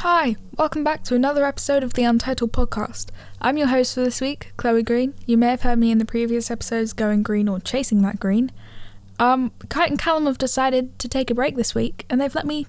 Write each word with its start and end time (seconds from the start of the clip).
Hi, 0.00 0.36
welcome 0.56 0.82
back 0.82 1.04
to 1.04 1.14
another 1.14 1.44
episode 1.44 1.84
of 1.84 1.92
the 1.92 2.04
Untitled 2.04 2.54
Podcast. 2.54 3.10
I'm 3.38 3.58
your 3.58 3.66
host 3.66 3.94
for 3.94 4.00
this 4.00 4.22
week, 4.22 4.54
Chloe 4.56 4.82
Green. 4.82 5.12
You 5.26 5.36
may 5.36 5.48
have 5.48 5.60
heard 5.60 5.78
me 5.78 5.90
in 5.90 5.98
the 5.98 6.06
previous 6.06 6.50
episodes 6.50 6.94
going 6.94 7.22
green 7.22 7.48
or 7.48 7.60
chasing 7.60 8.00
that 8.00 8.18
green. 8.18 8.50
Um, 9.18 9.52
Kite 9.68 9.90
and 9.90 9.98
Callum 9.98 10.24
have 10.24 10.38
decided 10.38 10.98
to 11.00 11.06
take 11.06 11.30
a 11.30 11.34
break 11.34 11.54
this 11.54 11.74
week, 11.74 12.06
and 12.08 12.18
they've 12.18 12.34
let 12.34 12.46
me, 12.46 12.66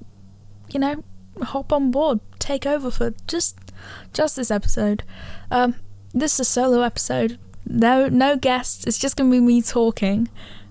you 0.74 0.80
know, 0.82 1.06
hop 1.42 1.72
on 1.72 1.90
board, 1.90 2.20
take 2.38 2.66
over 2.66 2.92
for 2.92 3.14
just 3.28 3.58
just 4.12 4.36
this 4.36 4.52
episode. 4.52 5.04
Um, 5.50 5.76
this 6.14 6.34
is 6.34 6.42
a 6.42 6.44
solo 6.44 6.82
episode. 6.82 7.40
No, 7.66 8.10
no 8.10 8.36
guests. 8.36 8.86
It's 8.86 8.98
just 9.00 9.16
gonna 9.16 9.32
be 9.32 9.40
me 9.40 9.62
talking, 9.62 10.28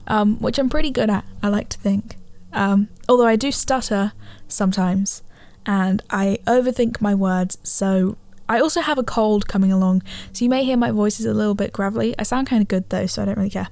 um, 0.08 0.38
which 0.40 0.58
I'm 0.58 0.68
pretty 0.68 0.90
good 0.90 1.08
at. 1.08 1.24
I 1.42 1.48
like 1.48 1.70
to 1.70 1.78
think. 1.78 2.18
Um, 2.52 2.90
although 3.08 3.26
I 3.26 3.36
do 3.36 3.50
stutter 3.50 4.12
sometimes 4.46 5.22
and 5.66 6.02
I 6.10 6.38
overthink 6.46 7.00
my 7.00 7.14
words, 7.14 7.58
so 7.62 8.16
I 8.48 8.60
also 8.60 8.80
have 8.80 8.98
a 8.98 9.04
cold 9.04 9.46
coming 9.46 9.70
along, 9.70 10.02
so 10.32 10.44
you 10.44 10.48
may 10.48 10.64
hear 10.64 10.76
my 10.76 10.90
voice 10.90 11.20
is 11.20 11.26
a 11.26 11.34
little 11.34 11.54
bit 11.54 11.72
gravelly. 11.72 12.14
I 12.18 12.24
sound 12.24 12.48
kind 12.48 12.62
of 12.62 12.68
good 12.68 12.90
though, 12.90 13.06
so 13.06 13.22
I 13.22 13.24
don't 13.26 13.36
really 13.36 13.50
care. 13.50 13.68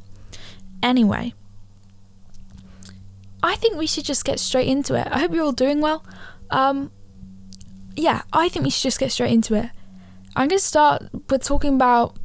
Anyway, 0.82 1.34
I 3.42 3.56
think 3.56 3.76
we 3.76 3.86
should 3.86 4.04
just 4.04 4.24
get 4.24 4.38
straight 4.38 4.68
into 4.68 4.94
it. 4.94 5.08
I 5.10 5.18
hope 5.18 5.32
you're 5.32 5.44
all 5.44 5.52
doing 5.52 5.80
well. 5.80 6.04
Um, 6.50 6.90
yeah, 7.96 8.22
I 8.32 8.48
think 8.48 8.64
we 8.64 8.70
should 8.70 8.82
just 8.82 9.00
get 9.00 9.12
straight 9.12 9.32
into 9.32 9.54
it. 9.54 9.70
I'm 10.36 10.48
going 10.48 10.58
to 10.58 10.64
start 10.64 11.08
with 11.28 11.42
talking 11.42 11.74
about. 11.74 12.16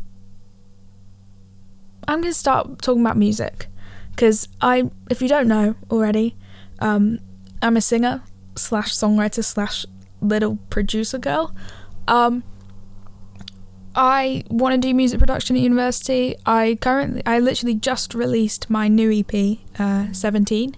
I'm 2.08 2.22
going 2.22 2.34
to 2.34 2.38
start 2.38 2.82
talking 2.82 3.02
about 3.02 3.18
music 3.18 3.68
because 4.12 4.48
I, 4.62 4.92
if 5.10 5.22
you 5.22 5.28
don't 5.28 5.48
know 5.48 5.76
already, 5.90 6.36
um, 6.80 7.20
I'm 7.62 7.78
a 7.78 7.82
singer 7.82 8.22
slash 8.56 8.94
songwriter 8.94 9.44
slash 9.44 9.86
little 10.22 10.58
producer 10.70 11.18
girl. 11.18 11.54
Um, 12.08 12.44
I 13.96 14.44
want 14.50 14.74
to 14.74 14.78
do 14.80 14.94
music 14.94 15.20
production 15.20 15.56
at 15.56 15.62
university. 15.62 16.36
I 16.46 16.78
currently, 16.82 17.22
I 17.26 17.40
literally 17.40 17.76
just 17.76 18.16
released 18.16 18.70
my 18.70 18.88
new 18.88 19.12
EP, 19.12 19.60
uh, 19.80 20.12
17. 20.12 20.76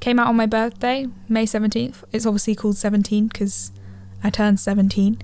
Came 0.00 0.18
out 0.18 0.28
on 0.28 0.36
my 0.36 0.46
birthday, 0.46 1.06
May 1.28 1.44
17th. 1.44 2.04
It's 2.12 2.26
obviously 2.26 2.54
called 2.54 2.76
17 2.76 3.28
because 3.28 3.72
I 4.22 4.30
turned 4.30 4.60
17. 4.60 5.22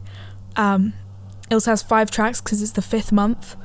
Um, 0.56 0.94
it 1.50 1.54
also 1.54 1.72
has 1.72 1.82
five 1.82 2.10
tracks 2.10 2.40
because 2.40 2.62
it's 2.62 2.72
the 2.72 2.82
fifth 2.82 3.12
month, 3.12 3.56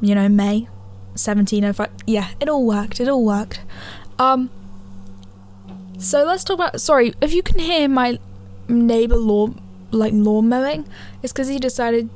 you 0.00 0.14
know, 0.14 0.28
May 0.28 0.68
17. 1.16 1.64
If 1.64 1.80
I, 1.80 1.88
yeah, 2.06 2.30
it 2.38 2.48
all 2.48 2.64
worked. 2.64 3.00
It 3.00 3.08
all 3.08 3.24
worked. 3.24 3.60
Um, 4.18 4.50
so 5.98 6.24
let's 6.24 6.44
talk 6.44 6.54
about. 6.54 6.80
Sorry, 6.80 7.14
if 7.20 7.32
you 7.32 7.42
can 7.42 7.58
hear 7.58 7.88
my 7.88 8.18
neighbor 8.68 9.16
lawn, 9.16 9.60
like 9.90 10.12
lawn 10.14 10.48
mowing, 10.48 10.86
it's 11.22 11.32
because 11.32 11.48
he 11.48 11.58
decided 11.58 12.08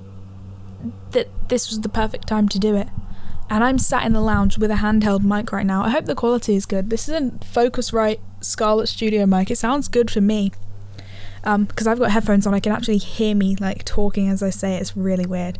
that 1.12 1.28
this 1.48 1.68
was 1.68 1.80
the 1.80 1.88
perfect 1.88 2.26
time 2.26 2.48
to 2.48 2.58
do 2.58 2.76
it. 2.76 2.88
And 3.50 3.64
I'm 3.64 3.78
sat 3.78 4.04
in 4.04 4.12
the 4.12 4.20
lounge 4.20 4.58
with 4.58 4.70
a 4.70 4.76
handheld 4.76 5.24
mic 5.24 5.52
right 5.52 5.64
now. 5.64 5.82
I 5.82 5.90
hope 5.90 6.04
the 6.04 6.14
quality 6.14 6.54
is 6.54 6.66
good. 6.66 6.90
This 6.90 7.08
isn't 7.08 7.40
Focusrite 7.40 8.20
Scarlett 8.40 8.88
Studio 8.88 9.24
mic. 9.24 9.50
It 9.50 9.56
sounds 9.56 9.88
good 9.88 10.10
for 10.10 10.20
me. 10.20 10.52
Um, 11.44 11.64
because 11.64 11.86
I've 11.86 11.98
got 11.98 12.10
headphones 12.10 12.46
on, 12.46 12.52
I 12.52 12.60
can 12.60 12.72
actually 12.72 12.98
hear 12.98 13.34
me 13.34 13.56
like 13.56 13.84
talking 13.84 14.28
as 14.28 14.42
I 14.42 14.50
say 14.50 14.74
it. 14.74 14.82
It's 14.82 14.96
really 14.96 15.24
weird. 15.24 15.58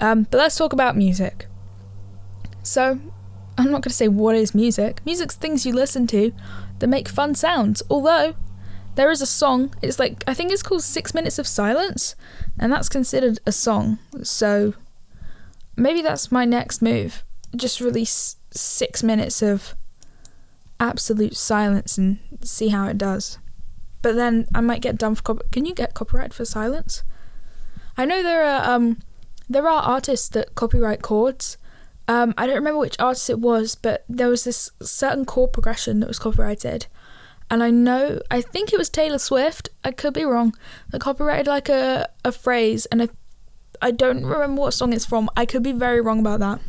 Um, 0.00 0.26
but 0.30 0.38
let's 0.38 0.56
talk 0.56 0.72
about 0.72 0.96
music. 0.96 1.46
So, 2.62 2.98
I'm 3.56 3.64
not 3.66 3.82
going 3.82 3.82
to 3.82 3.90
say 3.90 4.08
what 4.08 4.34
is 4.34 4.54
music. 4.54 5.00
Music's 5.04 5.36
things 5.36 5.64
you 5.64 5.72
listen 5.72 6.06
to 6.08 6.32
that 6.78 6.86
make 6.86 7.08
fun 7.08 7.34
sounds. 7.34 7.82
Although 7.90 8.34
there 8.94 9.10
is 9.10 9.22
a 9.22 9.26
song, 9.26 9.74
it's 9.82 9.98
like 9.98 10.24
I 10.26 10.34
think 10.34 10.52
it's 10.52 10.62
called 10.62 10.82
Six 10.82 11.14
Minutes 11.14 11.38
of 11.38 11.46
Silence, 11.46 12.14
and 12.58 12.72
that's 12.72 12.88
considered 12.88 13.38
a 13.46 13.52
song. 13.52 13.98
So 14.22 14.74
maybe 15.76 16.02
that's 16.02 16.32
my 16.32 16.44
next 16.44 16.82
move. 16.82 17.24
Just 17.54 17.80
release 17.80 18.36
six 18.50 19.02
minutes 19.02 19.42
of 19.42 19.74
absolute 20.80 21.36
silence 21.36 21.98
and 21.98 22.18
see 22.42 22.68
how 22.68 22.86
it 22.88 22.98
does. 22.98 23.38
But 24.00 24.14
then 24.14 24.46
I 24.54 24.60
might 24.60 24.80
get 24.80 24.96
done 24.96 25.14
for 25.14 25.22
copy. 25.22 25.42
Can 25.50 25.66
you 25.66 25.74
get 25.74 25.94
copyright 25.94 26.32
for 26.32 26.44
silence? 26.44 27.02
I 27.96 28.04
know 28.04 28.22
there 28.22 28.44
are 28.44 28.74
um 28.74 28.98
there 29.48 29.66
are 29.68 29.82
artists 29.82 30.28
that 30.30 30.54
copyright 30.54 31.02
chords 31.02 31.57
um, 32.08 32.32
I 32.38 32.46
don't 32.46 32.56
remember 32.56 32.80
which 32.80 32.98
artist 32.98 33.28
it 33.28 33.38
was, 33.38 33.74
but 33.74 34.04
there 34.08 34.28
was 34.28 34.44
this 34.44 34.70
certain 34.80 35.26
chord 35.26 35.52
progression 35.52 36.00
that 36.00 36.08
was 36.08 36.18
copyrighted. 36.18 36.86
And 37.50 37.62
I 37.62 37.70
know, 37.70 38.20
I 38.30 38.40
think 38.40 38.72
it 38.72 38.78
was 38.78 38.88
Taylor 38.88 39.18
Swift, 39.18 39.68
I 39.84 39.90
could 39.90 40.14
be 40.14 40.24
wrong, 40.24 40.54
that 40.90 41.00
copyrighted 41.00 41.46
like 41.46 41.68
a, 41.68 42.08
a 42.24 42.32
phrase, 42.32 42.86
and 42.86 43.02
I, 43.02 43.08
I 43.80 43.90
don't 43.90 44.24
remember 44.24 44.62
what 44.62 44.72
song 44.72 44.92
it's 44.94 45.04
from. 45.04 45.28
I 45.36 45.44
could 45.44 45.62
be 45.62 45.72
very 45.72 46.00
wrong 46.00 46.20
about 46.20 46.40
that. 46.40 46.60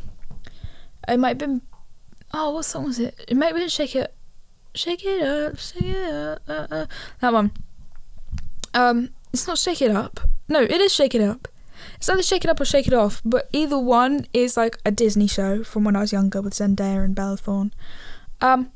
It 1.07 1.17
might 1.17 1.29
have 1.29 1.37
been, 1.37 1.61
oh, 2.33 2.51
what 2.51 2.65
song 2.65 2.85
was 2.85 2.99
it? 2.99 3.25
It 3.27 3.35
might 3.35 3.47
have 3.47 3.55
been 3.55 3.69
Shake 3.69 3.95
It, 3.95 4.13
Shake 4.75 5.05
It 5.05 5.21
Up, 5.23 5.57
Shake 5.57 5.83
It 5.83 6.13
Up, 6.13 6.41
uh, 6.47 6.67
uh, 6.69 6.85
that 7.21 7.33
one. 7.33 7.51
Um, 8.73 9.09
it's 9.33 9.47
not 9.47 9.57
Shake 9.57 9.81
It 9.81 9.91
Up. 9.91 10.19
No, 10.49 10.61
it 10.61 10.71
is 10.71 10.93
Shake 10.93 11.15
It 11.15 11.21
Up. 11.21 11.47
It's 11.95 12.09
either 12.09 12.23
Shake 12.23 12.43
It 12.43 12.49
Up 12.49 12.59
or 12.59 12.65
Shake 12.65 12.87
It 12.87 12.93
Off, 12.93 13.21
but 13.25 13.49
either 13.51 13.77
one 13.77 14.25
is 14.33 14.57
like 14.57 14.77
a 14.85 14.91
Disney 14.91 15.27
show 15.27 15.63
from 15.63 15.83
when 15.83 15.95
I 15.95 16.01
was 16.01 16.11
younger 16.11 16.41
with 16.41 16.53
Zendaya 16.53 17.03
and 17.03 17.15
Bella 17.15 17.37
Thorne. 17.37 17.73
Um. 18.41 18.71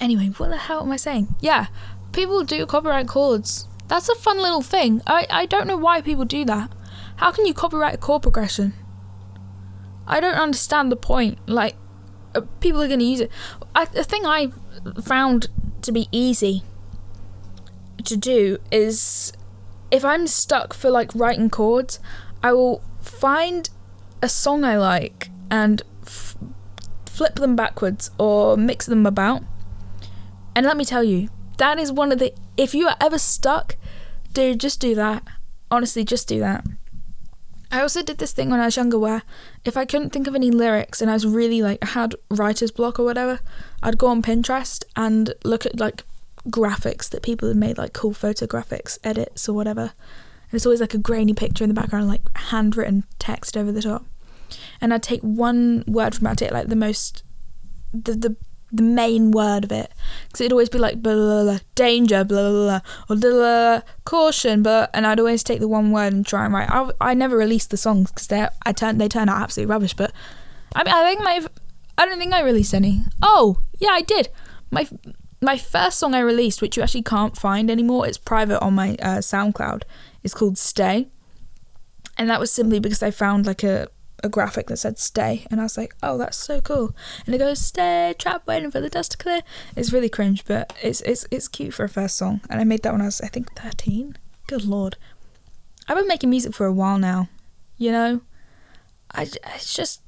Anyway, 0.00 0.28
what 0.36 0.50
the 0.50 0.56
hell 0.56 0.82
am 0.82 0.90
I 0.90 0.96
saying? 0.96 1.34
Yeah, 1.40 1.66
people 2.12 2.44
do 2.44 2.66
copyright 2.66 3.06
chords. 3.06 3.68
That's 3.88 4.08
a 4.08 4.14
fun 4.14 4.38
little 4.38 4.62
thing. 4.62 5.02
I 5.06 5.26
I 5.30 5.46
don't 5.46 5.66
know 5.66 5.76
why 5.76 6.00
people 6.00 6.24
do 6.24 6.44
that. 6.46 6.72
How 7.16 7.30
can 7.30 7.46
you 7.46 7.54
copyright 7.54 7.94
a 7.94 7.98
chord 7.98 8.22
progression? 8.22 8.74
I 10.06 10.20
don't 10.20 10.34
understand 10.34 10.90
the 10.90 10.96
point. 10.96 11.38
Like, 11.46 11.76
uh, 12.34 12.42
people 12.60 12.82
are 12.82 12.88
going 12.88 12.98
to 12.98 13.04
use 13.04 13.20
it. 13.20 13.30
I, 13.74 13.84
the 13.84 14.04
thing 14.04 14.26
I 14.26 14.50
found 15.02 15.48
to 15.82 15.92
be 15.92 16.08
easy 16.10 16.64
to 18.04 18.16
do 18.16 18.58
is 18.70 19.32
if 19.92 20.04
I'm 20.04 20.26
stuck 20.26 20.72
for 20.72 20.90
like 20.90 21.14
writing 21.14 21.50
chords, 21.50 22.00
I 22.42 22.54
will 22.54 22.82
find 23.02 23.68
a 24.22 24.28
song 24.28 24.64
I 24.64 24.78
like 24.78 25.28
and 25.50 25.82
f- 26.02 26.34
flip 27.04 27.36
them 27.36 27.54
backwards 27.54 28.10
or 28.18 28.56
mix 28.56 28.86
them 28.86 29.04
about. 29.04 29.42
And 30.56 30.64
let 30.66 30.78
me 30.78 30.86
tell 30.86 31.04
you, 31.04 31.28
that 31.58 31.78
is 31.78 31.92
one 31.92 32.10
of 32.10 32.18
the. 32.18 32.32
If 32.56 32.74
you 32.74 32.88
are 32.88 32.96
ever 33.00 33.18
stuck, 33.18 33.76
dude, 34.32 34.60
just 34.60 34.80
do 34.80 34.94
that. 34.94 35.22
Honestly, 35.70 36.04
just 36.04 36.26
do 36.26 36.40
that. 36.40 36.64
I 37.70 37.80
also 37.80 38.02
did 38.02 38.18
this 38.18 38.32
thing 38.32 38.50
when 38.50 38.60
I 38.60 38.66
was 38.66 38.76
younger 38.76 38.98
where 38.98 39.22
if 39.64 39.76
I 39.76 39.86
couldn't 39.86 40.10
think 40.10 40.26
of 40.26 40.34
any 40.34 40.50
lyrics 40.50 41.00
and 41.00 41.10
I 41.10 41.14
was 41.14 41.26
really 41.26 41.62
like, 41.62 41.78
I 41.82 41.86
had 41.86 42.14
writer's 42.30 42.70
block 42.70 42.98
or 42.98 43.04
whatever, 43.04 43.40
I'd 43.82 43.96
go 43.96 44.08
on 44.08 44.22
Pinterest 44.22 44.84
and 44.94 45.32
look 45.44 45.64
at 45.64 45.80
like 45.80 46.04
graphics 46.48 47.08
that 47.10 47.22
people 47.22 47.48
have 47.48 47.56
made, 47.56 47.78
like 47.78 47.92
cool 47.92 48.12
photographics, 48.12 48.98
edits, 49.04 49.48
or 49.48 49.52
whatever. 49.52 49.92
And 50.52 50.58
it's 50.58 50.66
always 50.66 50.80
like 50.80 50.94
a 50.94 50.98
grainy 50.98 51.34
picture 51.34 51.64
in 51.64 51.68
the 51.68 51.74
background, 51.74 52.08
like 52.08 52.22
handwritten 52.36 53.04
text 53.18 53.56
over 53.56 53.72
the 53.72 53.82
top. 53.82 54.04
And 54.80 54.92
I'd 54.92 55.02
take 55.02 55.22
one 55.22 55.84
word 55.86 56.14
from 56.14 56.26
it, 56.26 56.52
like 56.52 56.68
the 56.68 56.76
most, 56.76 57.22
the, 57.94 58.12
the, 58.12 58.36
the 58.70 58.82
main 58.82 59.30
word 59.30 59.64
of 59.64 59.72
it. 59.72 59.92
Because 60.26 60.42
it'd 60.42 60.52
always 60.52 60.68
be 60.68 60.78
like, 60.78 61.00
blah, 61.00 61.14
blah, 61.14 61.42
blah, 61.44 61.58
danger, 61.74 62.24
blah, 62.24 62.50
blah, 62.50 62.64
blah, 62.64 62.80
or 63.08 63.16
blah, 63.16 63.30
blah, 63.30 63.80
caution, 64.04 64.62
but, 64.62 64.90
and 64.92 65.06
I'd 65.06 65.20
always 65.20 65.42
take 65.42 65.60
the 65.60 65.68
one 65.68 65.90
word 65.90 66.12
and 66.12 66.26
try 66.26 66.44
and 66.44 66.52
write. 66.52 66.68
I, 66.70 66.90
I 67.00 67.14
never 67.14 67.36
released 67.36 67.70
the 67.70 67.76
songs 67.76 68.10
because 68.10 68.26
they 68.26 68.46
I 68.66 68.72
turn, 68.72 68.98
they 68.98 69.08
turn 69.08 69.28
out 69.28 69.40
absolutely 69.40 69.70
rubbish, 69.70 69.94
but 69.94 70.12
I 70.74 70.84
mean, 70.84 70.92
I 70.94 71.04
think 71.04 71.20
my, 71.22 71.46
I 71.96 72.06
don't 72.06 72.18
think 72.18 72.34
I 72.34 72.42
released 72.42 72.74
any. 72.74 73.04
Oh, 73.22 73.58
yeah, 73.78 73.90
I 73.90 74.02
did. 74.02 74.28
My 74.70 74.88
my 75.42 75.58
first 75.58 75.98
song 75.98 76.14
I 76.14 76.20
released, 76.20 76.62
which 76.62 76.76
you 76.76 76.82
actually 76.82 77.02
can't 77.02 77.36
find 77.36 77.70
anymore, 77.70 78.06
it's 78.06 78.18
private 78.18 78.60
on 78.60 78.74
my 78.74 78.90
uh, 79.02 79.18
SoundCloud, 79.18 79.82
is 80.22 80.34
called 80.34 80.56
Stay. 80.56 81.08
And 82.16 82.30
that 82.30 82.40
was 82.40 82.52
simply 82.52 82.78
because 82.78 83.02
I 83.02 83.10
found 83.10 83.46
like 83.46 83.64
a, 83.64 83.88
a 84.22 84.28
graphic 84.28 84.68
that 84.68 84.76
said 84.76 84.98
stay. 84.98 85.46
And 85.50 85.60
I 85.60 85.64
was 85.64 85.76
like, 85.76 85.94
oh, 86.02 86.18
that's 86.18 86.36
so 86.36 86.60
cool. 86.60 86.94
And 87.26 87.34
it 87.34 87.38
goes, 87.38 87.58
stay, 87.58 88.14
trap, 88.18 88.46
waiting 88.46 88.70
for 88.70 88.80
the 88.80 88.90
dust 88.90 89.12
to 89.12 89.16
clear. 89.16 89.40
It's 89.76 89.92
really 89.92 90.08
cringe, 90.08 90.44
but 90.44 90.72
it's, 90.82 91.00
it's, 91.02 91.26
it's 91.30 91.48
cute 91.48 91.74
for 91.74 91.84
a 91.84 91.88
first 91.88 92.16
song. 92.16 92.42
And 92.50 92.60
I 92.60 92.64
made 92.64 92.82
that 92.82 92.92
when 92.92 93.00
I 93.00 93.06
was, 93.06 93.20
I 93.20 93.28
think, 93.28 93.52
13. 93.54 94.16
Good 94.46 94.64
lord. 94.64 94.96
I've 95.88 95.96
been 95.96 96.06
making 96.06 96.30
music 96.30 96.54
for 96.54 96.66
a 96.66 96.72
while 96.72 96.98
now, 96.98 97.28
you 97.78 97.90
know? 97.90 98.20
I, 99.10 99.22
it's 99.22 99.74
just, 99.74 100.02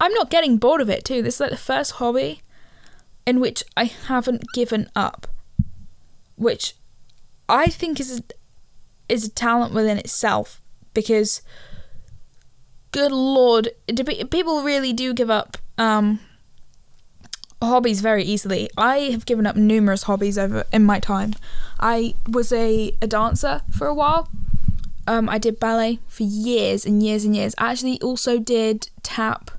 I'm 0.00 0.14
not 0.14 0.30
getting 0.30 0.56
bored 0.56 0.80
of 0.80 0.88
it 0.88 1.04
too. 1.04 1.20
This 1.20 1.34
is 1.34 1.40
like 1.40 1.50
the 1.50 1.56
first 1.56 1.92
hobby 1.92 2.42
in 3.26 3.40
which 3.40 3.64
I 3.76 3.84
haven't 3.84 4.44
given 4.54 4.88
up, 4.94 5.26
which 6.36 6.74
I 7.48 7.66
think 7.66 8.00
is 8.00 8.20
a, 8.20 8.22
is 9.08 9.24
a 9.24 9.30
talent 9.30 9.74
within 9.74 9.98
itself 9.98 10.60
because 10.92 11.42
good 12.92 13.12
lord, 13.12 13.70
people 14.30 14.62
really 14.62 14.92
do 14.92 15.12
give 15.14 15.30
up 15.30 15.56
um, 15.78 16.20
hobbies 17.60 18.00
very 18.00 18.24
easily. 18.24 18.68
I 18.76 19.10
have 19.10 19.26
given 19.26 19.46
up 19.46 19.56
numerous 19.56 20.04
hobbies 20.04 20.38
over 20.38 20.64
in 20.72 20.84
my 20.84 21.00
time. 21.00 21.34
I 21.80 22.14
was 22.28 22.52
a, 22.52 22.94
a 23.02 23.06
dancer 23.06 23.62
for 23.76 23.86
a 23.86 23.94
while 23.94 24.28
Um, 25.06 25.28
I 25.28 25.38
did 25.38 25.60
ballet 25.60 25.98
for 26.08 26.22
years 26.22 26.86
and 26.86 27.02
years 27.02 27.24
and 27.26 27.36
years. 27.36 27.54
I 27.58 27.72
actually 27.72 28.00
also 28.00 28.38
did 28.38 28.88
tap 29.02 29.50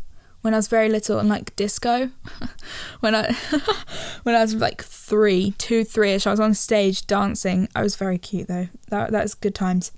when 0.45 0.53
I 0.53 0.57
was 0.57 0.67
very 0.67 0.89
little 0.89 1.17
and 1.17 1.27
like 1.27 1.55
disco. 1.55 2.11
when 2.99 3.15
I 3.15 3.33
when 4.23 4.35
I 4.35 4.41
was 4.41 4.53
like 4.53 4.83
three, 4.83 5.55
two, 5.57 5.83
three-ish, 5.83 6.27
I 6.27 6.29
was 6.29 6.39
on 6.39 6.53
stage 6.53 7.07
dancing. 7.07 7.67
I 7.75 7.81
was 7.81 7.95
very 7.95 8.19
cute 8.19 8.47
though. 8.47 8.67
That 8.89 9.11
that 9.11 9.23
was 9.23 9.33
good 9.33 9.55
times. 9.55 9.91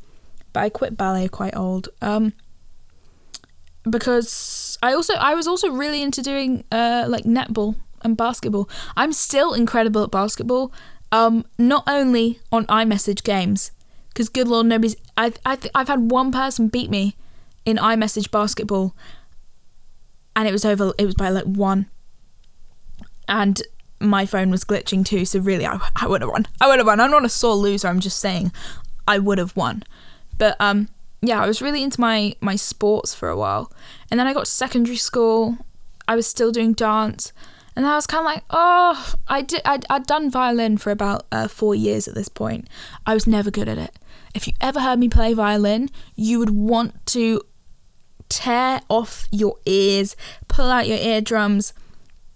But 0.53 0.61
I 0.61 0.69
quit 0.69 0.95
ballet 0.95 1.27
quite 1.27 1.53
old. 1.53 1.89
Um, 2.01 2.31
because 3.89 4.77
I 4.81 4.93
also 4.93 5.15
I 5.15 5.35
was 5.35 5.47
also 5.47 5.69
really 5.69 6.01
into 6.01 6.21
doing 6.21 6.63
uh 6.71 7.07
like 7.09 7.25
netball 7.25 7.75
and 8.03 8.15
basketball. 8.15 8.69
I'm 8.95 9.11
still 9.11 9.53
incredible 9.53 10.03
at 10.03 10.11
basketball. 10.11 10.71
Um, 11.11 11.45
not 11.57 11.83
only 11.87 12.39
on 12.53 12.65
iMessage 12.67 13.23
games, 13.23 13.71
because 14.07 14.29
good 14.29 14.47
lord, 14.47 14.67
nobody's. 14.67 14.95
I 15.17 15.33
I 15.45 15.57
I've 15.75 15.89
had 15.89 16.09
one 16.09 16.31
person 16.31 16.69
beat 16.69 16.89
me 16.89 17.17
in 17.65 17.75
iMessage 17.75 18.31
basketball, 18.31 18.95
and 20.37 20.47
it 20.47 20.51
was 20.51 20.63
over. 20.63 20.93
It 20.97 21.05
was 21.05 21.15
by 21.15 21.29
like 21.29 21.45
one, 21.45 21.87
and 23.27 23.61
my 23.99 24.27
phone 24.27 24.51
was 24.51 24.63
glitching 24.63 25.03
too. 25.03 25.25
So 25.25 25.39
really, 25.39 25.65
I 25.65 25.79
I 25.95 26.07
would 26.07 26.21
have 26.21 26.29
won. 26.29 26.45
I 26.61 26.67
would 26.67 26.77
have 26.77 26.85
won. 26.85 26.99
I'm 27.01 27.11
not 27.11 27.25
a 27.25 27.29
sore 27.29 27.55
loser. 27.55 27.87
I'm 27.87 27.99
just 27.99 28.19
saying, 28.19 28.53
I 29.07 29.17
would 29.17 29.39
have 29.39 29.55
won. 29.57 29.83
But 30.37 30.55
um, 30.59 30.89
yeah, 31.21 31.41
I 31.43 31.47
was 31.47 31.61
really 31.61 31.83
into 31.83 31.99
my 31.99 32.35
my 32.39 32.55
sports 32.55 33.15
for 33.15 33.27
a 33.27 33.35
while, 33.35 33.71
and 34.09 34.19
then 34.19 34.27
I 34.27 34.33
got 34.33 34.45
to 34.45 34.51
secondary 34.51 34.95
school. 34.95 35.57
I 36.07 36.15
was 36.15 36.27
still 36.27 36.51
doing 36.51 36.73
dance, 36.73 37.33
and 37.75 37.87
I 37.87 37.95
was 37.95 38.05
kind 38.05 38.21
of 38.21 38.31
like, 38.31 38.43
oh, 38.51 39.13
I 39.27 39.41
did. 39.41 39.61
I'd, 39.65 39.85
I'd 39.89 40.05
done 40.05 40.29
violin 40.29 40.77
for 40.77 40.91
about 40.91 41.25
uh, 41.31 41.47
four 41.47 41.73
years 41.73 42.07
at 42.07 42.13
this 42.13 42.29
point. 42.29 42.69
I 43.07 43.15
was 43.15 43.25
never 43.25 43.49
good 43.49 43.67
at 43.67 43.79
it. 43.79 43.97
If 44.35 44.45
you 44.45 44.53
ever 44.61 44.81
heard 44.81 44.99
me 44.99 45.09
play 45.09 45.33
violin, 45.33 45.89
you 46.15 46.37
would 46.37 46.51
want 46.51 47.03
to 47.07 47.41
tear 48.29 48.81
off 48.89 49.27
your 49.31 49.57
ears, 49.65 50.15
pull 50.47 50.69
out 50.69 50.87
your 50.87 50.97
eardrums, 50.97 51.73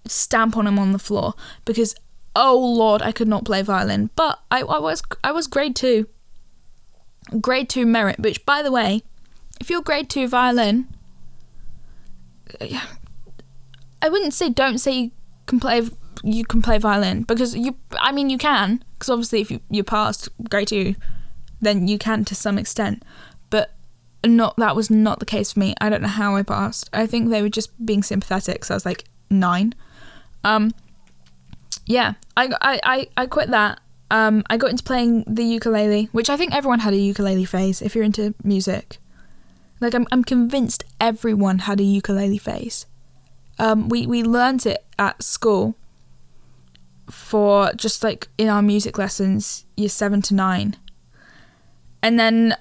stamp 0.06 0.58
on 0.58 0.66
them 0.66 0.80
on 0.80 0.92
the 0.92 1.00
floor 1.00 1.34
because 1.66 1.96
oh 2.36 2.58
lord, 2.58 3.02
I 3.02 3.12
could 3.12 3.28
not 3.28 3.46
play 3.46 3.62
violin. 3.62 4.10
But 4.16 4.40
I, 4.50 4.62
I 4.62 4.80
was 4.80 5.02
I 5.24 5.32
was 5.32 5.48
grade 5.48 5.76
two. 5.76 6.08
Grade 7.40 7.70
two 7.70 7.86
merit, 7.86 8.20
which 8.20 8.46
by 8.46 8.62
the 8.62 8.72
way, 8.72 9.04
if 9.60 9.70
you're 9.70 9.82
grade 9.82 10.10
two 10.10 10.28
violin, 10.28 10.88
I 14.02 14.10
wouldn't 14.10 14.34
say 14.34 14.50
don't 14.50 14.80
say 14.80 14.92
you 14.94 15.12
can 15.46 15.60
play 15.60 15.82
you 16.24 16.46
can 16.46 16.62
play 16.62 16.78
violin 16.78 17.24
because 17.24 17.56
you 17.56 17.76
I 18.00 18.12
mean 18.12 18.30
you 18.30 18.38
can 18.38 18.84
because 18.94 19.10
obviously 19.10 19.42
if 19.42 19.52
you 19.52 19.60
you 19.70 19.84
passed 19.84 20.30
grade 20.50 20.68
2 20.68 20.96
then 21.62 21.88
you 21.88 21.98
can 21.98 22.26
to 22.26 22.36
some 22.36 22.58
extent 22.58 23.04
not 24.26 24.56
that 24.58 24.76
was 24.76 24.90
not 24.90 25.20
the 25.20 25.26
case 25.26 25.54
for 25.54 25.60
me. 25.60 25.74
I 25.82 25.90
don't 25.90 26.02
know 26.02 26.08
how 26.08 26.36
I 26.36 26.44
passed. 26.44 26.90
I 26.94 27.08
think 27.08 27.30
they 27.30 27.42
were 27.42 27.50
just 27.50 27.86
being 27.86 28.04
sympathetic 28.04 28.66
so 28.66 28.74
I 28.74 28.78
was 28.78 28.86
like 28.86 29.06
9 29.30 29.74
um 30.44 30.72
yeah 31.86 32.14
I 32.36 32.50
I 32.62 32.80
I, 32.84 33.08
I 33.18 33.26
quit 33.26 33.50
that. 33.52 33.80
Um 34.10 34.44
I 34.50 34.58
got 34.58 34.72
into 34.72 34.84
playing 34.84 35.24
the 35.28 35.44
ukulele 35.44 36.10
which 36.12 36.30
I 36.30 36.38
think 36.38 36.54
everyone 36.54 36.80
had 36.80 36.94
a 36.94 36.98
ukulele 36.98 37.46
phase 37.46 37.82
if 37.82 37.96
you're 37.96 38.04
into 38.04 38.34
music. 38.44 39.00
Like 39.80 39.96
I'm 39.96 40.08
I'm 40.12 40.24
convinced 40.24 40.84
everyone 41.00 41.60
had 41.60 41.80
a 41.80 41.84
ukulele 41.84 42.38
phase. 42.38 42.86
Um, 43.58 43.90
we 43.90 44.08
we 44.08 44.24
learned 44.24 44.66
it 44.66 44.86
at 44.98 45.22
school 45.24 45.76
for 47.10 47.72
just 47.74 48.04
like 48.04 48.28
in 48.38 48.48
our 48.48 48.62
music 48.62 48.98
lessons, 48.98 49.66
year 49.76 49.90
seven 49.90 50.22
to 50.24 50.36
nine, 50.36 50.78
and 52.02 52.20
then 52.20 52.56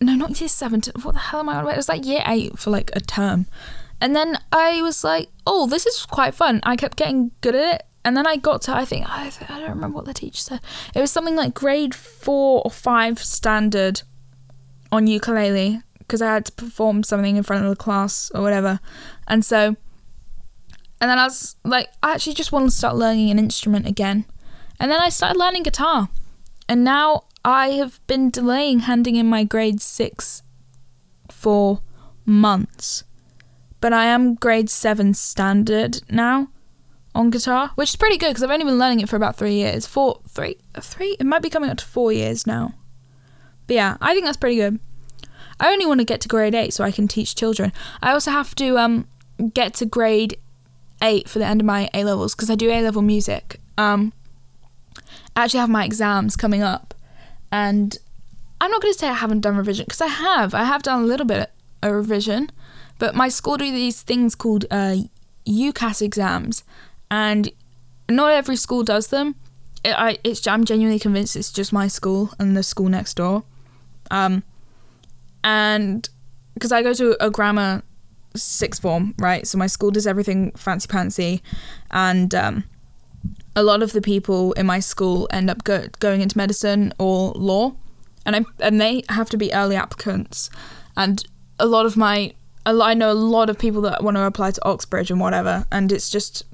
no, 0.00 0.14
not 0.14 0.40
year 0.40 0.48
seven 0.48 0.82
what 1.02 1.12
the 1.12 1.18
hell 1.18 1.40
am 1.40 1.48
I 1.48 1.56
on? 1.56 1.60
about? 1.62 1.74
It 1.74 1.76
was 1.76 1.88
like 1.88 2.06
year 2.06 2.22
eight 2.26 2.58
for 2.58 2.70
like 2.70 2.90
a 2.94 3.00
term, 3.00 3.46
and 4.00 4.14
then 4.14 4.38
I 4.52 4.82
was 4.82 5.04
like, 5.04 5.28
oh, 5.46 5.66
this 5.66 5.86
is 5.86 6.06
quite 6.06 6.34
fun. 6.34 6.60
I 6.62 6.76
kept 6.76 6.96
getting 6.96 7.32
good 7.40 7.54
at 7.54 7.74
it, 7.74 7.82
and 8.04 8.16
then 8.16 8.26
I 8.26 8.36
got 8.36 8.62
to 8.62 8.74
I 8.74 8.84
think 8.84 9.06
I, 9.08 9.32
I 9.48 9.60
don't 9.60 9.70
remember 9.70 9.96
what 9.96 10.04
the 10.04 10.14
teacher 10.14 10.40
said. 10.40 10.60
It 10.94 11.00
was 11.00 11.10
something 11.10 11.36
like 11.36 11.54
grade 11.54 11.94
four 11.94 12.62
or 12.64 12.70
five 12.70 13.18
standard 13.18 14.02
on 14.90 15.06
ukulele 15.06 15.82
because 15.98 16.22
I 16.22 16.32
had 16.32 16.46
to 16.46 16.52
perform 16.52 17.02
something 17.02 17.36
in 17.36 17.42
front 17.42 17.64
of 17.64 17.70
the 17.70 17.76
class 17.76 18.30
or 18.34 18.42
whatever, 18.42 18.80
and 19.26 19.44
so 19.44 19.76
and 21.00 21.10
then 21.10 21.18
I 21.18 21.24
was 21.24 21.56
like, 21.64 21.90
I 22.02 22.12
actually 22.12 22.34
just 22.34 22.52
want 22.52 22.70
to 22.70 22.76
start 22.76 22.96
learning 22.96 23.30
an 23.30 23.38
instrument 23.38 23.86
again. 23.86 24.24
And 24.80 24.90
then 24.90 25.00
I 25.00 25.08
started 25.10 25.38
learning 25.38 25.62
guitar. 25.62 26.08
And 26.68 26.84
now 26.84 27.24
I 27.44 27.70
have 27.70 28.04
been 28.06 28.30
delaying 28.30 28.80
handing 28.80 29.16
in 29.16 29.26
my 29.26 29.44
grade 29.44 29.80
six 29.80 30.42
for 31.30 31.80
months. 32.24 33.04
But 33.80 33.92
I 33.92 34.06
am 34.06 34.34
grade 34.34 34.68
seven 34.68 35.14
standard 35.14 36.00
now 36.10 36.48
on 37.14 37.30
guitar, 37.30 37.70
which 37.76 37.90
is 37.90 37.96
pretty 37.96 38.16
good 38.16 38.30
because 38.30 38.42
I've 38.42 38.50
only 38.50 38.64
been 38.64 38.78
learning 38.78 39.00
it 39.00 39.08
for 39.08 39.16
about 39.16 39.36
three 39.36 39.54
years. 39.54 39.86
Four, 39.86 40.20
three, 40.28 40.56
three? 40.80 41.16
It 41.18 41.26
might 41.26 41.42
be 41.42 41.50
coming 41.50 41.70
up 41.70 41.78
to 41.78 41.84
four 41.84 42.12
years 42.12 42.46
now. 42.46 42.74
But 43.66 43.74
yeah, 43.74 43.96
I 44.00 44.14
think 44.14 44.24
that's 44.24 44.36
pretty 44.36 44.56
good. 44.56 44.80
I 45.60 45.72
only 45.72 45.86
want 45.86 46.00
to 46.00 46.04
get 46.04 46.20
to 46.22 46.28
grade 46.28 46.54
eight 46.54 46.72
so 46.72 46.84
I 46.84 46.90
can 46.90 47.08
teach 47.08 47.34
children. 47.34 47.72
I 48.02 48.12
also 48.12 48.30
have 48.30 48.54
to 48.56 48.78
um 48.78 49.06
get 49.54 49.74
to 49.74 49.86
grade 49.86 50.38
eight 51.02 51.28
for 51.28 51.38
the 51.38 51.46
end 51.46 51.60
of 51.60 51.66
my 51.66 51.88
A 51.94 52.04
levels 52.04 52.34
because 52.34 52.50
I 52.50 52.54
do 52.54 52.70
A 52.70 52.82
level 52.82 53.02
music. 53.02 53.60
Um, 53.76 54.12
I 55.36 55.44
actually 55.44 55.60
have 55.60 55.70
my 55.70 55.84
exams 55.84 56.36
coming 56.36 56.62
up, 56.62 56.94
and 57.50 57.96
I'm 58.60 58.70
not 58.70 58.82
going 58.82 58.92
to 58.92 58.98
say 58.98 59.08
I 59.08 59.14
haven't 59.14 59.40
done 59.40 59.56
revision 59.56 59.84
because 59.84 60.00
I 60.00 60.08
have. 60.08 60.54
I 60.54 60.64
have 60.64 60.82
done 60.82 61.02
a 61.02 61.06
little 61.06 61.26
bit 61.26 61.50
of 61.82 61.92
revision, 61.92 62.50
but 62.98 63.14
my 63.14 63.28
school 63.28 63.56
do 63.56 63.70
these 63.70 64.02
things 64.02 64.34
called 64.34 64.64
uh, 64.70 64.96
UCAS 65.46 66.02
exams, 66.02 66.64
and 67.10 67.50
not 68.08 68.32
every 68.32 68.56
school 68.56 68.82
does 68.82 69.08
them. 69.08 69.36
It, 69.84 69.94
I, 69.96 70.18
it's, 70.24 70.46
I'm 70.46 70.64
genuinely 70.64 70.98
convinced 70.98 71.36
it's 71.36 71.52
just 71.52 71.72
my 71.72 71.86
school 71.86 72.32
and 72.38 72.56
the 72.56 72.62
school 72.62 72.88
next 72.88 73.14
door. 73.14 73.44
Um, 74.10 74.42
and 75.44 76.08
because 76.54 76.72
I 76.72 76.82
go 76.82 76.92
to 76.94 77.16
a 77.24 77.30
grammar 77.30 77.82
sixth 78.34 78.82
form, 78.82 79.14
right? 79.18 79.46
So 79.46 79.58
my 79.58 79.68
school 79.68 79.90
does 79.90 80.06
everything 80.06 80.50
fancy 80.52 80.88
pantsy, 80.88 81.40
and 81.90 82.34
um, 82.34 82.64
a 83.58 83.62
lot 83.62 83.82
of 83.82 83.92
the 83.92 84.00
people 84.00 84.52
in 84.52 84.66
my 84.66 84.78
school 84.78 85.26
end 85.32 85.50
up 85.50 85.64
go- 85.64 85.88
going 85.98 86.20
into 86.20 86.38
medicine 86.38 86.92
or 86.98 87.32
law, 87.32 87.74
and 88.24 88.36
I 88.36 88.44
and 88.60 88.80
they 88.80 89.02
have 89.08 89.28
to 89.30 89.36
be 89.36 89.52
early 89.52 89.74
applicants, 89.74 90.48
and 90.96 91.24
a 91.58 91.66
lot 91.66 91.84
of 91.84 91.96
my 91.96 92.34
I 92.64 92.94
know 92.94 93.10
a 93.10 93.14
lot 93.14 93.50
of 93.50 93.58
people 93.58 93.80
that 93.82 94.04
want 94.04 94.16
to 94.16 94.24
apply 94.24 94.52
to 94.52 94.64
Oxbridge 94.64 95.10
and 95.10 95.20
whatever, 95.20 95.66
and 95.72 95.90
it's 95.90 96.08
just 96.08 96.44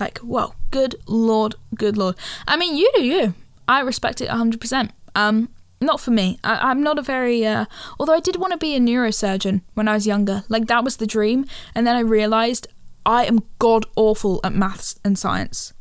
like, 0.00 0.20
well, 0.22 0.54
good 0.70 0.94
lord, 1.06 1.56
good 1.74 1.96
lord. 1.96 2.16
I 2.46 2.56
mean, 2.56 2.76
you 2.76 2.90
do 2.94 3.04
you. 3.04 3.34
I 3.66 3.80
respect 3.80 4.20
it 4.22 4.30
hundred 4.30 4.60
percent. 4.60 4.92
Um, 5.14 5.50
not 5.80 6.00
for 6.00 6.12
me. 6.12 6.38
I, 6.42 6.70
am 6.70 6.82
not 6.82 6.98
a 6.98 7.02
very. 7.02 7.44
Uh, 7.44 7.66
although 7.98 8.14
I 8.14 8.20
did 8.20 8.36
want 8.36 8.52
to 8.52 8.58
be 8.58 8.74
a 8.74 8.80
neurosurgeon 8.80 9.60
when 9.74 9.88
I 9.88 9.94
was 9.94 10.06
younger. 10.06 10.44
Like 10.48 10.66
that 10.68 10.84
was 10.84 10.96
the 10.96 11.06
dream. 11.06 11.44
And 11.74 11.86
then 11.86 11.94
I 11.94 12.00
realised 12.00 12.68
I 13.04 13.24
am 13.26 13.44
god 13.58 13.84
awful 13.96 14.40
at 14.44 14.54
maths 14.54 14.98
and 15.04 15.18
science. 15.18 15.72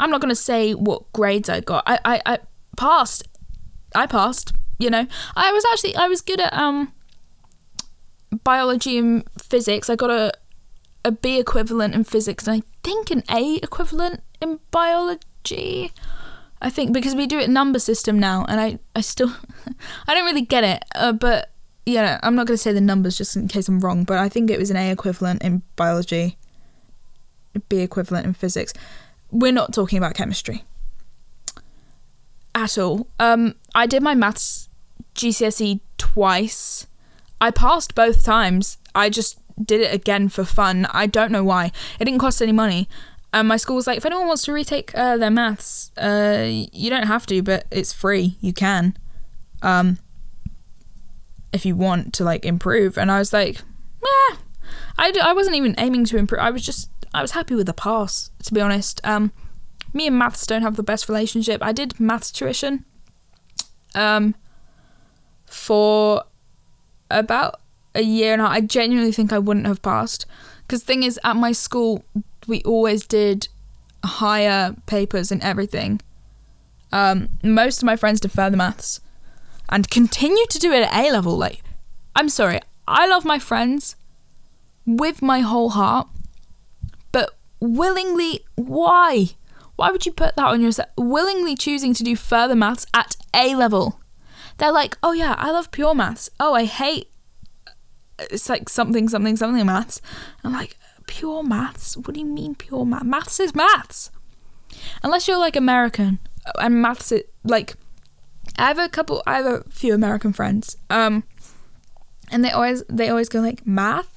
I'm 0.00 0.10
not 0.10 0.20
going 0.20 0.30
to 0.30 0.34
say 0.34 0.72
what 0.72 1.12
grades 1.12 1.48
I 1.48 1.60
got. 1.60 1.84
I, 1.86 1.98
I, 2.04 2.22
I 2.26 2.38
passed. 2.76 3.28
I 3.94 4.06
passed. 4.06 4.52
You 4.78 4.88
know, 4.88 5.06
I 5.36 5.52
was 5.52 5.64
actually 5.72 5.94
I 5.94 6.08
was 6.08 6.22
good 6.22 6.40
at 6.40 6.54
um 6.54 6.92
biology 8.42 8.98
and 8.98 9.24
physics. 9.38 9.90
I 9.90 9.96
got 9.96 10.10
a 10.10 10.32
a 11.04 11.12
B 11.12 11.38
equivalent 11.38 11.94
in 11.94 12.04
physics 12.04 12.46
and 12.46 12.62
I 12.62 12.66
think 12.82 13.10
an 13.10 13.22
A 13.30 13.56
equivalent 13.56 14.22
in 14.40 14.58
biology. 14.70 15.92
I 16.62 16.70
think 16.70 16.92
because 16.92 17.14
we 17.14 17.26
do 17.26 17.38
it 17.38 17.48
number 17.48 17.78
system 17.78 18.18
now, 18.18 18.44
and 18.46 18.60
I, 18.60 18.78
I 18.94 19.00
still, 19.00 19.32
I 20.06 20.14
don't 20.14 20.26
really 20.26 20.42
get 20.42 20.62
it. 20.62 20.84
Uh, 20.94 21.12
but 21.12 21.52
yeah, 21.86 22.20
I'm 22.22 22.34
not 22.34 22.46
going 22.46 22.56
to 22.56 22.62
say 22.62 22.72
the 22.72 22.80
numbers 22.80 23.16
just 23.16 23.34
in 23.34 23.48
case 23.48 23.68
I'm 23.68 23.80
wrong. 23.80 24.04
But 24.04 24.18
I 24.18 24.28
think 24.28 24.50
it 24.50 24.58
was 24.58 24.70
an 24.70 24.76
A 24.76 24.90
equivalent 24.90 25.42
in 25.42 25.62
biology, 25.76 26.36
B 27.68 27.78
equivalent 27.78 28.26
in 28.26 28.34
physics. 28.34 28.74
We're 29.30 29.52
not 29.52 29.72
talking 29.72 29.98
about 29.98 30.14
chemistry 30.14 30.64
at 32.54 32.78
all. 32.78 33.06
Um, 33.18 33.54
I 33.74 33.86
did 33.86 34.02
my 34.02 34.14
maths 34.14 34.68
GCSE 35.14 35.80
twice. 35.98 36.86
I 37.40 37.50
passed 37.50 37.94
both 37.94 38.24
times. 38.24 38.78
I 38.94 39.08
just 39.08 39.38
did 39.62 39.80
it 39.80 39.94
again 39.94 40.28
for 40.28 40.44
fun. 40.44 40.86
I 40.92 41.06
don't 41.06 41.32
know 41.32 41.44
why. 41.44 41.72
It 41.98 42.04
didn't 42.04 42.20
cost 42.20 42.42
any 42.42 42.52
money. 42.52 42.88
And 43.32 43.46
my 43.46 43.56
school 43.56 43.76
was 43.76 43.86
like, 43.86 43.98
if 43.98 44.06
anyone 44.06 44.26
wants 44.26 44.44
to 44.44 44.52
retake 44.52 44.92
uh, 44.94 45.16
their 45.16 45.30
maths, 45.30 45.92
uh, 45.96 46.44
you 46.72 46.90
don't 46.90 47.06
have 47.06 47.26
to, 47.26 47.42
but 47.42 47.64
it's 47.70 47.92
free. 47.92 48.36
You 48.40 48.52
can, 48.52 48.96
um, 49.62 49.98
if 51.52 51.64
you 51.64 51.76
want 51.76 52.12
to 52.14 52.24
like 52.24 52.44
improve. 52.44 52.98
And 52.98 53.10
I 53.10 53.18
was 53.18 53.32
like, 53.32 53.58
eh. 54.02 54.36
I, 54.98 55.12
I 55.22 55.32
wasn't 55.32 55.56
even 55.56 55.76
aiming 55.78 56.06
to 56.06 56.16
improve. 56.16 56.40
I 56.40 56.50
was 56.50 56.62
just 56.62 56.90
I 57.12 57.22
was 57.22 57.32
happy 57.32 57.54
with 57.54 57.66
the 57.66 57.72
pass, 57.72 58.30
to 58.44 58.54
be 58.54 58.60
honest. 58.60 59.00
Um, 59.04 59.32
me 59.92 60.06
and 60.06 60.18
maths 60.18 60.46
don't 60.46 60.62
have 60.62 60.76
the 60.76 60.82
best 60.82 61.08
relationship. 61.08 61.62
I 61.62 61.72
did 61.72 61.98
maths 61.98 62.30
tuition, 62.30 62.84
um, 63.94 64.34
for 65.46 66.24
about 67.10 67.60
a 67.94 68.02
year 68.02 68.32
and 68.32 68.42
a 68.42 68.46
half. 68.46 68.54
I 68.54 68.60
genuinely 68.60 69.12
think 69.12 69.32
I 69.32 69.38
wouldn't 69.38 69.66
have 69.66 69.82
passed. 69.82 70.26
Because 70.66 70.84
thing 70.84 71.02
is, 71.02 71.18
at 71.24 71.34
my 71.34 71.50
school, 71.52 72.04
we 72.46 72.62
always 72.62 73.06
did 73.06 73.48
higher 74.04 74.76
papers 74.86 75.32
and 75.32 75.42
everything. 75.42 76.00
Um, 76.92 77.28
most 77.42 77.78
of 77.78 77.86
my 77.86 77.96
friends 77.96 78.20
did 78.20 78.32
further 78.32 78.56
maths 78.56 79.00
and 79.68 79.90
continue 79.90 80.46
to 80.46 80.58
do 80.58 80.72
it 80.72 80.82
at 80.82 80.94
A 80.94 81.10
level. 81.12 81.36
Like, 81.36 81.62
I'm 82.14 82.28
sorry, 82.28 82.60
I 82.86 83.06
love 83.06 83.24
my 83.24 83.38
friends 83.38 83.96
with 84.86 85.22
my 85.22 85.40
whole 85.40 85.70
heart, 85.70 86.08
willingly, 87.60 88.44
why? 88.56 89.30
Why 89.76 89.90
would 89.90 90.04
you 90.04 90.12
put 90.12 90.36
that 90.36 90.46
on 90.46 90.60
yourself? 90.60 90.88
Willingly 90.96 91.54
choosing 91.54 91.94
to 91.94 92.04
do 92.04 92.16
further 92.16 92.54
maths 92.54 92.86
at 92.92 93.16
A 93.34 93.54
level. 93.54 94.00
They're 94.58 94.72
like, 94.72 94.98
oh 95.02 95.12
yeah, 95.12 95.36
I 95.38 95.50
love 95.50 95.70
pure 95.70 95.94
maths. 95.94 96.28
Oh, 96.38 96.54
I 96.54 96.64
hate 96.64 97.10
it's 98.30 98.48
like 98.48 98.68
something, 98.68 99.08
something, 99.08 99.36
something 99.36 99.64
maths. 99.64 100.02
I'm 100.44 100.52
like, 100.52 100.76
pure 101.06 101.42
maths? 101.42 101.96
What 101.96 102.14
do 102.14 102.20
you 102.20 102.26
mean 102.26 102.54
pure 102.54 102.84
maths? 102.84 103.04
Maths 103.04 103.40
is 103.40 103.54
maths. 103.54 104.10
Unless 105.02 105.28
you're 105.28 105.38
like 105.38 105.56
American 105.56 106.18
and 106.58 106.80
maths 106.80 107.12
it 107.12 107.32
like 107.44 107.74
I 108.58 108.68
have 108.68 108.78
a 108.78 108.88
couple 108.88 109.22
I 109.26 109.36
have 109.38 109.46
a 109.46 109.64
few 109.70 109.94
American 109.94 110.32
friends. 110.32 110.76
Um 110.88 111.24
and 112.30 112.44
they 112.44 112.50
always 112.50 112.84
they 112.88 113.08
always 113.08 113.28
go 113.28 113.40
like 113.40 113.66
math. 113.66 114.09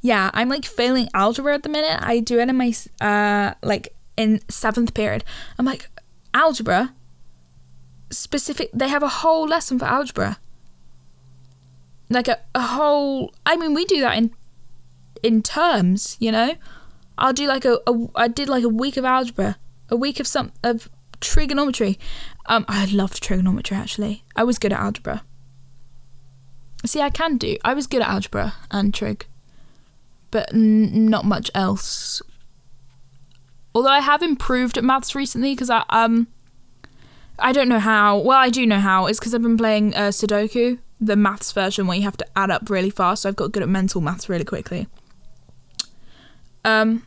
Yeah, 0.00 0.30
I'm 0.34 0.48
like 0.48 0.64
failing 0.64 1.08
algebra 1.14 1.54
at 1.54 1.62
the 1.62 1.68
minute. 1.68 1.98
I 2.00 2.20
do 2.20 2.38
it 2.38 2.48
in 2.48 2.56
my 2.56 2.72
uh 3.00 3.54
like 3.62 3.94
in 4.16 4.38
7th 4.48 4.94
period. 4.94 5.24
I'm 5.58 5.66
like 5.66 5.88
algebra 6.34 6.94
specific 8.10 8.70
they 8.74 8.88
have 8.88 9.02
a 9.02 9.08
whole 9.08 9.46
lesson 9.46 9.78
for 9.78 9.86
algebra. 9.86 10.38
Like 12.08 12.28
a, 12.28 12.40
a 12.54 12.60
whole 12.60 13.32
I 13.46 13.56
mean 13.56 13.74
we 13.74 13.84
do 13.84 14.00
that 14.00 14.16
in 14.16 14.30
in 15.22 15.42
terms, 15.42 16.16
you 16.18 16.32
know? 16.32 16.54
I'll 17.18 17.32
do 17.32 17.46
like 17.46 17.64
a, 17.64 17.78
a 17.86 18.08
I 18.14 18.28
did 18.28 18.48
like 18.48 18.64
a 18.64 18.68
week 18.68 18.96
of 18.96 19.04
algebra, 19.04 19.56
a 19.88 19.96
week 19.96 20.18
of 20.18 20.26
some 20.26 20.52
of 20.62 20.90
trigonometry. 21.20 21.98
Um, 22.46 22.64
I 22.68 22.86
loved 22.86 23.22
trigonometry 23.22 23.76
actually. 23.76 24.24
I 24.34 24.44
was 24.44 24.58
good 24.58 24.72
at 24.72 24.80
algebra. 24.80 25.22
See, 26.84 27.00
I 27.00 27.10
can 27.10 27.36
do. 27.36 27.56
I 27.64 27.74
was 27.74 27.86
good 27.86 28.02
at 28.02 28.08
algebra 28.08 28.54
and 28.70 28.92
trig, 28.92 29.26
but 30.32 30.52
n- 30.52 31.08
not 31.08 31.24
much 31.24 31.48
else. 31.54 32.20
Although 33.74 33.90
I 33.90 34.00
have 34.00 34.22
improved 34.22 34.76
at 34.76 34.82
maths 34.82 35.14
recently 35.14 35.54
because 35.54 35.70
I 35.70 35.84
um, 35.90 36.26
I 37.38 37.52
don't 37.52 37.68
know 37.68 37.78
how. 37.78 38.18
Well, 38.18 38.38
I 38.38 38.50
do 38.50 38.66
know 38.66 38.80
how. 38.80 39.06
It's 39.06 39.20
because 39.20 39.34
I've 39.34 39.42
been 39.42 39.56
playing 39.56 39.94
uh, 39.94 40.08
Sudoku, 40.08 40.78
the 41.00 41.16
maths 41.16 41.52
version 41.52 41.86
where 41.86 41.96
you 41.96 42.02
have 42.02 42.16
to 42.16 42.26
add 42.36 42.50
up 42.50 42.68
really 42.68 42.90
fast. 42.90 43.22
So 43.22 43.28
I've 43.28 43.36
got 43.36 43.52
good 43.52 43.62
at 43.62 43.68
mental 43.68 44.00
maths 44.00 44.28
really 44.28 44.44
quickly. 44.44 44.88
Um, 46.64 47.06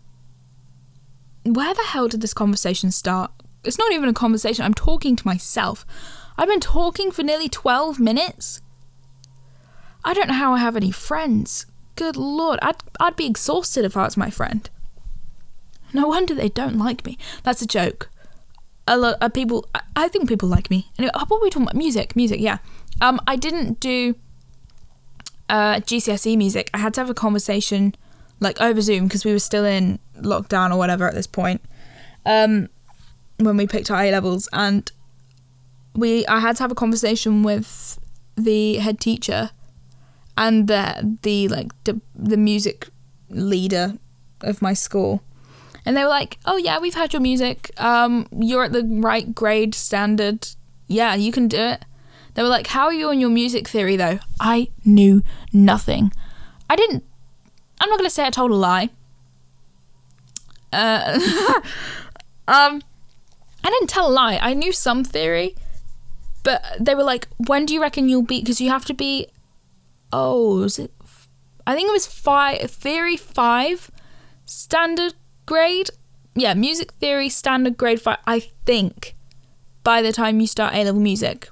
where 1.44 1.74
the 1.74 1.84
hell 1.84 2.08
did 2.08 2.22
this 2.22 2.34
conversation 2.34 2.92
start? 2.92 3.32
It's 3.64 3.78
not 3.78 3.92
even 3.92 4.10
a 4.10 4.14
conversation. 4.14 4.66
I'm 4.66 4.74
talking 4.74 5.16
to 5.16 5.28
myself. 5.28 5.86
I've 6.38 6.50
been 6.50 6.60
talking 6.60 7.12
for 7.12 7.24
nearly 7.24 7.50
12 7.50 8.00
minutes. 8.00 8.62
I 10.04 10.14
don't 10.14 10.28
know 10.28 10.34
how 10.34 10.54
I 10.54 10.60
have 10.60 10.76
any 10.76 10.92
friends. 10.92 11.66
Good 11.96 12.18
lord, 12.18 12.60
I'd, 12.62 12.76
I'd 13.00 13.16
be 13.16 13.26
exhausted 13.26 13.86
if 13.86 13.96
I 13.96 14.04
was 14.04 14.18
my 14.18 14.30
friend. 14.30 14.70
No 15.94 16.08
wonder 16.08 16.36
they 16.36 16.50
don't 16.50 16.78
like 16.78 17.06
me. 17.06 17.18
That's 17.44 17.62
a 17.62 17.68
joke. 17.68 18.10
A 18.88 18.98
lot 18.98 19.18
of 19.22 19.34
people, 19.34 19.68
I, 19.96 20.08
think 20.10 20.28
people 20.28 20.50
like 20.50 20.70
me. 20.70 20.92
Anyway, 21.00 21.12
what 21.14 21.30
were 21.30 21.40
we 21.40 21.50
talking 21.50 21.64
about? 21.64 21.76
Music, 21.76 22.16
music, 22.16 22.40
yeah. 22.40 22.58
Um, 23.02 23.20
I 23.26 23.36
didn't 23.36 23.80
do 23.80 24.16
uh, 25.50 25.76
GCSE 25.76 26.38
music. 26.38 26.70
I 26.74 26.80
had 26.80 26.94
to 26.96 27.02
have 27.02 27.10
a 27.10 27.16
conversation 27.16 27.96
like 28.40 28.60
over 28.62 28.82
Zoom 28.82 29.06
because 29.06 29.24
we 29.26 29.32
were 29.32 29.40
still 29.40 29.66
in 29.66 30.00
lockdown 30.20 30.72
or 30.72 30.78
whatever 30.78 31.08
at 31.08 31.14
this 31.14 31.28
point. 31.28 31.62
Um, 32.26 32.70
when 33.38 33.58
we 33.58 33.68
picked 33.68 33.90
our 33.92 34.04
A 34.04 34.12
levels, 34.12 34.48
and 34.54 34.92
we 35.94 36.26
I 36.28 36.40
had 36.40 36.58
to 36.58 36.64
have 36.64 36.72
a 36.72 36.76
conversation 36.76 37.44
with 37.44 38.00
the 38.36 38.78
head 38.78 39.00
teacher 39.00 39.52
and 40.38 40.68
the 40.68 41.18
the 41.22 41.48
like 41.48 41.72
the, 41.84 42.00
the 42.16 42.38
music 42.38 42.90
leader 43.30 43.94
of 44.42 44.62
my 44.62 44.74
school. 44.74 45.22
And 45.86 45.96
they 45.96 46.04
were 46.04 46.10
like, 46.10 46.40
"Oh 46.46 46.58
yeah, 46.58 46.80
we've 46.80 46.96
had 46.96 47.14
your 47.14 47.22
music. 47.22 47.72
Um, 47.78 48.28
you're 48.36 48.64
at 48.64 48.74
the 48.74 48.84
right 48.84 49.34
grade 49.36 49.76
standard. 49.76 50.48
Yeah, 50.88 51.16
you 51.16 51.32
can 51.32 51.48
do 51.48 51.60
it." 51.60 51.86
They 52.34 52.42
were 52.42 52.50
like, 52.50 52.68
"How 52.68 52.86
are 52.86 52.94
you 52.94 53.10
on 53.10 53.20
your 53.20 53.30
music 53.30 53.68
theory 53.68 53.96
though?" 53.96 54.20
I 54.40 54.70
knew 54.84 55.22
nothing. 55.54 56.12
I 56.70 56.76
didn't 56.76 57.04
I'm 57.80 57.90
not 57.90 57.98
going 57.98 58.10
to 58.10 58.14
say 58.14 58.26
I 58.26 58.30
told 58.30 58.52
a 58.52 58.56
lie. 58.56 58.90
Uh, 60.72 61.20
um, 62.48 62.82
I 63.64 63.70
didn't 63.70 63.90
tell 63.90 64.08
a 64.08 64.12
lie. 64.12 64.40
I 64.42 64.54
knew 64.54 64.72
some 64.72 65.04
theory, 65.04 65.56
but 66.44 66.64
they 66.80 66.96
were 66.96 67.04
like, 67.04 67.28
"When 67.38 67.66
do 67.66 67.74
you 67.74 67.82
reckon 67.82 68.10
you'll 68.10 68.24
be?" 68.24 68.42
Because 68.42 68.62
you 68.62 68.70
have 68.70 68.86
to 68.86 68.94
be. 68.94 69.28
Oh, 70.18 70.62
was 70.62 70.80
it? 70.80 70.94
I 71.68 71.76
think 71.76 71.90
it 71.90 71.92
was 71.92 72.08
five 72.08 72.72
theory 72.72 73.18
five, 73.18 73.92
standard 74.46 75.14
grade. 75.46 75.90
Yeah, 76.36 76.54
music 76.54 76.94
theory 76.94 77.28
standard 77.28 77.76
grade 77.76 78.02
five. 78.02 78.20
I 78.26 78.40
think 78.66 79.14
by 79.84 80.02
the 80.02 80.14
time 80.14 80.40
you 80.40 80.48
start 80.48 80.74
A 80.74 80.86
level 80.86 81.02
music. 81.02 81.50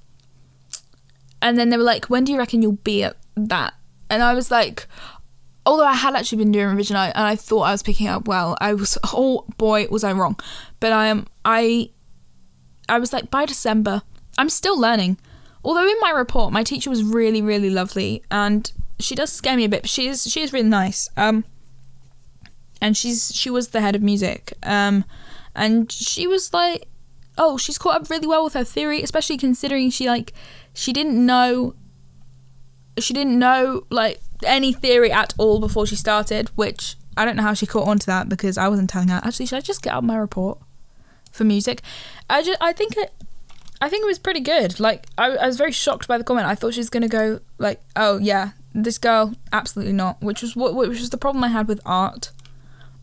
And 1.41 1.57
then 1.57 1.69
they 1.69 1.77
were 1.77 1.83
like, 1.83 2.05
"When 2.05 2.23
do 2.23 2.31
you 2.31 2.37
reckon 2.37 2.61
you'll 2.61 2.79
be 2.83 3.03
at 3.03 3.17
that?" 3.35 3.73
And 4.09 4.23
I 4.23 4.33
was 4.33 4.49
like, 4.49 4.87
although 5.65 5.85
I 5.85 5.95
had 5.95 6.15
actually 6.15 6.37
been 6.37 6.53
doing 6.53 6.67
revision 6.67 6.95
and 6.95 7.17
I 7.17 7.35
thought 7.35 7.63
I 7.63 7.73
was 7.73 7.83
picking 7.83 8.07
up 8.07 8.29
well, 8.29 8.57
I 8.61 8.73
was 8.73 8.97
oh 9.13 9.45
boy 9.57 9.87
was 9.89 10.05
I 10.05 10.13
wrong. 10.13 10.39
But 10.79 10.93
I 10.93 11.07
am 11.07 11.27
I 11.43 11.89
I 12.87 12.97
was 12.97 13.11
like 13.11 13.29
by 13.29 13.45
December 13.45 14.03
I'm 14.37 14.49
still 14.49 14.79
learning. 14.79 15.17
Although 15.63 15.87
in 15.87 15.99
my 16.01 16.11
report 16.11 16.53
my 16.53 16.63
teacher 16.63 16.89
was 16.89 17.03
really 17.03 17.41
really 17.41 17.69
lovely 17.69 18.23
and 18.29 18.71
she 18.99 19.15
does 19.15 19.31
scare 19.31 19.55
me 19.55 19.65
a 19.65 19.69
bit. 19.69 19.83
But 19.83 19.89
she 19.89 20.07
is 20.07 20.29
she 20.29 20.41
is 20.41 20.53
really 20.53 20.69
nice. 20.69 21.09
Um 21.17 21.45
and 22.81 22.97
she's 22.97 23.33
she 23.35 23.49
was 23.49 23.69
the 23.69 23.81
head 23.81 23.95
of 23.95 24.01
music. 24.01 24.53
Um 24.63 25.05
and 25.55 25.91
she 25.91 26.27
was 26.27 26.53
like 26.53 26.87
oh 27.37 27.57
she's 27.57 27.77
caught 27.77 28.01
up 28.01 28.09
really 28.09 28.27
well 28.27 28.43
with 28.43 28.53
her 28.53 28.63
theory 28.63 29.01
especially 29.01 29.37
considering 29.37 29.89
she 29.89 30.07
like 30.07 30.33
she 30.73 30.93
didn't 30.93 31.25
know 31.25 31.73
she 32.99 33.13
didn't 33.13 33.37
know 33.37 33.85
like 33.89 34.21
any 34.45 34.73
theory 34.73 35.11
at 35.11 35.33
all 35.37 35.59
before 35.59 35.85
she 35.85 35.95
started, 35.95 36.49
which 36.55 36.95
I 37.15 37.25
don't 37.25 37.35
know 37.35 37.43
how 37.43 37.53
she 37.53 37.65
caught 37.65 37.87
on 37.87 37.99
to 37.99 38.05
that 38.07 38.29
because 38.29 38.57
I 38.57 38.67
wasn't 38.67 38.89
telling 38.89 39.09
her. 39.09 39.21
Actually, 39.23 39.47
should 39.47 39.57
I 39.57 39.61
just 39.61 39.81
get 39.81 39.93
out 39.93 40.03
my 40.03 40.17
report 40.17 40.59
for 41.31 41.43
music? 41.43 41.81
I 42.29 42.43
just 42.43 42.61
I 42.61 42.73
think 42.73 42.97
it 42.97 43.11
I 43.81 43.89
think 43.89 44.03
it 44.03 44.07
was 44.07 44.19
pretty 44.19 44.39
good. 44.39 44.79
Like 44.79 45.07
I, 45.17 45.31
I 45.31 45.47
was 45.47 45.57
very 45.57 45.71
shocked 45.71 46.07
by 46.07 46.17
the 46.17 46.23
comment. 46.23 46.47
I 46.47 46.55
thought 46.55 46.73
she 46.73 46.79
was 46.79 46.89
gonna 46.89 47.07
go 47.07 47.39
like, 47.57 47.81
oh 47.95 48.17
yeah, 48.17 48.51
this 48.73 48.97
girl 48.97 49.33
absolutely 49.51 49.93
not. 49.93 50.21
Which 50.21 50.41
was 50.41 50.55
what 50.55 50.75
which 50.75 50.99
was 50.99 51.09
the 51.09 51.17
problem 51.17 51.43
I 51.43 51.49
had 51.49 51.67
with 51.67 51.81
art, 51.85 52.31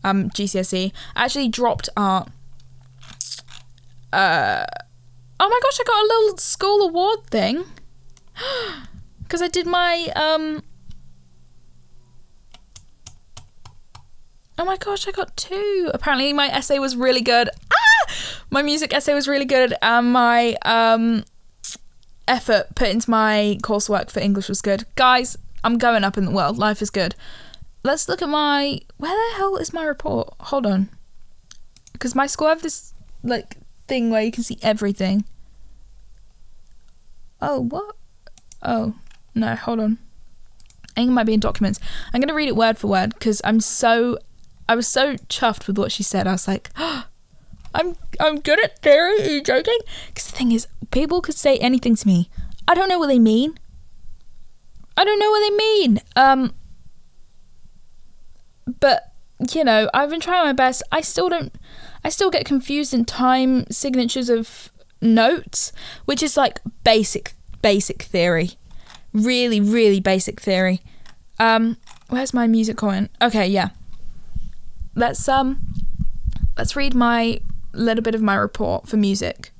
um 0.03 0.29
GCSE. 0.29 0.91
I 1.15 1.25
actually 1.25 1.49
dropped 1.49 1.89
art. 1.95 2.29
Uh, 4.11 4.65
oh 5.39 5.49
my 5.49 5.59
gosh, 5.63 5.79
I 5.79 5.83
got 5.85 6.03
a 6.03 6.07
little 6.07 6.37
school 6.37 6.81
award 6.87 7.25
thing. 7.27 7.65
Because 9.23 9.41
I 9.41 9.47
did 9.47 9.65
my 9.65 10.11
um 10.13 10.61
Oh 14.57 14.65
my 14.65 14.77
gosh, 14.77 15.07
I 15.07 15.11
got 15.11 15.35
two. 15.35 15.89
Apparently, 15.93 16.33
my 16.33 16.47
essay 16.47 16.77
was 16.79 16.95
really 16.95 17.21
good. 17.21 17.49
Ah! 17.73 17.80
My 18.49 18.61
music 18.61 18.93
essay 18.93 19.13
was 19.13 19.27
really 19.27 19.45
good, 19.45 19.73
and 19.81 20.11
my 20.11 20.55
um, 20.63 21.23
effort 22.27 22.67
put 22.75 22.89
into 22.89 23.09
my 23.09 23.57
coursework 23.61 24.09
for 24.09 24.19
English 24.19 24.49
was 24.49 24.61
good. 24.61 24.85
Guys, 24.95 25.37
I'm 25.63 25.77
going 25.77 26.03
up 26.03 26.17
in 26.17 26.25
the 26.25 26.31
world. 26.31 26.57
Life 26.57 26.81
is 26.81 26.89
good. 26.89 27.15
Let's 27.83 28.07
look 28.07 28.21
at 28.21 28.29
my. 28.29 28.81
Where 28.97 29.11
the 29.11 29.37
hell 29.37 29.57
is 29.57 29.73
my 29.73 29.83
report? 29.83 30.33
Hold 30.39 30.65
on. 30.65 30.89
Because 31.93 32.15
my 32.15 32.27
school 32.27 32.47
have 32.47 32.61
this 32.61 32.93
like 33.23 33.57
thing 33.87 34.09
where 34.09 34.21
you 34.21 34.31
can 34.31 34.43
see 34.43 34.57
everything. 34.61 35.25
Oh, 37.41 37.61
what? 37.61 37.95
Oh, 38.61 38.95
no, 39.33 39.55
hold 39.55 39.79
on. 39.79 39.97
I 40.91 41.01
think 41.01 41.09
it 41.09 41.13
might 41.13 41.25
be 41.25 41.33
in 41.33 41.39
documents. 41.39 41.79
I'm 42.13 42.19
going 42.21 42.27
to 42.27 42.33
read 42.33 42.49
it 42.49 42.55
word 42.55 42.77
for 42.77 42.87
word 42.87 43.13
because 43.13 43.41
I'm 43.43 43.59
so 43.59 44.17
I 44.69 44.75
was 44.75 44.87
so 44.87 45.15
chuffed 45.15 45.67
with 45.67 45.77
what 45.77 45.91
she 45.91 46.03
said. 46.03 46.27
I 46.27 46.31
was 46.31 46.47
like, 46.47 46.69
oh, 46.77 47.05
I'm 47.73 47.95
I'm 48.19 48.39
good 48.39 48.63
at 48.63 48.79
theory. 48.79 49.21
Are 49.21 49.29
you 49.29 49.43
joking? 49.43 49.77
Because 50.07 50.27
the 50.27 50.37
thing 50.37 50.51
is, 50.51 50.67
people 50.91 51.21
could 51.21 51.35
say 51.35 51.57
anything 51.57 51.95
to 51.95 52.07
me. 52.07 52.29
I 52.67 52.73
don't 52.73 52.89
know 52.89 52.99
what 52.99 53.07
they 53.07 53.19
mean. 53.19 53.57
I 54.97 55.03
don't 55.03 55.19
know 55.19 55.29
what 55.31 55.49
they 55.49 55.55
mean. 55.55 56.01
Um, 56.15 56.53
but 58.79 59.13
you 59.53 59.63
know, 59.63 59.89
I've 59.93 60.09
been 60.09 60.19
trying 60.19 60.45
my 60.45 60.53
best. 60.53 60.83
I 60.91 61.01
still 61.01 61.29
don't. 61.29 61.53
I 62.03 62.09
still 62.09 62.29
get 62.29 62.45
confused 62.45 62.93
in 62.93 63.05
time 63.05 63.65
signatures 63.71 64.29
of 64.29 64.71
notes, 65.01 65.71
which 66.05 66.21
is 66.21 66.37
like 66.37 66.59
basic 66.83 67.33
basic 67.61 68.03
theory. 68.03 68.51
Really, 69.13 69.59
really 69.59 69.99
basic 69.99 70.39
theory. 70.39 70.81
Um, 71.39 71.77
where's 72.09 72.33
my 72.33 72.47
music 72.47 72.77
comment? 72.77 73.11
Okay, 73.21 73.47
yeah. 73.47 73.69
Let's 74.95 75.27
um, 75.27 75.61
let's 76.57 76.75
read 76.75 76.93
my 76.93 77.41
little 77.73 78.03
bit 78.03 78.15
of 78.15 78.21
my 78.21 78.35
report 78.35 78.87
for 78.87 78.97
music. 78.97 79.51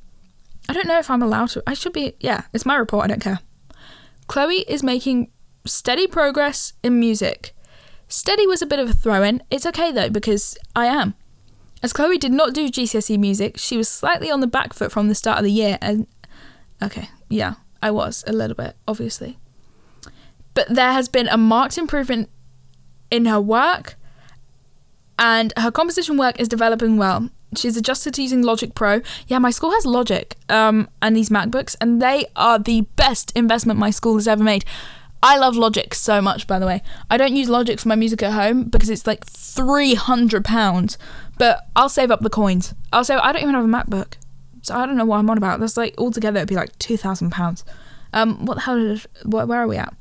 I 0.70 0.74
don't 0.74 0.88
know 0.88 1.00
if 1.00 1.10
I'm 1.10 1.22
allowed 1.22 1.50
to. 1.50 1.64
I 1.66 1.74
should 1.74 1.94
be. 1.94 2.16
Yeah, 2.20 2.44
it's 2.54 2.66
my 2.66 2.76
report. 2.76 3.06
I 3.06 3.08
don't 3.08 3.22
care. 3.22 3.40
Chloe 4.28 4.60
is 4.68 4.84
making 4.84 5.32
steady 5.66 6.08
progress 6.08 6.74
in 6.84 7.00
music. 7.00 7.54
Steady 8.08 8.46
was 8.46 8.62
a 8.62 8.66
bit 8.66 8.80
of 8.80 8.90
a 8.90 8.94
throw 8.94 9.24
in. 9.24 9.42
It's 9.50 9.66
okay 9.66 9.92
though, 9.92 10.10
because 10.10 10.58
I 10.76 10.86
am. 10.86 11.16
As 11.84 11.94
Chloe 11.94 12.18
did 12.18 12.32
not 12.32 12.54
do 12.54 12.70
GCSE 12.70 13.18
music, 13.18 13.58
she 13.58 13.76
was 13.76 13.90
slightly 13.90 14.30
on 14.30 14.40
the 14.40 14.48
back 14.48 14.74
foot 14.74 14.92
from 14.92 15.08
the 15.08 15.16
start 15.16 15.40
of 15.40 15.44
the 15.44 15.52
year, 15.52 15.78
and. 15.82 16.08
Okay, 16.84 17.10
yeah, 17.30 17.56
I 17.82 17.92
was 17.92 18.24
a 18.28 18.34
little 18.34 18.56
bit, 18.56 18.76
obviously. 18.88 19.38
But 20.54 20.68
there 20.70 20.92
has 20.92 21.08
been 21.08 21.28
a 21.28 21.38
marked 21.38 21.78
improvement 21.78 22.30
in 23.10 23.26
her 23.26 23.42
work, 23.42 23.96
and 25.18 25.54
her 25.58 25.72
composition 25.72 26.18
work 26.18 26.40
is 26.40 26.48
developing 26.48 26.98
well. 26.98 27.30
She's 27.56 27.76
adjusted 27.76 28.14
to 28.14 28.22
using 28.22 28.42
Logic 28.44 28.74
Pro. 28.74 29.02
Yeah, 29.28 29.40
my 29.40 29.52
school 29.52 29.72
has 29.72 29.86
Logic 29.86 30.36
um, 30.48 30.90
and 31.02 31.16
these 31.16 31.30
MacBooks, 31.30 31.76
and 31.82 32.02
they 32.02 32.28
are 32.36 32.58
the 32.58 32.82
best 32.96 33.32
investment 33.36 33.78
my 33.78 33.90
school 33.90 34.16
has 34.16 34.28
ever 34.28 34.44
made. 34.44 34.64
I 35.24 35.38
love 35.38 35.56
Logic 35.56 35.94
so 35.94 36.22
much, 36.22 36.48
by 36.48 36.58
the 36.58 36.66
way. 36.66 36.82
I 37.10 37.18
don't 37.18 37.36
use 37.36 37.50
Logic 37.50 37.80
for 37.80 37.90
my 37.90 37.96
music 37.96 38.24
at 38.24 38.34
home 38.34 38.64
because 38.64 38.90
it's 38.90 39.06
like 39.06 39.26
three 39.26 39.94
hundred 39.96 40.46
pounds, 40.46 40.98
but 41.38 41.68
I'll 41.76 41.90
save 41.90 42.10
up 42.10 42.22
the 42.22 42.30
coins. 42.30 42.74
I'll. 42.92 43.06
I 43.10 43.32
don't 43.32 43.44
even 43.44 43.54
have 43.54 43.66
a 43.66 43.68
MacBook, 43.68 44.14
so 44.62 44.76
I 44.76 44.86
don't 44.86 44.98
know 44.98 45.06
what 45.06 45.18
I'm 45.18 45.30
on 45.30 45.38
about. 45.38 45.60
That's 45.60 45.78
like 45.78 45.94
altogether 45.98 46.38
it'd 46.38 46.50
be 46.50 46.56
like 46.56 46.78
two 46.80 46.98
thousand 46.98 47.32
pounds. 47.32 47.64
Um, 48.14 48.46
what 48.46 48.56
the 48.56 48.62
hell? 48.62 48.98
Where, 49.26 49.46
where 49.46 49.60
are 49.60 49.68
we 49.68 49.78
at? 49.78 49.94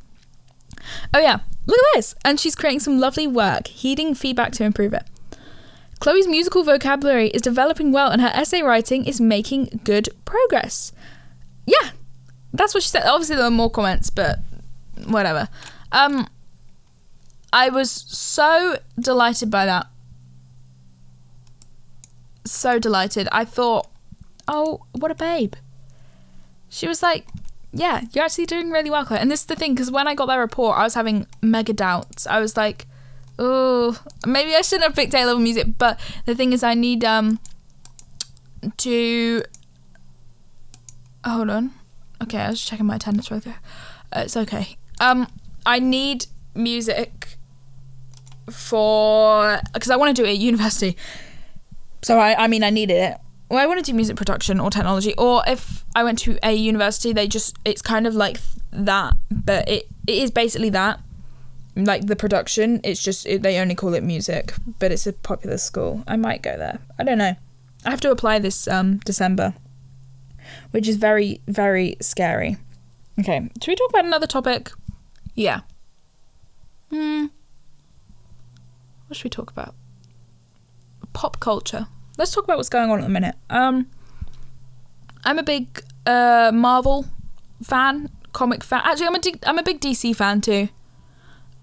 Oh 1.13 1.19
yeah, 1.19 1.41
look 1.67 1.79
at 1.79 1.97
this! 1.97 2.15
And 2.25 2.41
she's 2.41 2.55
creating 2.55 2.81
some 2.81 2.99
lovely 2.99 3.27
work, 3.27 3.67
heeding 3.67 4.15
feedback 4.15 4.53
to 4.53 4.65
improve 4.65 4.95
it. 4.95 5.03
Chloe's 6.01 6.27
musical 6.27 6.65
vocabulary 6.65 7.29
is 7.29 7.43
developing 7.43 7.93
well, 7.93 8.11
and 8.11 8.23
her 8.23 8.33
essay 8.35 8.63
writing 8.63 9.05
is 9.05 9.21
making 9.21 9.81
good 9.85 10.09
progress. 10.25 10.93
Yeah, 11.67 11.91
that's 12.53 12.73
what 12.75 12.83
she 12.83 12.89
said. 12.89 13.07
Obviously, 13.07 13.37
there 13.37 13.45
were 13.45 13.51
more 13.51 13.71
comments, 13.71 14.09
but 14.09 14.39
whatever. 15.07 15.49
Um, 15.93 16.27
I 17.53 17.69
was 17.69 17.91
so 17.91 18.79
delighted 18.99 19.51
by 19.51 19.67
that. 19.67 19.87
So 22.47 22.79
delighted. 22.79 23.29
I 23.31 23.45
thought, 23.45 23.87
oh, 24.49 24.87
what 24.93 25.11
a 25.11 25.15
babe. 25.15 25.55
She 26.71 26.89
was 26.89 27.03
like, 27.03 27.27
yeah, 27.73 28.03
you're 28.13 28.25
actually 28.25 28.47
doing 28.47 28.71
really 28.71 28.91
well, 28.91 29.05
Claire. 29.05 29.21
And 29.21 29.31
this 29.31 29.41
is 29.41 29.47
the 29.47 29.57
thing, 29.57 29.75
because 29.75 29.91
when 29.91 30.09
I 30.09 30.15
got 30.15 30.27
that 30.27 30.37
report, 30.37 30.79
I 30.79 30.85
was 30.85 30.95
having 30.95 31.27
mega 31.43 31.75
doubts. 31.75 32.27
I 32.27 32.41
was 32.41 32.57
like, 32.57 32.87
oh, 33.41 33.99
maybe 34.27 34.55
I 34.55 34.61
shouldn't 34.61 34.85
have 34.85 34.95
picked 34.95 35.15
A 35.15 35.25
level 35.25 35.41
music. 35.41 35.79
But 35.79 35.99
the 36.27 36.35
thing 36.35 36.53
is, 36.53 36.63
I 36.63 36.75
need 36.75 37.05
um 37.05 37.41
to. 38.77 39.43
Hold 41.25 41.51
on. 41.51 41.73
Okay, 42.23 42.39
I 42.39 42.51
was 42.51 42.63
checking 42.63 42.87
my 42.87 42.97
attendance 42.97 43.31
right 43.31 43.43
there. 43.43 43.59
Uh, 44.13 44.23
it's 44.25 44.37
okay. 44.37 44.77
Um, 45.01 45.27
I 45.67 45.79
need 45.79 46.27
music 46.55 47.37
for 48.51 49.61
because 49.73 49.91
I 49.91 49.97
want 49.97 50.15
to 50.15 50.23
do 50.23 50.27
it 50.27 50.33
at 50.33 50.39
university. 50.39 50.97
So 52.03 52.19
I, 52.19 52.45
I 52.45 52.47
mean, 52.47 52.63
I 52.63 52.71
needed 52.71 52.95
it. 52.95 53.19
Well, 53.49 53.59
I 53.59 53.67
want 53.67 53.85
to 53.85 53.91
do 53.91 53.95
music 53.95 54.17
production 54.17 54.61
or 54.61 54.71
technology, 54.71 55.15
or 55.19 55.43
if 55.47 55.85
I 55.95 56.05
went 56.05 56.19
to 56.21 56.39
a 56.43 56.53
university, 56.55 57.13
they 57.13 57.27
just 57.27 57.57
it's 57.65 57.83
kind 57.83 58.07
of 58.07 58.15
like 58.15 58.39
that, 58.73 59.15
but 59.31 59.69
it 59.69 59.89
it 60.07 60.19
is 60.19 60.31
basically 60.31 60.71
that, 60.71 61.01
like 61.85 62.07
the 62.07 62.17
production. 62.17 62.81
It's 62.85 63.03
just 63.03 63.27
it, 63.27 63.43
they 63.43 63.59
only 63.59 63.75
call 63.75 63.95
it 63.95 64.03
music, 64.03 64.55
but 64.79 64.93
it's 64.93 65.07
a 65.07 65.13
popular 65.13 65.59
school. 65.59 66.03
I 66.07 66.17
might 66.17 66.43
go 66.43 66.57
there. 66.57 66.79
I 66.99 67.05
don't 67.05 67.19
know. 67.19 67.35
I 67.85 67.91
have 67.91 68.01
to 68.03 68.11
apply 68.11 68.39
this 68.39 68.69
um 68.69 68.99
December, 68.99 69.55
which 70.71 70.89
is 70.89 70.97
very 70.97 71.41
very 71.47 71.97
scary. 72.01 72.57
Okay, 73.19 73.51
should 73.63 73.73
we 73.73 73.77
talk 73.77 73.91
about 73.91 74.05
another 74.05 74.27
topic? 74.27 74.71
Yeah. 75.35 75.61
Hmm. 76.91 77.27
What 79.07 79.17
should 79.17 79.25
we 79.25 79.31
talk 79.31 79.51
about? 79.51 79.75
Pop 81.13 81.41
culture. 81.41 81.89
Let's 82.17 82.33
talk 82.33 82.45
about 82.45 82.57
what's 82.57 82.69
going 82.69 82.91
on 82.91 82.99
at 82.99 83.03
the 83.03 83.09
minute. 83.09 83.35
Um, 83.49 83.89
I'm 85.25 85.39
a 85.39 85.43
big 85.43 85.83
uh, 86.07 86.51
Marvel 86.55 87.07
fan, 87.63 88.09
comic 88.33 88.63
fan. 88.63 88.83
Actually, 88.85 89.07
I'm 89.07 89.15
a 89.15 89.21
D- 89.21 89.41
I'm 89.47 89.59
a 89.59 89.63
big 89.63 89.81
DC 89.81 90.15
fan 90.15 90.41
too. 90.41 90.69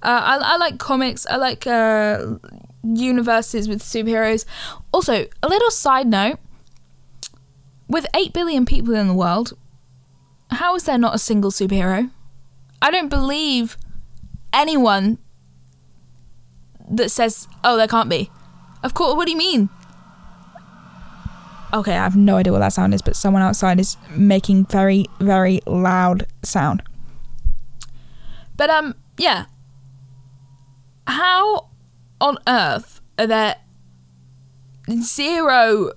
Uh, 0.02 0.22
I 0.24 0.54
I 0.54 0.58
like 0.58 0.78
comics. 0.78 1.26
I 1.28 1.38
like 1.38 1.66
uh, 1.66 2.38
universes 2.84 3.68
with 3.68 3.82
superheroes. 3.82 4.46
Also, 4.92 5.26
a 5.42 5.48
little 5.48 5.72
side 5.72 6.08
note: 6.08 6.40
with 7.88 8.06
eight 8.16 8.34
billion 8.34 8.66
people 8.66 8.94
in 8.94 9.08
the 9.08 9.14
world, 9.14 9.54
how 10.52 10.76
is 10.76 10.84
there 10.84 10.98
not 10.98 11.16
a 11.16 11.20
single 11.20 11.52
superhero? 11.52 12.12
I 12.82 12.92
don't 12.92 13.10
believe 13.10 13.78
anyone 14.54 15.18
that 16.90 17.10
says, 17.10 17.48
"Oh, 17.64 17.76
there 17.78 17.88
can't 17.88 18.10
be." 18.10 18.30
Of 18.84 18.94
course. 18.94 19.16
What 19.16 19.26
do 19.26 19.32
you 19.32 19.38
mean? 19.38 19.70
Okay, 21.74 21.92
I 21.92 22.04
have 22.04 22.16
no 22.16 22.38
idea 22.38 22.54
what 22.54 22.60
that 22.60 22.72
sound 22.72 22.94
is, 22.94 23.02
but 23.02 23.16
someone 23.16 23.42
outside 23.42 23.80
is 23.80 23.98
making 24.16 24.66
very, 24.68 25.06
very 25.20 25.60
loud 25.66 26.26
sound. 26.44 26.82
But 28.56 28.70
um, 28.70 28.96
yeah. 29.18 29.46
How 31.08 31.70
on 32.22 32.38
earth 32.48 33.02
are 33.18 33.28
there 33.28 33.56
zero 35.02 35.92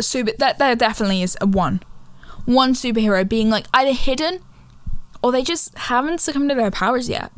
super? 0.00 0.32
That 0.38 0.58
there 0.58 0.76
definitely 0.76 1.22
is 1.22 1.36
a 1.40 1.46
one, 1.46 1.82
one 2.44 2.74
superhero 2.74 3.26
being 3.28 3.48
like 3.48 3.66
either 3.72 3.92
hidden, 3.92 4.40
or 5.22 5.32
they 5.32 5.42
just 5.42 5.76
haven't 5.78 6.20
succumbed 6.20 6.50
to 6.50 6.54
their 6.54 6.70
powers 6.70 7.08
yet. 7.08 7.32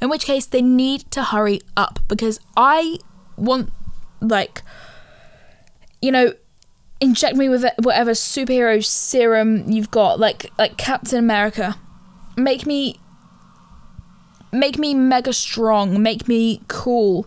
In 0.00 0.08
which 0.08 0.24
case, 0.24 0.46
they 0.46 0.62
need 0.62 1.10
to 1.10 1.24
hurry 1.24 1.60
up 1.76 1.98
because 2.08 2.40
I 2.56 2.98
want 3.36 3.72
like 4.20 4.62
you 6.00 6.12
know, 6.12 6.34
inject 7.00 7.34
me 7.34 7.48
with 7.48 7.64
whatever 7.78 8.10
superhero 8.10 8.84
serum 8.84 9.70
you've 9.70 9.90
got, 9.90 10.20
like 10.20 10.50
like 10.58 10.76
Captain 10.76 11.18
America. 11.18 11.76
Make 12.36 12.66
me 12.66 13.00
make 14.54 14.78
me 14.78 14.94
mega 14.94 15.32
strong, 15.32 16.02
make 16.02 16.28
me 16.28 16.62
cool. 16.68 17.26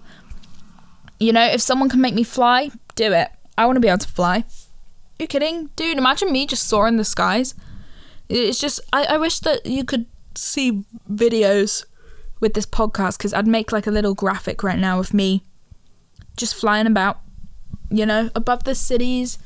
You 1.20 1.34
know, 1.34 1.46
if 1.46 1.62
someone 1.62 1.90
can 1.90 2.02
make 2.02 2.14
me 2.14 2.24
fly, 2.24 2.72
do 2.96 3.14
it. 3.14 3.30
I 3.58 3.66
want 3.66 3.76
to 3.76 3.82
be 3.82 3.88
able 3.88 3.98
to 4.00 4.08
fly. 4.08 4.44
You 5.20 5.28
kidding? 5.28 5.70
Dude, 5.76 5.98
imagine 5.98 6.32
me 6.32 6.46
just 6.46 6.68
soaring 6.68 6.98
the 6.98 7.04
skies. 7.04 7.56
It's 8.30 8.60
just 8.60 8.80
I, 8.94 9.06
I 9.06 9.18
wish 9.18 9.40
that 9.40 9.66
you 9.66 9.84
could 9.84 10.06
see 10.36 10.84
videos 11.12 11.86
with 12.40 12.54
this 12.54 12.66
podcast 12.66 13.18
because 13.18 13.34
I'd 13.34 13.48
make 13.48 13.72
like 13.72 13.88
a 13.88 13.92
little 13.92 14.14
graphic 14.14 14.62
right 14.64 14.78
now 14.78 15.00
of 15.00 15.14
me 15.14 15.44
just 16.36 16.54
flying 16.54 16.86
about 16.86 17.20
you 17.90 18.06
know, 18.06 18.30
above 18.36 18.64
the 18.64 18.76
cities. 18.76 19.38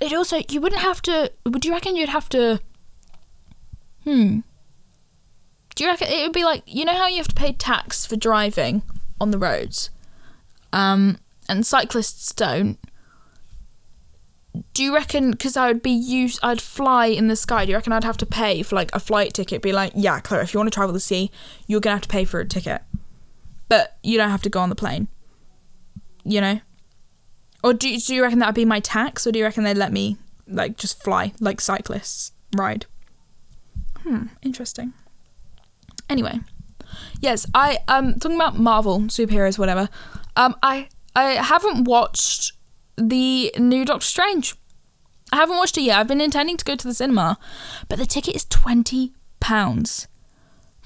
It 0.00 0.12
also, 0.12 0.40
you 0.48 0.60
wouldn't 0.60 0.82
have 0.82 1.02
to, 1.02 1.32
would 1.46 1.64
you 1.64 1.72
reckon 1.72 1.96
you'd 1.96 2.08
have 2.08 2.28
to, 2.30 2.60
hmm. 4.04 4.40
Do 5.78 5.84
you 5.84 5.90
reckon 5.90 6.08
it 6.08 6.24
would 6.24 6.32
be 6.32 6.42
like, 6.42 6.64
you 6.66 6.84
know 6.84 6.96
how 6.96 7.06
you 7.06 7.18
have 7.18 7.28
to 7.28 7.34
pay 7.36 7.52
tax 7.52 8.04
for 8.04 8.16
driving 8.16 8.82
on 9.20 9.30
the 9.30 9.38
roads? 9.38 9.90
Um, 10.72 11.18
and 11.48 11.64
cyclists 11.64 12.34
don't. 12.34 12.80
Do 14.74 14.82
you 14.82 14.92
reckon, 14.92 15.30
because 15.30 15.56
I 15.56 15.68
would 15.68 15.80
be 15.80 15.92
used, 15.92 16.40
I'd 16.42 16.60
fly 16.60 17.06
in 17.06 17.28
the 17.28 17.36
sky, 17.36 17.64
do 17.64 17.70
you 17.70 17.76
reckon 17.76 17.92
I'd 17.92 18.02
have 18.02 18.16
to 18.16 18.26
pay 18.26 18.64
for 18.64 18.74
like 18.74 18.92
a 18.92 18.98
flight 18.98 19.32
ticket? 19.32 19.62
Be 19.62 19.70
like, 19.70 19.92
yeah, 19.94 20.18
Claire, 20.18 20.40
if 20.40 20.52
you 20.52 20.58
want 20.58 20.66
to 20.66 20.74
travel 20.74 20.92
the 20.92 20.98
sea, 20.98 21.30
you're 21.68 21.80
to 21.80 21.90
have 21.90 22.00
to 22.00 22.08
pay 22.08 22.24
for 22.24 22.40
a 22.40 22.44
ticket. 22.44 22.82
But 23.68 23.98
you 24.02 24.18
don't 24.18 24.30
have 24.30 24.42
to 24.42 24.50
go 24.50 24.58
on 24.58 24.70
the 24.70 24.74
plane. 24.74 25.06
You 26.24 26.40
know? 26.40 26.60
Or 27.62 27.72
do 27.72 27.96
do 27.96 28.16
you 28.16 28.22
reckon 28.24 28.40
that 28.40 28.46
would 28.46 28.54
be 28.56 28.64
my 28.64 28.80
tax, 28.80 29.28
or 29.28 29.30
do 29.30 29.38
you 29.38 29.44
reckon 29.44 29.62
they'd 29.62 29.76
let 29.76 29.92
me 29.92 30.16
like 30.48 30.76
just 30.76 31.00
fly 31.00 31.34
like 31.38 31.60
cyclists 31.60 32.32
ride? 32.56 32.86
Hmm, 34.02 34.26
interesting. 34.42 34.92
Anyway, 36.08 36.40
yes, 37.20 37.46
I 37.54 37.78
um 37.88 38.18
talking 38.18 38.36
about 38.36 38.58
Marvel 38.58 39.00
superheroes, 39.00 39.58
whatever. 39.58 39.88
Um, 40.36 40.56
I 40.62 40.88
I 41.14 41.32
haven't 41.32 41.84
watched 41.84 42.52
the 42.96 43.52
new 43.58 43.84
Doctor 43.84 44.06
Strange. 44.06 44.54
I 45.32 45.36
haven't 45.36 45.56
watched 45.56 45.76
it 45.76 45.82
yet. 45.82 45.98
I've 45.98 46.08
been 46.08 46.20
intending 46.20 46.56
to 46.56 46.64
go 46.64 46.76
to 46.76 46.86
the 46.86 46.94
cinema, 46.94 47.38
but 47.88 47.98
the 47.98 48.06
ticket 48.06 48.34
is 48.34 48.44
twenty 48.46 49.12
pounds. 49.40 50.08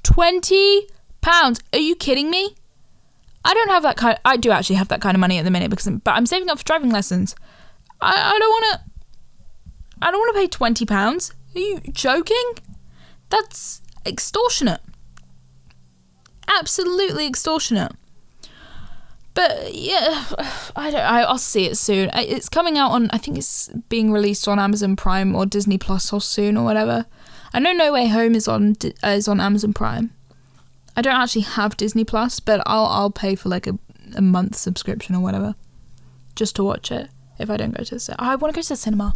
Twenty 0.03 0.89
pounds? 1.21 1.61
Are 1.73 1.79
you 1.79 1.95
kidding 1.95 2.31
me? 2.31 2.57
I 3.45 3.55
don't 3.55 3.71
have 3.71 3.83
that 3.85 3.97
kind. 3.97 4.15
Of, 4.15 4.21
I 4.25 4.37
do 4.37 4.51
actually 4.51 4.77
have 4.77 4.89
that 4.89 5.01
kind 5.01 5.15
of 5.15 5.21
money 5.21 5.39
at 5.39 5.45
the 5.45 5.51
minute 5.51 5.71
because, 5.71 5.87
I'm, 5.87 5.99
but 5.99 6.13
I'm 6.13 6.27
saving 6.27 6.49
up 6.49 6.59
for 6.59 6.65
driving 6.65 6.91
lessons. 6.91 7.37
I, 8.01 8.13
I 8.35 8.39
don't 8.39 8.51
want 8.51 8.65
to. 8.73 8.81
I 10.01 10.11
don't 10.11 10.21
want 10.21 10.35
to 10.35 10.41
pay 10.41 10.49
twenty 10.49 10.85
pounds. 10.87 11.33
Are 11.55 11.61
you 11.61 11.81
joking? 11.93 12.55
That's 13.29 13.83
extortionate. 14.05 14.81
Absolutely 16.49 17.27
extortionate. 17.27 17.93
But 19.35 19.75
yeah, 19.75 20.27
I 20.77 20.91
don't. 20.91 21.01
I, 21.01 21.23
I'll 21.23 21.39
see 21.39 21.65
it 21.65 21.79
soon. 21.79 22.11
It's 22.15 22.51
coming 22.51 22.77
out 22.77 22.91
on. 22.91 23.09
I 23.13 23.19
think 23.19 23.39
it's 23.39 23.69
being 23.89 24.13
released 24.13 24.47
on 24.47 24.59
Amazon 24.59 24.95
Prime 24.95 25.35
or 25.35 25.47
Disney 25.47 25.79
Plus 25.79 26.13
or 26.13 26.21
soon 26.21 26.57
or 26.57 26.65
whatever. 26.65 27.07
I 27.55 27.59
know 27.59 27.73
No 27.73 27.93
Way 27.93 28.09
Home 28.09 28.35
is 28.35 28.47
on 28.47 28.77
uh, 29.03 29.09
is 29.09 29.29
on 29.29 29.41
Amazon 29.41 29.73
Prime. 29.73 30.11
I 30.97 31.01
don't 31.01 31.15
actually 31.17 31.43
have 31.43 31.79
Disney 31.79 32.05
Plus, 32.05 32.41
but 32.41 32.63
I'll 32.67 32.85
I'll 32.85 33.11
pay 33.11 33.35
for 33.35 33.49
like 33.49 33.67
a, 33.67 33.79
a 34.15 34.21
month 34.21 34.57
subscription 34.57 35.15
or 35.15 35.21
whatever, 35.21 35.55
just 36.37 36.57
to 36.57 36.65
watch 36.65 36.93
it. 36.93 37.09
If 37.39 37.49
I 37.49 37.57
don't 37.57 37.77
go 37.77 37.85
to 37.85 37.95
the 37.95 38.01
cinema, 38.01 38.23
I 38.23 38.37
want 38.37 38.53
to 38.53 38.59
go 38.59 38.63
to 38.63 38.69
the 38.69 38.77
cinema. 38.77 39.15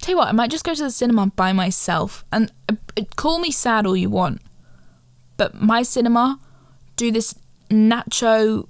Tell 0.00 0.14
you 0.14 0.16
what, 0.16 0.28
I 0.28 0.32
might 0.32 0.50
just 0.50 0.64
go 0.64 0.74
to 0.74 0.82
the 0.82 0.90
cinema 0.90 1.26
by 1.28 1.52
myself 1.52 2.24
and 2.32 2.50
uh, 2.68 2.74
call 3.16 3.38
me 3.38 3.50
sad 3.50 3.86
all 3.86 3.96
you 3.96 4.10
want, 4.10 4.40
but 5.40 5.58
my 5.58 5.82
cinema 5.82 6.38
do 6.96 7.10
this 7.10 7.34
nacho 7.70 8.68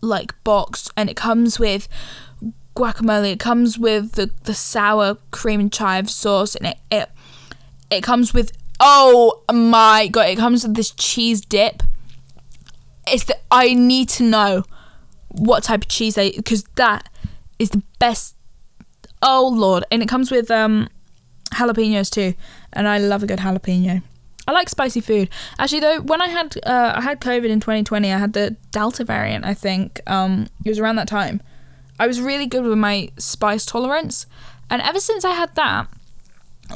like 0.00 0.32
box 0.44 0.88
and 0.96 1.10
it 1.10 1.16
comes 1.16 1.58
with 1.58 1.88
guacamole 2.76 3.32
it 3.32 3.40
comes 3.40 3.80
with 3.80 4.12
the, 4.12 4.30
the 4.44 4.54
sour 4.54 5.16
cream 5.32 5.58
and 5.58 5.72
chive 5.72 6.08
sauce 6.08 6.54
and 6.54 6.68
it, 6.68 6.76
it 6.92 7.10
it 7.90 8.00
comes 8.00 8.32
with 8.32 8.52
oh 8.78 9.42
my 9.52 10.06
god 10.06 10.28
it 10.28 10.38
comes 10.38 10.62
with 10.62 10.76
this 10.76 10.92
cheese 10.92 11.40
dip. 11.40 11.82
It's 13.08 13.24
that 13.24 13.42
i 13.50 13.74
need 13.74 14.08
to 14.10 14.22
know 14.22 14.62
what 15.30 15.64
type 15.64 15.82
of 15.82 15.88
cheese 15.88 16.14
they 16.14 16.30
because 16.30 16.62
that 16.76 17.08
is 17.58 17.70
the 17.70 17.82
best 17.98 18.36
oh 19.20 19.52
lord. 19.52 19.82
And 19.90 20.00
it 20.00 20.08
comes 20.08 20.30
with 20.30 20.48
um 20.48 20.88
jalapenos 21.46 22.08
too 22.08 22.34
and 22.72 22.86
i 22.86 22.98
love 22.98 23.24
a 23.24 23.26
good 23.26 23.40
jalapeno 23.40 24.00
I 24.46 24.52
like 24.52 24.68
spicy 24.68 25.00
food. 25.00 25.28
Actually, 25.58 25.80
though, 25.80 26.00
when 26.00 26.20
I 26.20 26.28
had 26.28 26.56
uh, 26.64 26.94
I 26.96 27.00
had 27.00 27.20
COVID 27.20 27.48
in 27.48 27.60
2020, 27.60 28.12
I 28.12 28.18
had 28.18 28.32
the 28.32 28.56
Delta 28.70 29.04
variant. 29.04 29.44
I 29.44 29.54
think 29.54 30.00
um, 30.06 30.48
it 30.64 30.68
was 30.68 30.78
around 30.78 30.96
that 30.96 31.08
time. 31.08 31.40
I 31.98 32.06
was 32.06 32.20
really 32.20 32.46
good 32.46 32.64
with 32.64 32.78
my 32.78 33.10
spice 33.18 33.64
tolerance, 33.64 34.26
and 34.68 34.82
ever 34.82 34.98
since 34.98 35.24
I 35.24 35.30
had 35.30 35.54
that, 35.54 35.86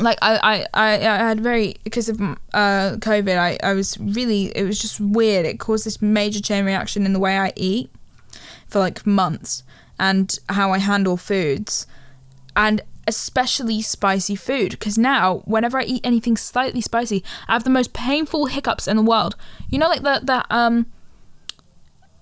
like 0.00 0.18
I 0.22 0.36
I, 0.36 0.66
I, 0.74 0.94
I 0.94 1.28
had 1.28 1.40
very 1.40 1.76
because 1.82 2.08
of 2.08 2.20
uh, 2.20 2.96
COVID, 2.98 3.36
I, 3.36 3.58
I 3.62 3.74
was 3.74 3.98
really 3.98 4.56
it 4.56 4.64
was 4.64 4.78
just 4.78 5.00
weird. 5.00 5.44
It 5.44 5.58
caused 5.58 5.84
this 5.84 6.00
major 6.00 6.40
chain 6.40 6.64
reaction 6.64 7.04
in 7.04 7.12
the 7.12 7.18
way 7.18 7.36
I 7.36 7.52
eat 7.56 7.90
for 8.68 8.78
like 8.78 9.04
months 9.06 9.64
and 9.98 10.38
how 10.50 10.72
I 10.72 10.78
handle 10.78 11.16
foods, 11.16 11.86
and 12.54 12.80
especially 13.06 13.80
spicy 13.82 14.34
food 14.34 14.72
because 14.72 14.98
now 14.98 15.42
whenever 15.44 15.78
I 15.78 15.84
eat 15.84 16.00
anything 16.04 16.36
slightly 16.36 16.80
spicy, 16.80 17.22
I 17.48 17.52
have 17.54 17.64
the 17.64 17.70
most 17.70 17.92
painful 17.92 18.46
hiccups 18.46 18.88
in 18.88 18.96
the 18.96 19.02
world. 19.02 19.36
You 19.68 19.78
know, 19.78 19.88
like 19.88 20.02
the 20.02 20.20
that 20.24 20.46
um, 20.50 20.86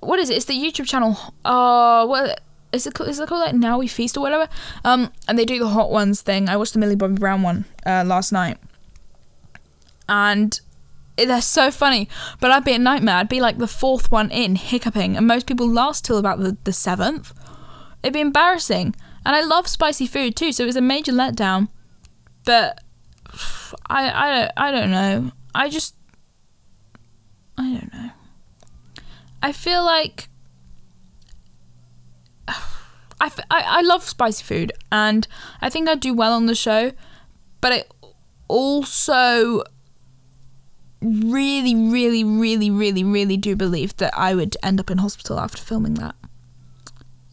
what 0.00 0.18
is 0.18 0.30
it? 0.30 0.36
It's 0.36 0.46
the 0.46 0.54
YouTube 0.54 0.86
channel. 0.86 1.16
Uh, 1.44 2.06
what 2.06 2.40
is 2.72 2.86
it? 2.86 3.00
Is 3.00 3.18
it 3.18 3.28
called 3.28 3.40
like 3.40 3.54
Now 3.54 3.78
We 3.78 3.86
Feast 3.86 4.16
or 4.16 4.20
whatever? 4.20 4.48
Um, 4.84 5.12
and 5.26 5.38
they 5.38 5.44
do 5.44 5.58
the 5.58 5.68
hot 5.68 5.90
ones 5.90 6.20
thing. 6.22 6.48
I 6.48 6.56
watched 6.56 6.74
the 6.74 6.78
Millie 6.78 6.96
Bobby 6.96 7.14
Brown 7.14 7.42
one 7.42 7.64
uh, 7.86 8.04
last 8.06 8.32
night, 8.32 8.58
and 10.08 10.60
they're 11.16 11.40
so 11.40 11.70
funny. 11.70 12.08
But 12.40 12.50
I'd 12.50 12.64
be 12.64 12.74
a 12.74 12.78
nightmare. 12.78 13.16
I'd 13.16 13.28
be 13.28 13.40
like 13.40 13.58
the 13.58 13.66
fourth 13.66 14.10
one 14.10 14.30
in, 14.30 14.56
hiccuping, 14.56 15.16
and 15.16 15.26
most 15.26 15.46
people 15.46 15.68
last 15.68 16.04
till 16.04 16.18
about 16.18 16.40
the, 16.40 16.56
the 16.64 16.72
seventh. 16.72 17.32
It'd 18.02 18.12
be 18.12 18.20
embarrassing. 18.20 18.94
And 19.24 19.34
I 19.34 19.42
love 19.42 19.66
spicy 19.66 20.06
food 20.06 20.36
too, 20.36 20.52
so 20.52 20.64
it 20.64 20.66
was 20.66 20.76
a 20.76 20.80
major 20.80 21.12
letdown. 21.12 21.68
But 22.44 22.80
I 23.88 24.08
I 24.08 24.50
I 24.56 24.70
don't 24.70 24.90
know. 24.90 25.32
I 25.54 25.68
just 25.68 25.94
I 27.56 27.62
don't 27.62 27.92
know. 27.92 28.10
I 29.42 29.52
feel 29.52 29.84
like 29.84 30.28
I, 33.20 33.30
I, 33.50 33.64
I 33.78 33.80
love 33.82 34.02
spicy 34.04 34.44
food 34.44 34.72
and 34.92 35.26
I 35.62 35.70
think 35.70 35.88
I 35.88 35.94
do 35.94 36.12
well 36.12 36.32
on 36.32 36.46
the 36.46 36.54
show, 36.54 36.92
but 37.60 37.72
I 37.72 37.84
also 38.48 39.62
really, 41.00 41.74
really, 41.74 42.24
really, 42.24 42.70
really, 42.70 43.04
really 43.04 43.36
do 43.36 43.56
believe 43.56 43.96
that 43.96 44.12
I 44.16 44.34
would 44.34 44.56
end 44.62 44.80
up 44.80 44.90
in 44.90 44.98
hospital 44.98 45.38
after 45.38 45.62
filming 45.62 45.94
that. 45.94 46.14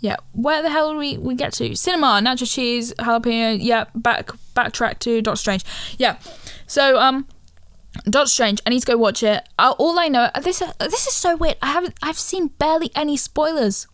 Yeah, 0.01 0.15
where 0.33 0.63
the 0.63 0.71
hell 0.71 0.95
we, 0.95 1.17
we 1.17 1.35
get 1.35 1.53
to? 1.53 1.75
Cinema, 1.75 2.19
nacho 2.23 2.51
cheese, 2.51 2.91
jalapeno. 2.95 3.57
Yeah, 3.61 3.85
back 3.93 4.31
backtrack 4.55 4.97
to 4.99 5.21
Doctor 5.21 5.37
Strange. 5.37 5.63
Yeah, 5.99 6.17
so 6.65 6.99
um, 6.99 7.27
Doctor 8.05 8.29
Strange. 8.29 8.61
I 8.65 8.71
need 8.71 8.79
to 8.79 8.85
go 8.87 8.97
watch 8.97 9.21
it. 9.21 9.47
All 9.59 9.99
I 9.99 10.07
know 10.07 10.31
this 10.41 10.59
this 10.79 11.07
is 11.07 11.13
so 11.13 11.35
weird. 11.35 11.57
I 11.61 11.67
haven't 11.67 11.93
I've 12.01 12.17
seen 12.17 12.47
barely 12.47 12.89
any 12.95 13.15
spoilers. 13.15 13.87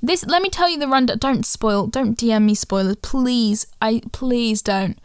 This 0.00 0.24
let 0.24 0.42
me 0.42 0.48
tell 0.48 0.68
you 0.68 0.78
the 0.78 0.86
rundown. 0.86 1.18
Don't 1.18 1.44
spoil. 1.44 1.88
Don't 1.88 2.16
DM 2.16 2.44
me 2.44 2.54
spoilers, 2.54 2.96
please. 2.96 3.66
I 3.82 4.02
please 4.12 4.62
don't. 4.62 4.96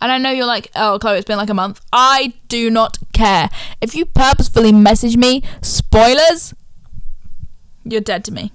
And 0.00 0.12
I 0.12 0.18
know 0.18 0.30
you're 0.30 0.44
like, 0.44 0.70
oh, 0.74 0.98
Chloe, 1.00 1.16
it's 1.18 1.24
been 1.24 1.38
like 1.38 1.48
a 1.48 1.54
month. 1.54 1.80
I 1.92 2.34
do 2.48 2.68
not 2.68 2.98
care. 3.14 3.48
If 3.80 3.94
you 3.94 4.04
purposefully 4.04 4.72
message 4.72 5.16
me 5.16 5.42
spoilers, 5.62 6.52
you're 7.84 8.02
dead 8.02 8.24
to 8.24 8.32
me. 8.32 8.52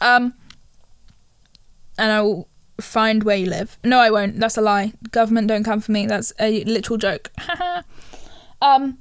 Um, 0.00 0.34
and 1.98 2.12
I 2.12 2.22
will 2.22 2.48
find 2.80 3.22
where 3.22 3.36
you 3.36 3.46
live. 3.46 3.78
No, 3.84 3.98
I 3.98 4.10
won't. 4.10 4.40
That's 4.40 4.56
a 4.56 4.60
lie. 4.62 4.92
Government 5.10 5.48
don't 5.48 5.64
come 5.64 5.80
for 5.80 5.92
me. 5.92 6.06
That's 6.06 6.32
a 6.40 6.64
literal 6.64 6.96
joke. 6.96 7.30
um, 8.62 8.98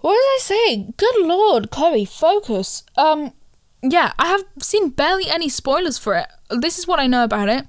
what 0.00 0.12
did 0.12 0.18
I 0.18 0.38
say? 0.40 0.92
Good 0.96 1.26
lord, 1.26 1.70
Chloe, 1.70 2.04
focus. 2.04 2.84
Um, 2.96 3.32
yeah, 3.82 4.12
I 4.18 4.26
have 4.28 4.44
seen 4.60 4.90
barely 4.90 5.28
any 5.28 5.48
spoilers 5.48 5.98
for 5.98 6.14
it. 6.14 6.26
This 6.50 6.78
is 6.78 6.86
what 6.86 7.00
I 7.00 7.06
know 7.06 7.24
about 7.24 7.48
it. 7.48 7.66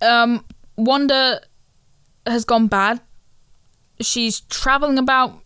Um, 0.00 0.44
Wanda 0.76 1.40
has 2.26 2.44
gone 2.44 2.66
bad. 2.66 3.00
She's 4.00 4.40
traveling 4.40 4.98
about 4.98 5.38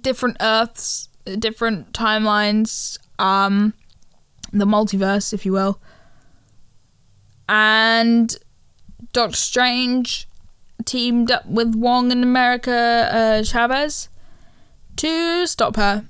different 0.00 0.36
Earths, 0.40 1.08
different 1.38 1.92
timelines. 1.92 2.98
Um, 3.18 3.74
the 4.52 4.66
multiverse, 4.66 5.32
if 5.32 5.44
you 5.44 5.52
will. 5.52 5.80
And 7.48 8.36
Doctor 9.12 9.36
Strange 9.36 10.28
teamed 10.84 11.30
up 11.30 11.46
with 11.46 11.74
Wong 11.74 12.12
and 12.12 12.22
America 12.22 13.08
uh, 13.12 13.42
Chavez 13.42 14.08
to 14.96 15.46
stop 15.46 15.76
her. 15.76 16.08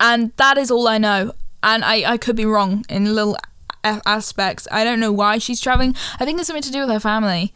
And 0.00 0.32
that 0.36 0.58
is 0.58 0.70
all 0.70 0.88
I 0.88 0.98
know. 0.98 1.32
And 1.62 1.84
I, 1.84 2.12
I 2.12 2.16
could 2.18 2.36
be 2.36 2.44
wrong 2.44 2.84
in 2.88 3.14
little 3.14 3.36
aspects. 3.82 4.68
I 4.70 4.84
don't 4.84 5.00
know 5.00 5.12
why 5.12 5.38
she's 5.38 5.60
traveling. 5.60 5.94
I 6.18 6.24
think 6.24 6.38
it's 6.38 6.46
something 6.46 6.62
to 6.62 6.72
do 6.72 6.80
with 6.80 6.90
her 6.90 7.00
family. 7.00 7.54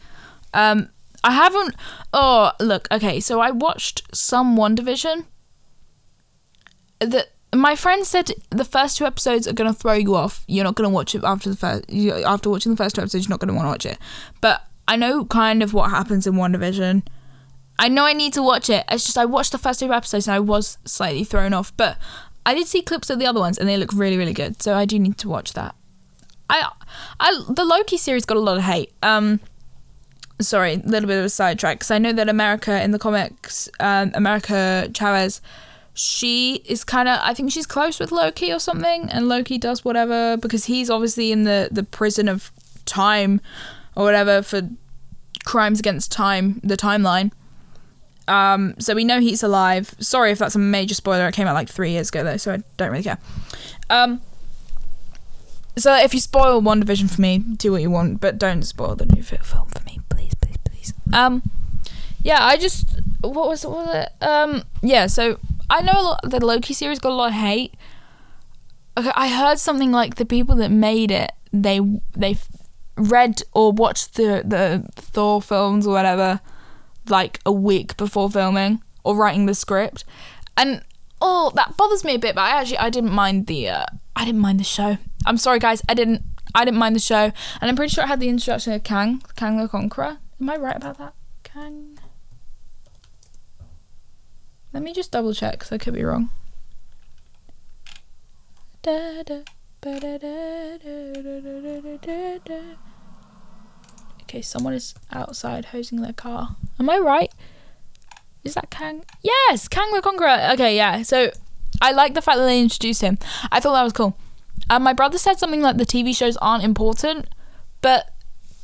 Um, 0.53 0.89
I 1.23 1.31
haven't. 1.31 1.75
Oh, 2.13 2.51
look. 2.59 2.87
Okay, 2.91 3.19
so 3.19 3.39
I 3.39 3.51
watched 3.51 4.15
some 4.15 4.57
WandaVision. 4.57 5.25
That 6.99 7.29
my 7.53 7.75
friend 7.75 8.05
said 8.05 8.31
the 8.51 8.65
first 8.65 8.97
two 8.97 9.05
episodes 9.05 9.47
are 9.47 9.53
gonna 9.53 9.73
throw 9.73 9.93
you 9.93 10.15
off. 10.15 10.43
You're 10.47 10.63
not 10.63 10.75
gonna 10.75 10.89
watch 10.89 11.15
it 11.15 11.23
after 11.23 11.49
the 11.49 11.55
first. 11.55 11.91
After 12.25 12.49
watching 12.49 12.71
the 12.71 12.77
first 12.77 12.95
two 12.95 13.01
episodes, 13.01 13.25
you're 13.25 13.31
not 13.31 13.39
gonna 13.39 13.53
want 13.53 13.65
to 13.65 13.69
watch 13.69 13.85
it. 13.85 13.97
But 14.41 14.63
I 14.87 14.95
know 14.95 15.25
kind 15.25 15.63
of 15.63 15.73
what 15.73 15.89
happens 15.89 16.27
in 16.27 16.33
WandaVision. 16.33 17.03
I 17.79 17.87
know 17.87 18.05
I 18.05 18.13
need 18.13 18.33
to 18.33 18.43
watch 18.43 18.69
it. 18.69 18.83
It's 18.91 19.05
just 19.05 19.17
I 19.17 19.25
watched 19.25 19.51
the 19.51 19.57
first 19.57 19.79
two 19.79 19.91
episodes 19.91 20.27
and 20.27 20.35
I 20.35 20.39
was 20.39 20.77
slightly 20.85 21.23
thrown 21.23 21.53
off. 21.53 21.75
But 21.75 21.97
I 22.45 22.53
did 22.53 22.67
see 22.67 22.81
clips 22.81 23.09
of 23.09 23.19
the 23.19 23.25
other 23.25 23.39
ones 23.39 23.57
and 23.57 23.67
they 23.67 23.77
look 23.77 23.93
really 23.93 24.17
really 24.17 24.33
good. 24.33 24.61
So 24.61 24.75
I 24.75 24.85
do 24.85 24.99
need 24.99 25.17
to 25.19 25.29
watch 25.29 25.53
that. 25.53 25.75
I, 26.49 26.69
I 27.19 27.43
the 27.49 27.65
Loki 27.65 27.97
series 27.97 28.25
got 28.25 28.37
a 28.37 28.41
lot 28.41 28.57
of 28.57 28.63
hate. 28.63 28.91
Um, 29.01 29.39
sorry, 30.39 30.73
a 30.73 30.77
little 30.77 31.07
bit 31.07 31.17
of 31.17 31.25
a 31.25 31.29
sidetrack 31.29 31.79
because 31.79 31.91
I 31.91 31.97
know 31.97 32.13
that 32.13 32.29
America 32.29 32.81
in 32.83 32.91
the 32.91 32.99
comics, 32.99 33.69
um, 33.79 34.11
America 34.13 34.89
Chavez 34.93 35.41
she 35.93 36.63
is 36.65 36.83
kind 36.83 37.09
of 37.09 37.19
I 37.21 37.33
think 37.33 37.51
she's 37.51 37.65
close 37.65 37.99
with 37.99 38.11
Loki 38.11 38.53
or 38.53 38.59
something 38.59 39.09
and 39.09 39.27
Loki 39.27 39.57
does 39.57 39.83
whatever 39.83 40.37
because 40.37 40.65
he's 40.65 40.89
obviously 40.89 41.31
in 41.31 41.43
the 41.43 41.67
the 41.71 41.83
prison 41.83 42.29
of 42.29 42.51
time 42.85 43.41
or 43.95 44.05
whatever 44.05 44.41
for 44.41 44.69
crimes 45.45 45.79
against 45.79 46.11
time 46.11 46.61
the 46.63 46.77
timeline. 46.77 47.31
Um 48.27 48.75
so 48.79 48.95
we 48.95 49.03
know 49.03 49.19
he's 49.19 49.43
alive. 49.43 49.93
Sorry 49.99 50.31
if 50.31 50.39
that's 50.39 50.55
a 50.55 50.59
major 50.59 50.95
spoiler 50.95 51.27
it 51.27 51.33
came 51.33 51.47
out 51.47 51.53
like 51.53 51.69
3 51.69 51.91
years 51.91 52.09
ago 52.09 52.23
though 52.23 52.37
so 52.37 52.53
I 52.53 52.63
don't 52.77 52.91
really 52.91 53.03
care. 53.03 53.19
Um 53.89 54.21
so 55.75 55.95
if 55.95 56.13
you 56.13 56.19
spoil 56.19 56.61
WandaVision 56.61 57.13
for 57.13 57.21
me 57.21 57.39
do 57.39 57.73
what 57.73 57.81
you 57.81 57.89
want 57.91 58.21
but 58.21 58.37
don't 58.37 58.63
spoil 58.63 58.95
the 58.95 59.05
new 59.05 59.23
film 59.23 59.67
for 59.67 59.83
me. 59.83 59.99
Please 60.09 60.33
please 60.35 60.57
please. 60.63 60.93
Um 61.13 61.41
yeah 62.23 62.45
I 62.45 62.55
just 62.55 63.01
what 63.21 63.49
was, 63.49 63.65
what 63.65 63.85
was 63.85 63.95
it? 63.95 64.23
Um 64.23 64.63
yeah 64.81 65.07
so 65.07 65.39
I 65.69 65.81
know 65.81 65.93
a 65.93 66.01
lot, 66.01 66.19
the 66.23 66.45
Loki 66.45 66.73
series 66.73 66.99
got 66.99 67.11
a 67.11 67.15
lot 67.15 67.29
of 67.29 67.33
hate. 67.35 67.75
Okay, 68.97 69.11
I 69.15 69.29
heard 69.29 69.59
something 69.59 69.91
like 69.91 70.15
the 70.15 70.25
people 70.25 70.55
that 70.57 70.71
made 70.71 71.11
it, 71.11 71.31
they 71.53 71.79
they 72.13 72.37
read 72.95 73.41
or 73.53 73.71
watched 73.71 74.15
the 74.15 74.43
the 74.45 74.85
Thor 74.95 75.41
films 75.41 75.87
or 75.87 75.93
whatever 75.93 76.41
like 77.07 77.39
a 77.45 77.51
week 77.51 77.97
before 77.97 78.29
filming 78.29 78.81
or 79.03 79.15
writing 79.15 79.45
the 79.45 79.53
script, 79.53 80.03
and 80.57 80.83
oh 81.21 81.51
that 81.55 81.77
bothers 81.77 82.03
me 82.03 82.15
a 82.15 82.19
bit. 82.19 82.35
But 82.35 82.41
I 82.41 82.59
actually 82.59 82.79
I 82.79 82.89
didn't 82.89 83.13
mind 83.13 83.47
the 83.47 83.69
uh, 83.69 83.85
I 84.15 84.25
didn't 84.25 84.41
mind 84.41 84.59
the 84.59 84.65
show. 84.65 84.97
I'm 85.25 85.37
sorry 85.37 85.59
guys, 85.59 85.81
I 85.87 85.93
didn't 85.93 86.23
I 86.53 86.65
didn't 86.65 86.79
mind 86.79 86.95
the 86.95 86.99
show, 86.99 87.31
and 87.61 87.69
I'm 87.69 87.75
pretty 87.75 87.93
sure 87.93 88.03
I 88.03 88.07
had 88.07 88.19
the 88.19 88.29
introduction 88.29 88.73
of 88.73 88.83
Kang 88.83 89.21
Kang 89.35 89.57
the 89.57 89.67
Conqueror. 89.67 90.17
Am 90.41 90.49
I 90.49 90.57
right 90.57 90.75
about 90.75 90.97
that? 90.97 91.13
Kang. 91.43 91.97
Let 94.73 94.83
me 94.83 94.93
just 94.93 95.11
double 95.11 95.33
check 95.33 95.53
because 95.53 95.71
I 95.71 95.77
could 95.77 95.93
be 95.93 96.03
wrong. 96.03 96.29
Okay, 104.23 104.41
someone 104.41 104.73
is 104.73 104.93
outside 105.11 105.65
hosing 105.65 106.01
their 106.01 106.13
car. 106.13 106.55
Am 106.79 106.89
I 106.89 106.97
right? 106.99 107.31
Is 108.43 108.53
that 108.53 108.69
Kang? 108.69 109.03
Yes, 109.21 109.67
Kang 109.67 109.91
the 109.91 110.01
Conqueror. 110.01 110.51
Okay, 110.53 110.75
yeah. 110.75 111.01
So 111.01 111.31
I 111.81 111.91
like 111.91 112.13
the 112.13 112.21
fact 112.21 112.37
that 112.37 112.45
they 112.45 112.61
introduced 112.61 113.01
him. 113.01 113.17
I 113.51 113.59
thought 113.59 113.73
that 113.73 113.83
was 113.83 113.93
cool. 113.93 114.17
Um, 114.69 114.83
my 114.83 114.93
brother 114.93 115.17
said 115.17 115.39
something 115.39 115.61
like 115.61 115.77
the 115.77 115.85
TV 115.85 116.15
shows 116.15 116.37
aren't 116.37 116.63
important, 116.63 117.27
but 117.81 118.11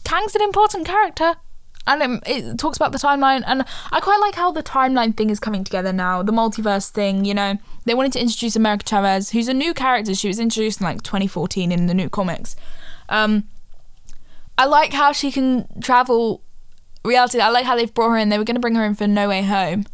Kang's 0.04 0.36
an 0.36 0.42
important 0.42 0.86
character 0.86 1.36
and 1.88 2.02
it, 2.02 2.22
it, 2.28 2.58
talks 2.58 2.78
about 2.78 2.92
the 2.92 2.98
timeline 2.98 3.44
and 3.46 3.64
i 3.92 4.00
quite 4.00 4.20
like 4.20 4.36
how 4.36 4.52
the 4.52 4.64
timeline 4.64 5.16
thing 5.16 5.30
is 5.30 5.40
coming 5.40 5.64
together 5.64 5.94
now 5.94 6.24
the 6.24 6.32
multiverse 6.32 6.90
thing 6.90 7.26
you 7.26 7.34
know. 7.34 7.58
They 7.86 7.94
wanted 7.94 8.14
to 8.14 8.22
introduce 8.22 8.56
america 8.56 8.86
chavez 8.88 9.32
who's 9.32 9.48
a 9.48 9.54
new 9.54 9.74
character. 9.74 10.16
She 10.16 10.28
was 10.28 10.40
introduced 10.40 10.82
in 10.82 10.86
like 10.86 11.04
2014 11.04 11.72
in 11.72 11.86
the 11.88 11.94
new 11.94 12.10
comics. 12.10 12.56
Um, 13.10 13.48
i 14.58 14.66
like 14.66 14.94
how 14.94 15.12
she 15.12 15.32
can 15.32 15.68
travel 15.82 16.42
reality. 17.04 17.40
I 17.40 17.50
like 17.50 17.66
how 17.66 17.76
they've 17.76 17.94
brought 17.94 18.10
her 18.10 18.18
in. 18.18 18.30
They 18.30 18.38
were 18.38 18.44
going 18.44 18.56
to 18.56 18.62
bring 18.62 18.76
her 18.76 18.84
in 18.84 18.96
for 18.96 19.08
no 19.08 19.30
way 19.30 19.44
home. 19.44 19.86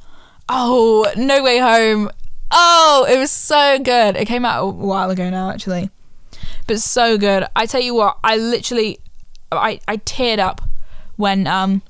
Oh 0.48 1.12
no 1.18 1.44
way 1.44 1.60
home. 1.60 2.10
Oh 2.50 3.06
it 3.10 3.18
was 3.18 3.32
so 3.32 3.80
good. 3.80 4.16
It 4.16 4.26
came 4.26 4.46
out 4.46 4.64
a 4.64 4.68
while 4.68 5.10
ago 5.10 5.30
now 5.30 5.50
actually. 5.50 5.90
But 6.68 6.80
so 6.80 7.18
good. 7.18 7.46
I 7.56 7.66
tell 7.66 7.82
you 7.82 7.94
what 7.94 8.18
i 8.24 8.38
literally 8.38 9.00
i 9.52 9.80
i 9.88 9.98
teared 9.98 10.40
up 10.40 10.62
when 11.22 11.48
um 11.48 11.82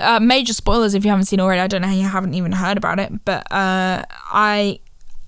uh, 0.00 0.18
major 0.18 0.52
spoilers 0.52 0.94
if 0.94 1.04
you 1.04 1.10
haven't 1.10 1.26
seen 1.26 1.40
already. 1.40 1.60
I 1.60 1.66
don't 1.66 1.82
know 1.82 1.88
how 1.88 1.94
you 1.94 2.08
haven't 2.08 2.34
even 2.34 2.52
heard 2.52 2.76
about 2.76 2.98
it, 2.98 3.24
but 3.24 3.50
uh, 3.52 4.04
I 4.32 4.80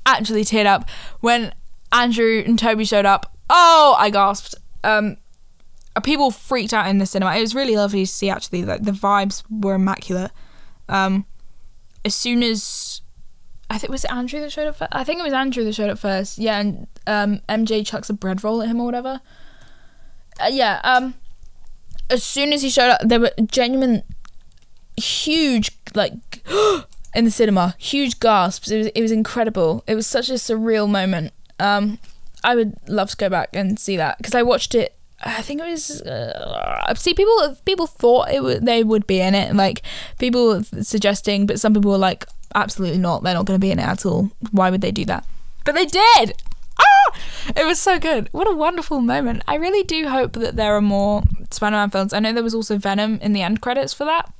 actually 0.06 0.44
teared 0.44 0.66
up 0.66 0.88
when 1.20 1.52
Andrew 1.92 2.42
and 2.44 2.58
Toby 2.58 2.84
showed 2.84 3.06
up. 3.06 3.36
Oh, 3.50 3.94
I 3.98 4.10
gasped. 4.10 4.54
Um, 4.82 5.18
people 6.02 6.30
freaked 6.30 6.72
out 6.72 6.88
in 6.88 6.98
the 6.98 7.06
cinema. 7.06 7.36
It 7.36 7.40
was 7.40 7.54
really 7.54 7.76
lovely 7.76 8.06
to 8.06 8.10
see. 8.10 8.30
Actually, 8.30 8.64
like 8.64 8.82
the 8.82 8.92
vibes 8.92 9.42
were 9.50 9.74
immaculate. 9.74 10.30
Um, 10.88 11.26
as 12.04 12.14
soon 12.14 12.42
as 12.42 13.02
I 13.68 13.78
think 13.78 13.90
was 13.90 14.04
it 14.04 14.10
Andrew 14.10 14.40
that 14.40 14.52
showed 14.52 14.68
up. 14.68 14.76
First? 14.76 14.94
I 14.94 15.04
think 15.04 15.20
it 15.20 15.24
was 15.24 15.34
Andrew 15.34 15.64
that 15.64 15.74
showed 15.74 15.90
up 15.90 15.98
first. 15.98 16.38
Yeah, 16.38 16.60
and 16.60 16.86
um, 17.06 17.40
MJ 17.48 17.86
chucks 17.86 18.08
a 18.08 18.14
bread 18.14 18.42
roll 18.42 18.62
at 18.62 18.68
him 18.68 18.80
or 18.80 18.86
whatever. 18.86 19.20
Uh, 20.40 20.48
yeah. 20.50 20.80
Um, 20.82 21.14
as 22.12 22.22
soon 22.22 22.52
as 22.52 22.62
he 22.62 22.70
showed 22.70 22.90
up, 22.90 23.00
there 23.02 23.20
were 23.20 23.32
genuine, 23.46 24.02
huge 24.96 25.70
like 25.94 26.12
in 27.14 27.24
the 27.24 27.30
cinema, 27.30 27.74
huge 27.78 28.20
gasps. 28.20 28.70
It 28.70 28.78
was 28.78 28.86
it 28.88 29.02
was 29.02 29.12
incredible. 29.12 29.82
It 29.86 29.94
was 29.94 30.06
such 30.06 30.28
a 30.28 30.34
surreal 30.34 30.88
moment. 30.88 31.32
Um, 31.58 31.98
I 32.44 32.54
would 32.54 32.76
love 32.88 33.10
to 33.10 33.16
go 33.16 33.28
back 33.28 33.50
and 33.54 33.78
see 33.78 33.96
that 33.96 34.18
because 34.18 34.34
I 34.34 34.42
watched 34.42 34.74
it. 34.74 34.94
I 35.24 35.40
think 35.42 35.60
it 35.60 35.70
was. 35.70 36.02
Uh, 36.02 36.94
see, 36.94 37.14
people 37.14 37.56
people 37.64 37.86
thought 37.86 38.30
it 38.30 38.42
would 38.42 38.66
they 38.66 38.82
would 38.82 39.06
be 39.06 39.20
in 39.20 39.34
it. 39.34 39.54
Like 39.54 39.82
people 40.18 40.62
suggesting, 40.82 41.46
but 41.46 41.60
some 41.60 41.74
people 41.74 41.92
were 41.92 41.98
like, 41.98 42.26
absolutely 42.54 42.98
not. 42.98 43.22
They're 43.22 43.34
not 43.34 43.46
going 43.46 43.58
to 43.58 43.64
be 43.64 43.70
in 43.70 43.78
it 43.78 43.86
at 43.86 44.04
all. 44.04 44.30
Why 44.50 44.70
would 44.70 44.80
they 44.80 44.92
do 44.92 45.04
that? 45.06 45.24
But 45.64 45.74
they 45.74 45.86
did. 45.86 46.34
Ah! 46.78 47.18
It 47.56 47.66
was 47.66 47.78
so 47.78 47.98
good. 47.98 48.28
What 48.32 48.50
a 48.50 48.54
wonderful 48.54 49.00
moment. 49.00 49.44
I 49.46 49.56
really 49.56 49.84
do 49.84 50.08
hope 50.08 50.32
that 50.32 50.56
there 50.56 50.76
are 50.76 50.80
more 50.80 51.22
Spider 51.54 51.76
Man 51.76 51.90
films. 51.90 52.12
I 52.12 52.20
know 52.20 52.32
there 52.32 52.42
was 52.42 52.54
also 52.54 52.78
Venom 52.78 53.18
in 53.20 53.32
the 53.32 53.42
end 53.42 53.60
credits 53.60 53.92
for 53.92 54.04
that, 54.04 54.32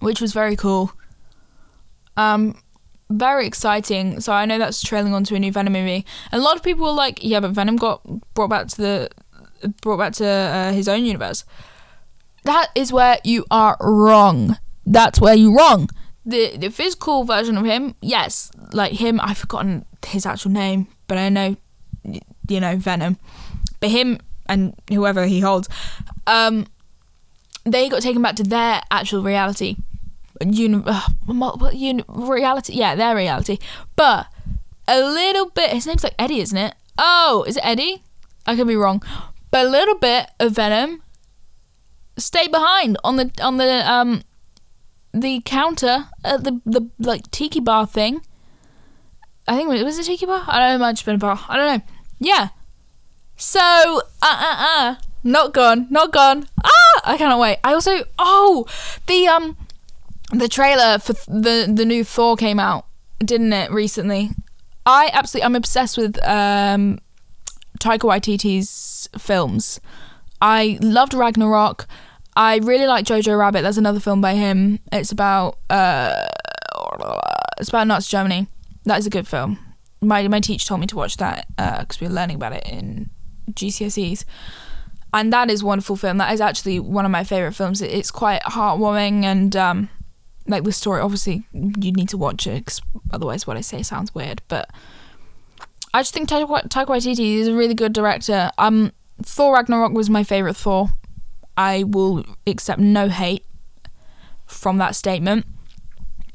which 0.00 0.20
was 0.20 0.32
very 0.32 0.56
cool. 0.56 0.92
Um, 2.16 2.60
very 3.10 3.46
exciting. 3.46 4.20
So 4.20 4.32
I 4.32 4.46
know 4.46 4.58
that's 4.58 4.82
trailing 4.82 5.14
onto 5.14 5.34
a 5.34 5.38
new 5.38 5.52
Venom 5.52 5.72
movie. 5.72 6.04
And 6.32 6.40
a 6.40 6.44
lot 6.44 6.56
of 6.56 6.62
people 6.62 6.86
were 6.86 6.92
like, 6.92 7.22
yeah, 7.22 7.40
but 7.40 7.50
Venom 7.52 7.76
got 7.76 8.02
brought 8.34 8.50
back 8.50 8.68
to 8.68 8.76
the 8.76 9.10
brought 9.82 9.98
back 9.98 10.12
to 10.14 10.26
uh, 10.26 10.72
his 10.72 10.88
own 10.88 11.04
universe. 11.04 11.44
That 12.44 12.68
is 12.74 12.92
where 12.92 13.18
you 13.24 13.44
are 13.50 13.76
wrong. 13.80 14.58
That's 14.84 15.20
where 15.20 15.34
you're 15.34 15.56
wrong. 15.56 15.88
The 16.26 16.56
the 16.56 16.70
physical 16.70 17.24
version 17.24 17.56
of 17.56 17.64
him, 17.64 17.94
yes, 18.00 18.50
like 18.72 18.92
him. 18.92 19.20
I've 19.20 19.38
forgotten 19.38 19.84
his 20.06 20.26
actual 20.26 20.50
name, 20.50 20.88
but 21.06 21.18
I 21.18 21.28
know, 21.28 21.56
you 22.48 22.60
know, 22.60 22.76
Venom. 22.76 23.18
But 23.80 23.90
him 23.90 24.18
and 24.46 24.74
whoever 24.88 25.24
he 25.26 25.40
holds, 25.40 25.68
um, 26.26 26.66
they 27.64 27.88
got 27.88 28.02
taken 28.02 28.22
back 28.22 28.36
to 28.36 28.42
their 28.42 28.82
actual 28.90 29.22
reality. 29.22 29.76
Uni- 30.44 30.82
uh, 30.84 31.70
uni- 31.72 32.04
reality, 32.08 32.72
yeah, 32.74 32.94
their 32.94 33.14
reality. 33.14 33.58
But 33.96 34.26
a 34.88 35.00
little 35.00 35.50
bit. 35.50 35.70
His 35.70 35.86
name's 35.86 36.04
like 36.04 36.14
Eddie, 36.18 36.40
isn't 36.40 36.58
it? 36.58 36.74
Oh, 36.98 37.44
is 37.46 37.56
it 37.56 37.64
Eddie? 37.64 38.02
I 38.46 38.56
could 38.56 38.66
be 38.66 38.76
wrong. 38.76 39.02
But 39.50 39.66
a 39.66 39.70
little 39.70 39.94
bit 39.94 40.30
of 40.40 40.52
Venom 40.52 41.02
stayed 42.16 42.50
behind 42.50 42.96
on 43.02 43.16
the 43.16 43.30
on 43.42 43.56
the 43.56 43.90
um 43.90 44.22
the 45.12 45.40
counter 45.44 46.06
at 46.24 46.44
the 46.44 46.60
the 46.66 46.88
like 46.98 47.30
tiki 47.30 47.60
bar 47.60 47.86
thing. 47.86 48.20
I 49.46 49.56
think 49.56 49.72
it 49.72 49.84
was 49.84 49.98
a 49.98 50.04
tiki 50.04 50.26
bar. 50.26 50.44
I 50.46 50.58
don't 50.58 50.68
know. 50.68 50.74
It 50.74 50.78
might 50.88 50.98
have 50.98 51.06
been 51.06 51.14
a 51.14 51.18
bar. 51.18 51.40
I 51.48 51.56
don't 51.56 51.78
know. 51.78 51.84
Yeah. 52.18 52.48
So 53.36 53.60
uh 53.60 54.00
uh 54.22 54.56
uh, 54.58 54.94
not 55.22 55.52
gone, 55.52 55.86
not 55.90 56.12
gone. 56.12 56.46
Ah, 56.64 57.00
I 57.04 57.16
cannot 57.16 57.40
wait. 57.40 57.58
I 57.64 57.74
also 57.74 58.04
oh 58.18 58.66
the 59.06 59.26
um 59.26 59.56
the 60.32 60.48
trailer 60.48 60.98
for 60.98 61.12
the 61.28 61.70
the 61.72 61.84
new 61.84 62.04
Thor 62.04 62.36
came 62.36 62.58
out, 62.60 62.86
didn't 63.18 63.52
it 63.52 63.70
recently? 63.70 64.30
I 64.86 65.10
absolutely 65.12 65.46
I'm 65.46 65.56
obsessed 65.56 65.96
with 65.96 66.18
um 66.26 66.98
Taika 67.80 68.00
Waititi's 68.00 69.08
films. 69.18 69.80
I 70.40 70.78
loved 70.80 71.14
Ragnarok. 71.14 71.86
I 72.36 72.56
really 72.58 72.86
like 72.86 73.06
Jojo 73.06 73.38
Rabbit. 73.38 73.62
There's 73.62 73.78
another 73.78 74.00
film 74.00 74.20
by 74.20 74.34
him. 74.34 74.80
It's 74.92 75.12
about 75.12 75.58
uh, 75.70 76.26
it's 77.58 77.68
about 77.68 77.86
Nazi 77.86 78.10
Germany. 78.10 78.46
That 78.84 78.98
is 78.98 79.06
a 79.06 79.10
good 79.10 79.26
film. 79.26 79.58
My 80.00 80.26
my 80.28 80.40
teacher 80.40 80.66
told 80.66 80.80
me 80.80 80.86
to 80.88 80.96
watch 80.96 81.16
that 81.18 81.46
because 81.56 81.96
uh, 81.96 82.00
we 82.00 82.08
were 82.08 82.12
learning 82.14 82.36
about 82.36 82.52
it 82.52 82.66
in 82.68 83.10
GCSEs, 83.50 84.24
and 85.12 85.32
that 85.32 85.50
is 85.50 85.62
wonderful 85.62 85.96
film. 85.96 86.18
That 86.18 86.32
is 86.32 86.40
actually 86.40 86.80
one 86.80 87.04
of 87.04 87.10
my 87.10 87.24
favorite 87.24 87.52
films. 87.52 87.80
It's 87.82 88.10
quite 88.10 88.42
heartwarming 88.42 89.24
and 89.24 89.54
um, 89.54 89.88
like 90.46 90.64
the 90.64 90.72
story. 90.72 91.00
Obviously, 91.00 91.44
you 91.52 91.92
need 91.92 92.08
to 92.10 92.18
watch 92.18 92.46
it. 92.46 92.66
Cause 92.66 92.82
otherwise, 93.12 93.46
what 93.46 93.56
I 93.56 93.60
say 93.60 93.82
sounds 93.82 94.14
weird. 94.14 94.42
But 94.48 94.70
I 95.92 96.00
just 96.00 96.12
think 96.12 96.28
Taika 96.28 96.46
Waititi 96.86 97.36
is 97.36 97.48
a 97.48 97.54
really 97.54 97.74
good 97.74 97.92
director. 97.92 98.50
Um, 98.58 98.92
Thor 99.22 99.54
Ragnarok 99.54 99.92
was 99.92 100.10
my 100.10 100.24
favorite 100.24 100.56
Thor. 100.56 100.88
I 101.56 101.84
will 101.84 102.24
accept 102.46 102.80
no 102.80 103.08
hate 103.08 103.44
from 104.46 104.78
that 104.78 104.96
statement. 104.96 105.46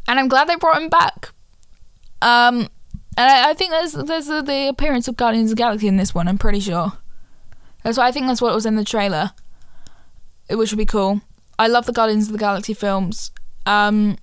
And 0.07 0.19
I'm 0.19 0.29
glad 0.29 0.47
they 0.47 0.55
brought 0.55 0.81
him 0.81 0.89
back. 0.89 1.31
Um, 2.21 2.69
and 3.19 3.29
I, 3.29 3.49
I 3.49 3.53
think 3.53 3.71
there's 3.71 3.91
there's 3.91 4.27
the, 4.27 4.41
the 4.41 4.69
appearance 4.69 5.09
of 5.09 5.17
Guardians 5.17 5.51
of 5.51 5.57
the 5.57 5.61
Galaxy 5.61 5.89
in 5.89 5.97
this 5.97 6.15
one. 6.15 6.29
I'm 6.29 6.37
pretty 6.37 6.61
sure. 6.61 6.93
That's 7.83 7.97
why 7.97 8.07
I 8.07 8.11
think 8.13 8.27
that's 8.27 8.41
what 8.41 8.55
was 8.55 8.65
in 8.65 8.77
the 8.77 8.85
trailer, 8.85 9.31
which 10.49 10.71
would 10.71 10.77
be 10.77 10.85
cool. 10.85 11.19
I 11.59 11.67
love 11.67 11.85
the 11.85 11.91
Guardians 11.91 12.27
of 12.27 12.31
the 12.31 12.39
Galaxy 12.39 12.73
films. 12.73 13.31
Um, 13.65 14.17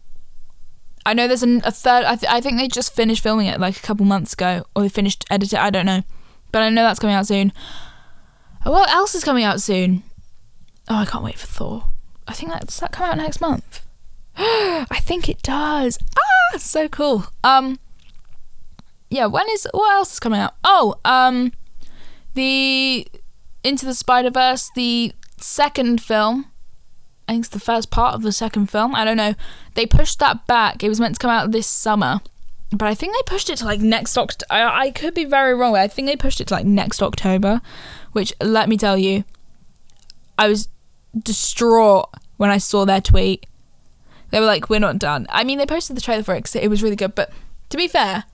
I 1.04 1.12
know 1.12 1.28
there's 1.28 1.42
an, 1.42 1.60
a 1.62 1.70
third. 1.70 2.04
I, 2.04 2.16
th- 2.16 2.32
I 2.32 2.40
think 2.40 2.58
they 2.58 2.68
just 2.68 2.94
finished 2.94 3.22
filming 3.22 3.48
it 3.48 3.60
like 3.60 3.76
a 3.76 3.82
couple 3.82 4.06
months 4.06 4.32
ago, 4.32 4.64
or 4.74 4.82
they 4.82 4.88
finished 4.88 5.26
editing. 5.30 5.58
I 5.58 5.68
don't 5.68 5.86
know, 5.86 6.02
but 6.50 6.62
I 6.62 6.70
know 6.70 6.82
that's 6.82 6.98
coming 6.98 7.14
out 7.14 7.26
soon. 7.26 7.52
What 8.62 8.88
else 8.88 9.14
is 9.14 9.24
coming 9.24 9.44
out 9.44 9.60
soon? 9.60 10.04
Oh, 10.88 10.96
I 10.96 11.04
can't 11.04 11.22
wait 11.22 11.38
for 11.38 11.46
Thor. 11.46 11.84
I 12.26 12.32
think 12.32 12.50
that's 12.50 12.80
that 12.80 12.92
come 12.92 13.10
out 13.10 13.18
next 13.18 13.42
month. 13.42 13.86
I 14.38 15.00
think 15.02 15.28
it 15.28 15.42
does. 15.42 15.98
Ah, 16.18 16.56
so 16.56 16.88
cool. 16.88 17.26
Um, 17.44 17.78
yeah. 19.10 19.26
When 19.26 19.46
is 19.50 19.66
what 19.72 19.92
else 19.92 20.12
is 20.14 20.20
coming 20.20 20.40
out? 20.40 20.54
Oh, 20.64 20.96
um, 21.04 21.52
the 22.34 23.06
Into 23.64 23.86
the 23.86 23.94
Spider 23.94 24.30
Verse, 24.30 24.70
the 24.74 25.12
second 25.38 26.00
film. 26.00 26.46
I 27.28 27.32
think 27.32 27.44
it's 27.46 27.52
the 27.52 27.60
first 27.60 27.90
part 27.90 28.14
of 28.14 28.22
the 28.22 28.30
second 28.30 28.70
film. 28.70 28.94
I 28.94 29.04
don't 29.04 29.16
know. 29.16 29.34
They 29.74 29.84
pushed 29.84 30.20
that 30.20 30.46
back. 30.46 30.84
It 30.84 30.88
was 30.88 31.00
meant 31.00 31.16
to 31.16 31.18
come 31.18 31.30
out 31.30 31.50
this 31.50 31.66
summer, 31.66 32.20
but 32.70 32.86
I 32.86 32.94
think 32.94 33.14
they 33.14 33.22
pushed 33.26 33.50
it 33.50 33.58
to 33.58 33.64
like 33.64 33.80
next 33.80 34.16
October. 34.16 34.46
I, 34.52 34.90
could 34.90 35.14
be 35.14 35.24
very 35.24 35.54
wrong. 35.54 35.76
I 35.76 35.88
think 35.88 36.06
they 36.06 36.16
pushed 36.16 36.40
it 36.40 36.48
to 36.48 36.54
like 36.54 36.66
next 36.66 37.02
October, 37.02 37.60
which 38.12 38.32
let 38.40 38.68
me 38.68 38.76
tell 38.76 38.96
you, 38.96 39.24
I 40.38 40.48
was 40.48 40.68
distraught 41.16 42.10
when 42.36 42.50
I 42.50 42.58
saw 42.58 42.84
their 42.84 43.00
tweet. 43.00 43.46
They 44.30 44.40
were 44.40 44.46
like, 44.46 44.68
"We're 44.68 44.80
not 44.80 44.98
done." 44.98 45.26
I 45.30 45.44
mean, 45.44 45.58
they 45.58 45.66
posted 45.66 45.96
the 45.96 46.00
trailer 46.00 46.22
for 46.22 46.34
it 46.34 46.38
because 46.38 46.56
it 46.56 46.68
was 46.68 46.82
really 46.82 46.96
good. 46.96 47.14
But 47.14 47.30
to 47.70 47.76
be 47.76 47.88
fair, 47.88 48.24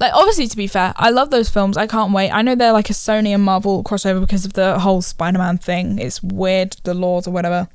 like 0.00 0.14
obviously 0.14 0.48
to 0.48 0.56
be 0.56 0.66
fair, 0.66 0.94
I 0.96 1.10
love 1.10 1.30
those 1.30 1.50
films. 1.50 1.76
I 1.76 1.86
can't 1.86 2.12
wait. 2.12 2.30
I 2.30 2.40
know 2.42 2.54
they're 2.54 2.72
like 2.72 2.88
a 2.90 2.94
Sony 2.94 3.28
and 3.28 3.44
Marvel 3.44 3.84
crossover 3.84 4.20
because 4.20 4.46
of 4.46 4.54
the 4.54 4.78
whole 4.78 5.02
Spider-Man 5.02 5.58
thing. 5.58 5.98
It's 5.98 6.22
weird, 6.22 6.76
the 6.84 6.94
laws 6.94 7.28
or 7.28 7.30
whatever. 7.32 7.68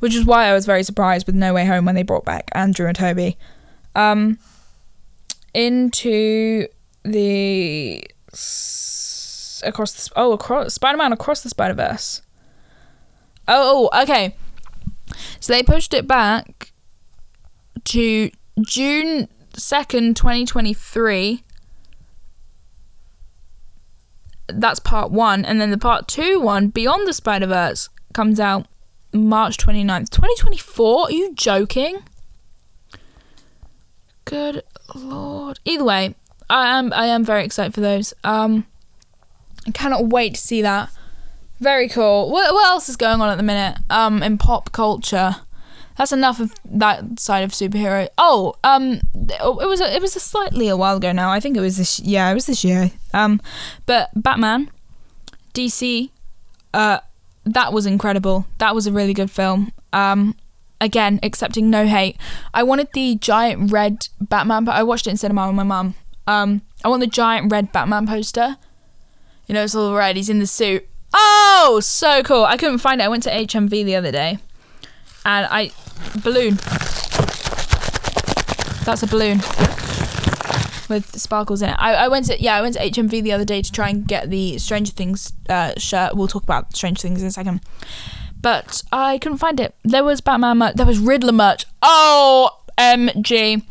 Which 0.00 0.14
is 0.14 0.26
why 0.26 0.46
I 0.46 0.52
was 0.52 0.66
very 0.66 0.82
surprised 0.82 1.26
with 1.26 1.36
No 1.36 1.54
Way 1.54 1.64
Home 1.64 1.84
when 1.84 1.94
they 1.94 2.02
brought 2.02 2.24
back 2.24 2.50
Andrew 2.52 2.86
and 2.86 2.96
Tobey 2.96 3.38
Um, 3.94 4.38
into 5.54 6.66
the 7.04 8.04
across 9.64 9.92
the 9.92 10.12
oh 10.14 10.32
across 10.32 10.74
Spider-Man 10.74 11.12
across 11.12 11.42
the 11.42 11.48
Spider-Verse. 11.48 12.22
Oh, 13.46 13.88
oh, 13.92 14.02
okay. 14.02 14.36
So 15.40 15.52
they 15.52 15.62
pushed 15.62 15.94
it 15.94 16.06
back 16.06 16.72
to 17.84 18.30
June 18.60 19.28
2nd, 19.58 20.14
2023. 20.16 21.44
That's 24.48 24.80
part 24.80 25.10
1 25.10 25.44
and 25.44 25.60
then 25.60 25.70
the 25.70 25.78
part 25.78 26.08
2 26.08 26.40
one 26.40 26.68
Beyond 26.68 27.06
the 27.06 27.12
Spider-Verse 27.12 27.90
comes 28.14 28.40
out 28.40 28.66
March 29.12 29.58
29th, 29.58 30.08
2024. 30.10 31.02
Are 31.02 31.12
you 31.12 31.34
joking? 31.34 32.02
Good 34.24 34.62
lord. 34.94 35.60
Either 35.64 35.84
way, 35.84 36.14
I 36.48 36.78
am 36.78 36.92
I 36.94 37.06
am 37.06 37.24
very 37.24 37.44
excited 37.44 37.74
for 37.74 37.80
those. 37.80 38.14
Um 38.24 38.66
I 39.66 39.70
cannot 39.70 40.06
wait 40.06 40.34
to 40.34 40.40
see 40.40 40.62
that. 40.62 40.90
Very 41.60 41.88
cool. 41.88 42.30
What, 42.30 42.52
what 42.54 42.66
else 42.66 42.88
is 42.88 42.96
going 42.96 43.20
on 43.20 43.28
at 43.28 43.36
the 43.36 43.42
minute? 43.42 43.78
Um, 43.90 44.22
in 44.22 44.38
pop 44.38 44.72
culture. 44.72 45.36
That's 45.98 46.12
enough 46.12 46.38
of 46.38 46.54
that 46.64 47.18
side 47.18 47.42
of 47.42 47.50
superhero. 47.50 48.08
Oh, 48.16 48.54
um, 48.62 49.00
it 49.14 49.68
was 49.68 49.80
a, 49.80 49.94
it 49.96 50.00
was 50.00 50.14
a 50.14 50.20
slightly 50.20 50.68
a 50.68 50.76
while 50.76 50.98
ago 50.98 51.10
now. 51.10 51.30
I 51.32 51.40
think 51.40 51.56
it 51.56 51.60
was 51.60 51.76
this. 51.76 51.98
Yeah, 51.98 52.30
it 52.30 52.34
was 52.34 52.46
this 52.46 52.64
year. 52.64 52.92
Um, 53.12 53.40
but 53.84 54.10
Batman, 54.14 54.70
DC, 55.54 56.10
uh, 56.72 57.00
that 57.44 57.72
was 57.72 57.84
incredible. 57.84 58.46
That 58.58 58.76
was 58.76 58.86
a 58.86 58.92
really 58.92 59.12
good 59.12 59.28
film. 59.28 59.72
Um, 59.92 60.36
again, 60.80 61.18
accepting 61.24 61.68
no 61.68 61.88
hate. 61.88 62.16
I 62.54 62.62
wanted 62.62 62.90
the 62.94 63.16
giant 63.16 63.72
red 63.72 64.06
Batman, 64.20 64.64
but 64.64 64.76
I 64.76 64.84
watched 64.84 65.08
it 65.08 65.10
in 65.10 65.16
cinema 65.16 65.48
with 65.48 65.56
my 65.56 65.64
mum. 65.64 65.96
Um, 66.28 66.62
I 66.84 66.88
want 66.88 67.00
the 67.00 67.08
giant 67.08 67.50
red 67.50 67.72
Batman 67.72 68.06
poster. 68.06 68.56
You 69.48 69.54
know, 69.54 69.64
it's 69.64 69.74
all 69.74 69.96
red. 69.96 70.14
He's 70.14 70.30
in 70.30 70.38
the 70.38 70.46
suit. 70.46 70.86
Oh, 71.12 71.80
so 71.82 72.22
cool. 72.22 72.44
I 72.44 72.56
couldn't 72.56 72.78
find 72.78 73.00
it. 73.00 73.04
I 73.04 73.08
went 73.08 73.24
to 73.24 73.30
HMV 73.30 73.84
the 73.84 73.96
other 73.96 74.12
day 74.12 74.38
and 75.24 75.46
I. 75.50 75.70
Balloon. 76.22 76.54
That's 78.84 79.02
a 79.02 79.06
balloon 79.06 79.40
with 80.88 81.18
sparkles 81.18 81.62
in 81.62 81.70
it. 81.70 81.76
I, 81.78 81.94
I 81.94 82.08
went 82.08 82.26
to 82.26 82.40
yeah 82.40 82.56
I 82.56 82.62
went 82.62 82.74
to 82.74 82.80
HMV 82.80 83.22
the 83.22 83.32
other 83.32 83.44
day 83.44 83.62
to 83.62 83.70
try 83.70 83.90
and 83.90 84.06
get 84.06 84.30
the 84.30 84.58
Stranger 84.58 84.92
Things 84.92 85.32
uh, 85.48 85.72
shirt. 85.76 86.14
We'll 86.14 86.28
talk 86.28 86.42
about 86.42 86.74
Stranger 86.74 87.02
Things 87.02 87.22
in 87.22 87.28
a 87.28 87.30
second, 87.30 87.60
but 88.40 88.82
I 88.92 89.18
couldn't 89.18 89.38
find 89.38 89.60
it. 89.60 89.74
There 89.84 90.04
was 90.04 90.20
Batman 90.20 90.58
merch. 90.58 90.74
There 90.74 90.86
was 90.86 90.98
Riddler 90.98 91.32
merch. 91.32 91.66
Oh, 91.82 92.50
MG. 92.76 93.62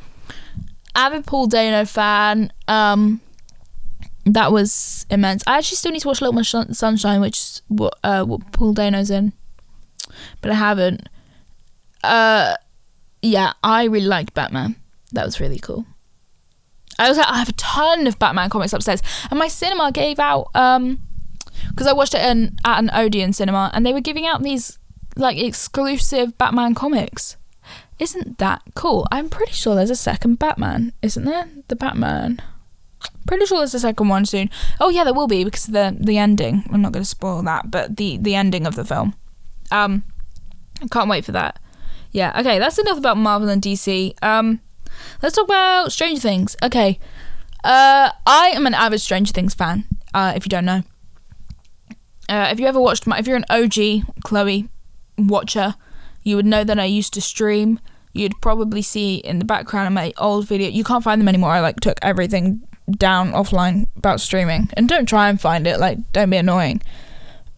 Avid 0.96 1.26
Paul 1.26 1.48
Dano 1.48 1.86
fan. 1.86 2.52
Um, 2.68 3.22
that 4.26 4.52
was 4.52 5.06
immense. 5.10 5.44
I 5.48 5.58
actually 5.58 5.78
still 5.78 5.92
need 5.92 6.02
to 6.02 6.08
watch 6.08 6.22
a 6.22 6.26
Little 6.26 6.34
Miss 6.34 6.78
Sunshine, 6.78 7.22
which 7.22 7.62
what, 7.68 7.98
uh, 8.04 8.26
what 8.26 8.52
Paul 8.52 8.74
Dano's 8.74 9.10
in, 9.10 9.34
but 10.42 10.52
I 10.52 10.56
haven't. 10.56 11.08
Uh, 12.04 12.56
yeah, 13.22 13.54
I 13.64 13.86
really 13.86 14.08
liked 14.08 14.34
Batman. 14.34 14.76
That 15.12 15.26
was 15.26 15.40
really 15.40 15.60
cool. 15.60 15.86
I 17.00 17.08
also 17.08 17.22
I 17.22 17.38
have 17.38 17.50
a 17.50 17.54
ton 17.54 18.08
of 18.08 18.18
Batman 18.20 18.50
comics 18.50 18.74
upstairs, 18.74 19.02
and 19.30 19.38
my 19.38 19.48
cinema 19.48 19.92
gave 19.92 20.20
out 20.20 20.48
um 20.56 21.00
because 21.70 21.88
I 21.88 21.94
watched 21.94 22.14
it 22.14 22.22
in, 22.22 22.58
at 22.66 22.80
an 22.80 22.90
Odeon 22.94 23.34
cinema, 23.34 23.72
and 23.74 23.86
they 23.86 23.94
were 23.94 24.02
giving 24.02 24.26
out 24.26 24.44
these 24.44 24.80
like 25.16 25.38
exclusive 25.38 26.38
Batman 26.38 26.76
comics. 26.76 27.38
Isn't 28.00 28.38
that 28.38 28.62
cool? 28.76 29.08
I'm 29.12 29.30
pretty 29.30 29.54
sure 29.54 29.76
there's 29.76 29.90
a 29.90 29.96
second 29.96 30.38
Batman, 30.40 30.94
isn't 31.02 31.26
there? 31.26 31.50
The 31.68 31.76
Batman. 31.76 32.42
Pretty 33.26 33.46
sure 33.46 33.60
there's 33.60 33.74
a 33.74 33.80
second 33.80 34.08
one 34.08 34.26
soon. 34.26 34.50
Oh 34.80 34.90
yeah, 34.90 35.04
there 35.04 35.14
will 35.14 35.28
be 35.28 35.44
because 35.44 35.66
the 35.68 35.96
the 36.00 36.18
ending. 36.18 36.64
I'm 36.72 36.82
not 36.82 36.94
going 36.94 37.04
to 37.04 37.10
spoil 37.10 37.42
that, 37.44 37.70
but 37.72 37.98
the 37.98 38.18
the 38.18 38.36
ending 38.36 38.66
of 38.66 38.76
the 38.76 38.86
film. 38.86 39.16
Um, 39.72 40.04
I 40.82 40.88
can't 40.88 41.10
wait 41.10 41.26
for 41.26 41.32
that. 41.34 41.60
Yeah. 42.12 42.38
Okay, 42.40 42.60
that's 42.60 42.78
enough 42.78 42.98
about 42.98 43.18
Marvel 43.18 43.50
and 43.50 43.62
DC. 43.62 44.14
Um, 44.24 44.62
let's 45.22 45.36
talk 45.36 45.46
about 45.46 45.92
Stranger 45.92 46.22
Things. 46.22 46.56
Okay. 46.64 47.00
Uh, 47.64 48.12
I 48.26 48.52
am 48.56 48.66
an 48.66 48.74
avid 48.74 49.02
Stranger 49.02 49.34
Things 49.34 49.54
fan. 49.54 49.86
Uh, 50.14 50.34
if 50.36 50.46
you 50.46 50.50
don't 50.50 50.66
know. 50.66 50.84
Uh, 52.30 52.50
if 52.52 52.60
you 52.60 52.68
ever 52.68 52.80
watched 52.82 53.08
my, 53.08 53.18
if 53.20 53.28
you're 53.28 53.38
an 53.38 53.46
OG 53.50 54.22
Chloe 54.24 54.68
watcher, 55.18 55.76
you 56.24 56.36
would 56.36 56.46
know 56.46 56.64
that 56.64 56.80
I 56.80 56.86
used 56.86 57.14
to 57.14 57.22
stream. 57.22 57.80
You'd 58.14 58.40
probably 58.42 58.82
see 58.82 59.18
in 59.18 59.40
the 59.40 59.46
background 59.46 59.88
of 59.88 59.94
my 59.94 60.14
old 60.18 60.48
video. 60.48 60.70
You 60.70 60.84
can't 60.84 61.04
find 61.04 61.22
them 61.22 61.28
anymore. 61.28 61.52
I 61.52 61.62
like 61.62 61.80
took 61.80 62.00
everything 62.02 62.68
down 62.92 63.32
offline 63.32 63.88
about 63.96 64.22
streaming. 64.22 64.70
And 64.74 64.90
don't 64.90 65.08
try 65.08 65.30
and 65.30 65.40
find 65.40 65.68
it, 65.68 65.80
like 65.80 65.98
don't 66.14 66.30
be 66.30 66.38
annoying. 66.38 66.82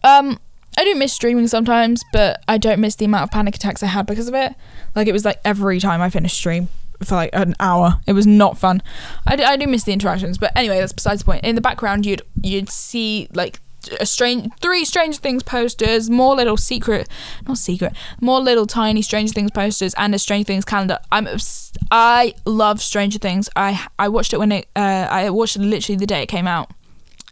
Um 0.04 0.38
I 0.80 0.84
do 0.84 0.94
miss 0.94 1.12
streaming 1.12 1.46
sometimes, 1.46 2.02
but 2.10 2.42
I 2.48 2.56
don't 2.56 2.80
miss 2.80 2.94
the 2.94 3.04
amount 3.04 3.24
of 3.24 3.30
panic 3.30 3.54
attacks 3.54 3.82
I 3.82 3.86
had 3.86 4.06
because 4.06 4.28
of 4.28 4.34
it. 4.34 4.54
Like 4.94 5.08
it 5.08 5.12
was 5.12 5.26
like 5.26 5.38
every 5.44 5.78
time 5.78 6.00
I 6.00 6.08
finished 6.08 6.34
stream 6.34 6.68
for 7.04 7.16
like 7.16 7.28
an 7.34 7.54
hour. 7.60 8.00
It 8.06 8.14
was 8.14 8.26
not 8.26 8.56
fun. 8.56 8.82
I 9.26 9.36
do, 9.36 9.42
I 9.42 9.58
do 9.58 9.66
miss 9.66 9.84
the 9.84 9.92
interactions, 9.92 10.38
but 10.38 10.52
anyway, 10.56 10.78
that's 10.78 10.94
besides 10.94 11.20
the 11.20 11.26
point. 11.26 11.44
In 11.44 11.54
the 11.54 11.60
background, 11.60 12.06
you'd 12.06 12.22
you'd 12.42 12.70
see 12.70 13.28
like 13.34 13.60
a 14.00 14.06
strange 14.06 14.50
three 14.62 14.86
Stranger 14.86 15.18
Things 15.18 15.42
posters, 15.42 16.08
more 16.08 16.34
little 16.34 16.56
secret, 16.56 17.10
not 17.46 17.58
secret, 17.58 17.92
more 18.22 18.40
little 18.40 18.66
tiny 18.66 19.02
Stranger 19.02 19.34
Things 19.34 19.50
posters, 19.50 19.92
and 19.98 20.14
a 20.14 20.18
Stranger 20.18 20.46
Things 20.46 20.64
calendar. 20.64 20.98
I'm 21.12 21.28
I 21.90 22.32
love 22.46 22.80
Stranger 22.80 23.18
Things. 23.18 23.50
I 23.54 23.86
I 23.98 24.08
watched 24.08 24.32
it 24.32 24.38
when 24.38 24.52
it 24.52 24.66
uh, 24.74 25.08
I 25.10 25.28
watched 25.28 25.56
it 25.56 25.60
literally 25.60 25.98
the 25.98 26.06
day 26.06 26.22
it 26.22 26.28
came 26.28 26.46
out, 26.46 26.70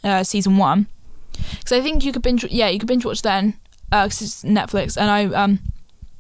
uh, 0.05 0.23
season 0.23 0.59
one, 0.59 0.87
because 1.33 1.73
I 1.73 1.81
think 1.81 2.05
you 2.05 2.13
could 2.13 2.23
binge 2.23 2.45
yeah 2.45 2.69
you 2.69 2.79
could 2.79 2.89
binge 2.89 3.05
watch 3.05 3.23
then 3.23 3.55
because 3.91 4.23
uh, 4.23 4.25
it's 4.25 4.45
Netflix 4.45 4.97
and 4.97 5.11
I 5.11 5.25
um 5.27 5.61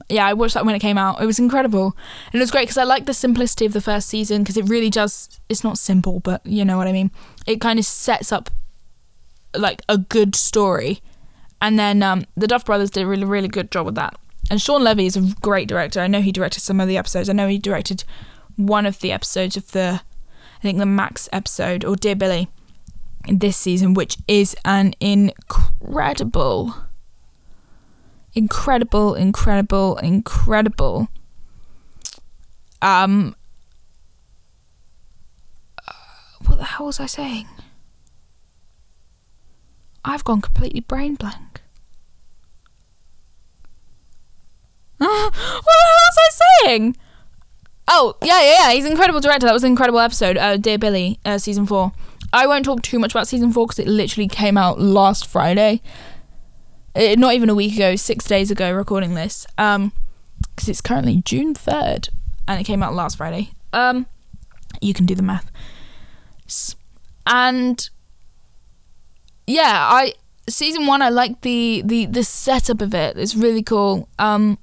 yeah 0.08 0.26
I 0.26 0.32
watched 0.32 0.54
that 0.54 0.64
when 0.64 0.74
it 0.74 0.80
came 0.80 0.98
out. 0.98 1.20
It 1.20 1.26
was 1.26 1.38
incredible 1.38 1.96
and 2.26 2.36
it 2.36 2.42
was 2.42 2.50
great 2.50 2.62
because 2.62 2.78
I 2.78 2.84
like 2.84 3.06
the 3.06 3.14
simplicity 3.14 3.66
of 3.66 3.72
the 3.72 3.80
first 3.80 4.08
season 4.08 4.42
because 4.42 4.56
it 4.56 4.68
really 4.68 4.90
does. 4.90 5.40
It's 5.48 5.64
not 5.64 5.78
simple, 5.78 6.20
but 6.20 6.44
you 6.46 6.64
know 6.64 6.76
what 6.76 6.86
I 6.86 6.92
mean. 6.92 7.10
It 7.46 7.60
kind 7.60 7.78
of 7.78 7.84
sets 7.84 8.32
up 8.32 8.50
like 9.56 9.82
a 9.88 9.98
good 9.98 10.34
story. 10.34 11.00
And 11.60 11.78
then 11.78 12.02
um, 12.02 12.24
the 12.36 12.46
Duff 12.46 12.64
brothers 12.64 12.90
did 12.90 13.02
a 13.02 13.06
really, 13.06 13.24
really 13.24 13.48
good 13.48 13.70
job 13.70 13.86
with 13.86 13.96
that. 13.96 14.16
And 14.50 14.60
Shawn 14.60 14.82
Levy 14.82 15.06
is 15.06 15.16
a 15.16 15.34
great 15.40 15.68
director. 15.68 16.00
I 16.00 16.06
know 16.06 16.20
he 16.20 16.32
directed 16.32 16.60
some 16.60 16.80
of 16.80 16.88
the 16.88 16.96
episodes. 16.96 17.28
I 17.28 17.32
know 17.32 17.48
he 17.48 17.58
directed 17.58 18.04
one 18.56 18.86
of 18.86 19.00
the 19.00 19.12
episodes 19.12 19.56
of 19.56 19.72
the, 19.72 20.00
I 20.58 20.62
think 20.62 20.78
the 20.78 20.86
Max 20.86 21.28
episode 21.32 21.84
or 21.84 21.96
Dear 21.96 22.16
Billy 22.16 22.48
this 23.28 23.56
season, 23.56 23.94
which 23.94 24.16
is 24.26 24.56
an 24.64 24.94
incredible, 25.00 26.74
incredible, 28.34 29.14
incredible, 29.14 29.96
incredible. 29.98 31.08
Um, 32.80 33.34
uh, 35.86 35.92
what 36.46 36.58
the 36.58 36.64
hell 36.64 36.86
was 36.86 37.00
I 37.00 37.06
saying? 37.06 37.46
I've 40.04 40.24
gone 40.24 40.40
completely 40.40 40.80
brain 40.80 41.16
blank. 41.16 41.36
what 44.98 45.08
the 45.08 45.14
hell 45.14 45.32
was 45.32 46.18
I 46.18 46.64
saying? 46.64 46.96
Oh, 47.88 48.14
yeah, 48.22 48.40
yeah, 48.40 48.52
yeah. 48.52 48.72
He's 48.72 48.84
an 48.84 48.92
incredible 48.92 49.20
director. 49.20 49.46
That 49.46 49.52
was 49.52 49.64
an 49.64 49.70
incredible 49.70 50.00
episode. 50.00 50.36
Uh, 50.36 50.56
Dear 50.56 50.78
Billy, 50.78 51.18
uh, 51.24 51.38
season 51.38 51.66
four. 51.66 51.92
I 52.32 52.46
won't 52.46 52.64
talk 52.64 52.82
too 52.82 52.98
much 52.98 53.12
about 53.12 53.28
season 53.28 53.52
four 53.52 53.66
because 53.66 53.78
it 53.78 53.88
literally 53.88 54.28
came 54.28 54.56
out 54.56 54.80
last 54.80 55.26
Friday. 55.26 55.80
It, 56.94 57.18
not 57.18 57.34
even 57.34 57.48
a 57.48 57.54
week 57.54 57.74
ago, 57.74 57.96
six 57.96 58.26
days 58.26 58.50
ago, 58.50 58.72
recording 58.72 59.14
this. 59.14 59.46
Um, 59.56 59.92
because 60.54 60.68
it's 60.68 60.80
currently 60.80 61.22
June 61.24 61.54
third, 61.54 62.10
and 62.46 62.60
it 62.60 62.64
came 62.64 62.82
out 62.82 62.94
last 62.94 63.16
Friday. 63.16 63.50
Um, 63.72 64.06
you 64.80 64.94
can 64.94 65.06
do 65.06 65.14
the 65.14 65.22
math. 65.22 65.50
And 67.26 67.88
yeah, 69.46 69.86
I 69.90 70.14
season 70.48 70.86
one 70.86 71.02
I 71.02 71.10
like 71.10 71.42
the 71.42 71.82
the 71.84 72.06
the 72.06 72.24
setup 72.24 72.80
of 72.80 72.94
it. 72.94 73.18
It's 73.18 73.34
really 73.34 73.62
cool. 73.62 74.08
Um 74.18 74.58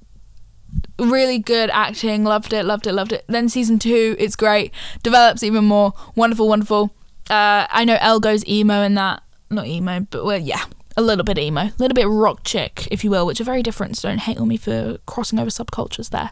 really 0.98 1.38
good 1.38 1.70
acting, 1.70 2.24
loved 2.24 2.52
it, 2.52 2.64
loved 2.64 2.86
it, 2.86 2.92
loved 2.92 3.12
it. 3.12 3.24
Then 3.28 3.48
season 3.48 3.78
two, 3.78 4.16
it's 4.18 4.36
great. 4.36 4.72
Develops 5.02 5.42
even 5.42 5.64
more. 5.64 5.92
Wonderful, 6.16 6.48
wonderful. 6.48 6.92
Uh 7.30 7.66
I 7.70 7.84
know 7.84 7.96
Elle 8.00 8.20
goes 8.20 8.46
emo 8.46 8.82
in 8.82 8.94
that. 8.94 9.22
Not 9.50 9.66
emo, 9.66 10.00
but 10.10 10.24
well 10.24 10.38
yeah. 10.38 10.64
a 10.96 11.02
little 11.02 11.24
bit 11.24 11.38
emo, 11.38 11.60
a 11.60 11.74
little 11.78 11.94
bit 11.94 12.08
rock 12.08 12.40
chick, 12.42 12.88
if 12.90 13.04
you 13.04 13.10
will, 13.10 13.26
which 13.26 13.40
are 13.40 13.44
very 13.44 13.62
different. 13.62 13.96
So 13.96 14.08
don't 14.08 14.18
hate 14.18 14.38
on 14.38 14.48
me 14.48 14.56
for 14.56 14.98
crossing 15.06 15.38
over 15.38 15.50
subcultures 15.50 16.10
there. 16.10 16.30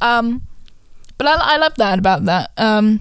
Um, 0.00 0.42
but 1.18 1.26
I, 1.26 1.54
I 1.54 1.56
love 1.58 1.74
that 1.76 1.98
about 1.98 2.24
that. 2.24 2.50
Um, 2.56 3.00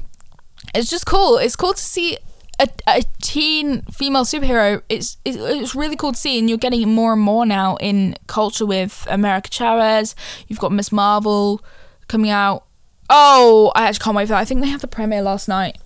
it's 0.75 0.89
just 0.89 1.05
cool. 1.05 1.37
It's 1.37 1.55
cool 1.55 1.73
to 1.73 1.81
see 1.81 2.17
a, 2.59 2.67
a 2.87 3.03
teen 3.21 3.83
female 3.83 4.25
superhero. 4.25 4.81
It's, 4.89 5.17
it's 5.23 5.37
it's 5.37 5.75
really 5.75 5.95
cool 5.95 6.11
to 6.11 6.17
see, 6.17 6.37
and 6.39 6.49
you're 6.49 6.57
getting 6.57 6.81
it 6.81 6.87
more 6.87 7.13
and 7.13 7.21
more 7.21 7.45
now 7.45 7.77
in 7.77 8.15
culture 8.27 8.65
with 8.65 9.07
America 9.09 9.49
Chavez. 9.49 10.15
You've 10.47 10.59
got 10.59 10.71
Miss 10.71 10.91
Marvel 10.91 11.63
coming 12.07 12.31
out. 12.31 12.65
Oh, 13.09 13.71
I 13.75 13.87
actually 13.87 14.03
can't 14.03 14.17
wait 14.17 14.25
for 14.25 14.33
that. 14.33 14.39
I 14.39 14.45
think 14.45 14.59
they 14.59 14.67
have 14.67 14.81
the 14.81 14.87
premiere 14.87 15.21
last 15.21 15.47
night, 15.47 15.77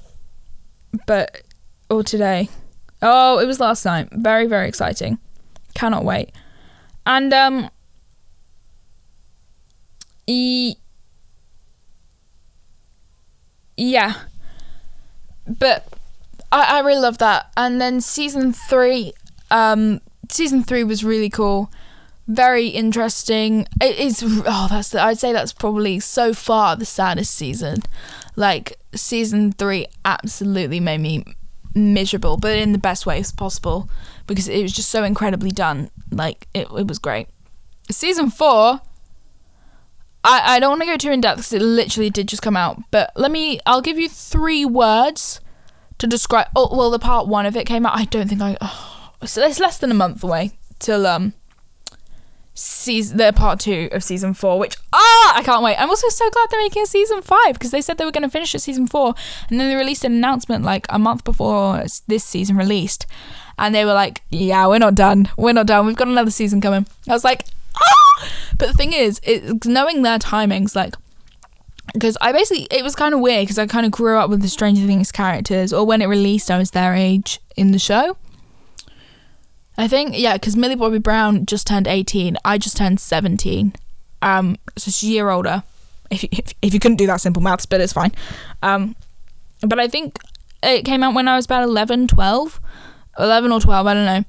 but 1.06 1.42
or 1.90 2.04
today. 2.04 2.50
Oh, 3.02 3.40
it 3.40 3.46
was 3.46 3.60
last 3.60 3.86
night. 3.86 4.10
Very 4.12 4.48
very 4.48 4.68
exciting. 4.68 5.18
Cannot 5.74 6.04
wait. 6.04 6.32
And 7.06 7.34
um. 7.34 7.70
E- 10.28 10.76
yeah 13.76 14.14
but 15.48 15.88
I, 16.52 16.78
I 16.78 16.80
really 16.82 17.02
love 17.02 17.18
that. 17.20 17.52
And 17.58 17.80
then 17.82 18.02
season 18.02 18.54
three, 18.54 19.14
um, 19.50 20.02
season 20.30 20.64
three 20.64 20.84
was 20.84 21.04
really 21.04 21.30
cool, 21.30 21.72
very 22.28 22.68
interesting. 22.68 23.68
It 23.82 23.98
is 23.98 24.24
oh, 24.24 24.68
that's 24.70 24.90
the, 24.90 25.02
I'd 25.02 25.20
say 25.20 25.34
that's 25.34 25.54
probably 25.54 26.00
so 26.00 26.34
far 26.34 26.76
the 26.76 26.86
saddest 26.86 27.34
season. 27.34 27.84
Like 28.36 28.80
season 28.94 29.52
three 29.52 29.88
absolutely 30.06 30.80
made 30.80 31.00
me 31.00 31.26
miserable, 31.74 32.38
but 32.38 32.58
in 32.58 32.72
the 32.72 32.78
best 32.78 33.06
ways 33.06 33.32
possible 33.32 33.90
because 34.28 34.48
it 34.48 34.62
was 34.62 34.74
just 34.74 34.90
so 34.90 35.04
incredibly 35.04 35.52
done. 35.52 35.90
Like 36.12 36.48
it, 36.54 36.68
it 36.78 36.88
was 36.88 37.00
great. 37.00 37.28
Season 37.90 38.30
four. 38.30 38.82
I, 40.24 40.56
I 40.56 40.60
don't 40.60 40.70
want 40.70 40.82
to 40.84 40.88
go 40.88 40.98
too 40.98 41.12
in 41.12 41.22
depth 41.22 41.38
because 41.38 41.54
it 41.54 41.62
literally 41.64 42.12
did 42.12 42.28
just 42.28 42.44
come 42.44 42.56
out, 42.56 42.80
but 42.92 43.12
let 43.16 43.32
me. 43.32 43.60
I'll 43.66 43.82
give 43.82 43.98
you 43.98 44.08
three 44.08 44.66
words 44.66 45.42
to 45.98 46.06
describe. 46.06 46.48
Oh, 46.56 46.76
well, 46.76 46.92
the 46.92 47.00
part 47.00 47.28
one 47.28 47.48
of 47.48 47.58
it 47.58 47.66
came 47.66 47.86
out. 47.86 47.98
I 47.98 48.06
don't 48.06 48.28
think 48.28 48.42
I. 48.42 48.56
Oh, 48.62 49.14
so 49.26 49.44
it's 49.44 49.60
less 49.60 49.78
than 49.80 49.90
a 49.90 49.96
month 49.96 50.24
away 50.24 50.52
till 50.80 51.08
um 51.08 51.34
season 52.54 53.18
the 53.18 53.32
part 53.34 53.60
two 53.60 53.90
of 53.92 54.04
season 54.04 54.34
four, 54.34 54.60
which 54.60 54.76
ah 54.94 55.34
I 55.36 55.44
can't 55.44 55.64
wait. 55.64 55.78
I'm 55.78 55.90
also 55.90 56.10
so 56.10 56.30
glad 56.30 56.48
they're 56.50 56.62
making 56.62 56.84
a 56.84 56.88
season 56.88 57.22
five 57.22 57.54
because 57.54 57.72
they 57.72 57.82
said 57.82 57.98
they 57.98 58.06
were 58.06 58.12
going 58.12 58.24
to 58.24 58.30
finish 58.30 58.54
at 58.54 58.62
season 58.62 58.88
four, 58.88 59.14
and 59.50 59.60
then 59.60 59.70
they 59.70 59.76
released 59.76 60.04
an 60.04 60.14
announcement 60.14 60.64
like 60.64 60.86
a 60.90 61.00
month 61.00 61.24
before 61.24 61.84
this 62.08 62.24
season 62.24 62.58
released, 62.58 63.06
and 63.58 63.74
they 63.74 63.86
were 63.86 63.94
like, 63.94 64.22
"Yeah, 64.30 64.68
we're 64.68 64.80
not 64.80 64.96
done. 64.96 65.30
We're 65.38 65.54
not 65.54 65.68
done. 65.68 65.86
We've 65.86 65.96
got 65.96 66.08
another 66.08 66.32
season 66.32 66.62
coming." 66.62 66.88
I 67.08 67.14
was 67.14 67.24
like, 67.24 67.46
"Ah!" 67.76 68.30
But 68.58 68.68
the 68.68 68.74
thing 68.74 68.94
is, 68.94 69.20
it's 69.24 69.66
knowing 69.66 70.02
their 70.02 70.20
timings, 70.20 70.76
like 70.76 70.96
because 71.94 72.18
I 72.22 72.32
basically 72.32 72.68
it 72.72 72.84
was 72.84 72.96
kind 72.96 73.14
of 73.14 73.20
weird 73.20 73.44
because 73.44 73.60
I 73.60 73.68
kind 73.68 73.86
of 73.86 73.92
grew 73.92 74.18
up 74.18 74.30
with 74.30 74.42
the 74.42 74.48
Stranger 74.50 74.86
Things 74.86 75.12
characters, 75.12 75.74
or 75.74 75.86
when 75.86 76.02
it 76.02 76.08
released, 76.08 76.52
I 76.52 76.58
was 76.58 76.72
their 76.72 76.94
age 76.94 77.40
in 77.56 77.72
the 77.72 77.80
show. 77.80 78.18
I 79.78 79.88
think 79.88 80.18
yeah, 80.18 80.34
because 80.34 80.56
Millie 80.56 80.76
Bobby 80.76 81.00
Brown 81.00 81.46
just 81.46 81.68
turned 81.68 81.88
eighteen. 81.88 82.38
I 82.46 82.58
just 82.58 82.78
turned 82.78 83.00
seventeen. 83.00 83.74
Um, 84.22 84.58
so 84.78 84.92
she's 84.92 85.10
a 85.10 85.14
year 85.14 85.30
older. 85.30 85.64
If 86.10 86.24
you, 86.24 86.30
if, 86.34 86.54
if 86.62 86.74
you 86.74 86.80
couldn't 86.80 86.98
do 86.98 87.08
that 87.08 87.22
simple 87.22 87.42
maths, 87.42 87.66
but 87.66 87.82
it's 87.82 87.94
fine. 87.94 88.12
Um, 88.62 88.96
but 89.62 89.80
I 89.80 89.88
think 89.88 90.18
it 90.62 90.84
came 90.84 91.04
out 91.04 91.16
when 91.16 91.28
I 91.28 91.36
was 91.36 91.46
about 91.46 91.64
11, 91.64 92.08
12. 92.08 92.60
11 93.20 93.52
or 93.52 93.60
12, 93.60 93.88
I 93.88 93.94
don't 93.94 94.06
know 94.06 94.24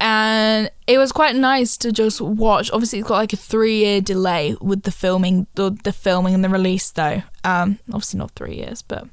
and 0.00 0.70
it 0.86 0.96
was 0.96 1.12
quite 1.12 1.36
nice 1.36 1.76
to 1.76 1.92
just 1.92 2.20
watch. 2.20 2.70
Obviously, 2.72 3.00
it's 3.00 3.08
got 3.08 3.16
like 3.16 3.34
a 3.34 3.36
three 3.36 3.76
year 3.76 4.00
delay 4.00 4.56
with 4.60 4.82
the 4.82 4.90
filming, 4.90 5.46
the, 5.54 5.76
the 5.84 5.92
filming 5.92 6.34
and 6.34 6.42
the 6.42 6.48
release, 6.48 6.90
though. 6.90 7.22
Um, 7.44 7.78
obviously 7.88 8.18
not 8.18 8.30
three 8.30 8.56
years, 8.56 8.80
but 8.80 9.06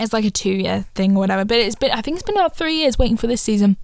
it's 0.00 0.12
like 0.12 0.24
a 0.24 0.30
two 0.30 0.52
year 0.52 0.84
thing 0.94 1.16
or 1.16 1.20
whatever. 1.20 1.44
But 1.44 1.58
it's 1.58 1.76
been, 1.76 1.90
I 1.90 2.00
think 2.00 2.16
it's 2.16 2.26
been 2.26 2.36
about 2.36 2.56
three 2.56 2.76
years 2.76 2.98
waiting 2.98 3.16
for 3.16 3.26
this 3.26 3.42
season, 3.42 3.76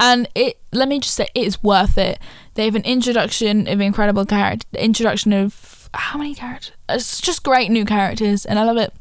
and 0.00 0.28
it. 0.34 0.58
Let 0.70 0.88
me 0.88 1.00
just 1.00 1.14
say, 1.14 1.28
it's 1.34 1.62
worth 1.62 1.96
it. 1.96 2.18
They 2.54 2.66
have 2.66 2.74
an 2.74 2.82
introduction 2.82 3.66
of 3.68 3.80
incredible 3.80 4.26
character, 4.26 4.66
introduction 4.78 5.32
of 5.32 5.78
how 5.94 6.18
many 6.18 6.34
characters? 6.34 6.72
It's 6.88 7.20
just 7.20 7.42
great 7.42 7.70
new 7.70 7.84
characters, 7.84 8.44
and 8.44 8.58
I 8.58 8.64
love 8.64 8.76
it. 8.76 8.92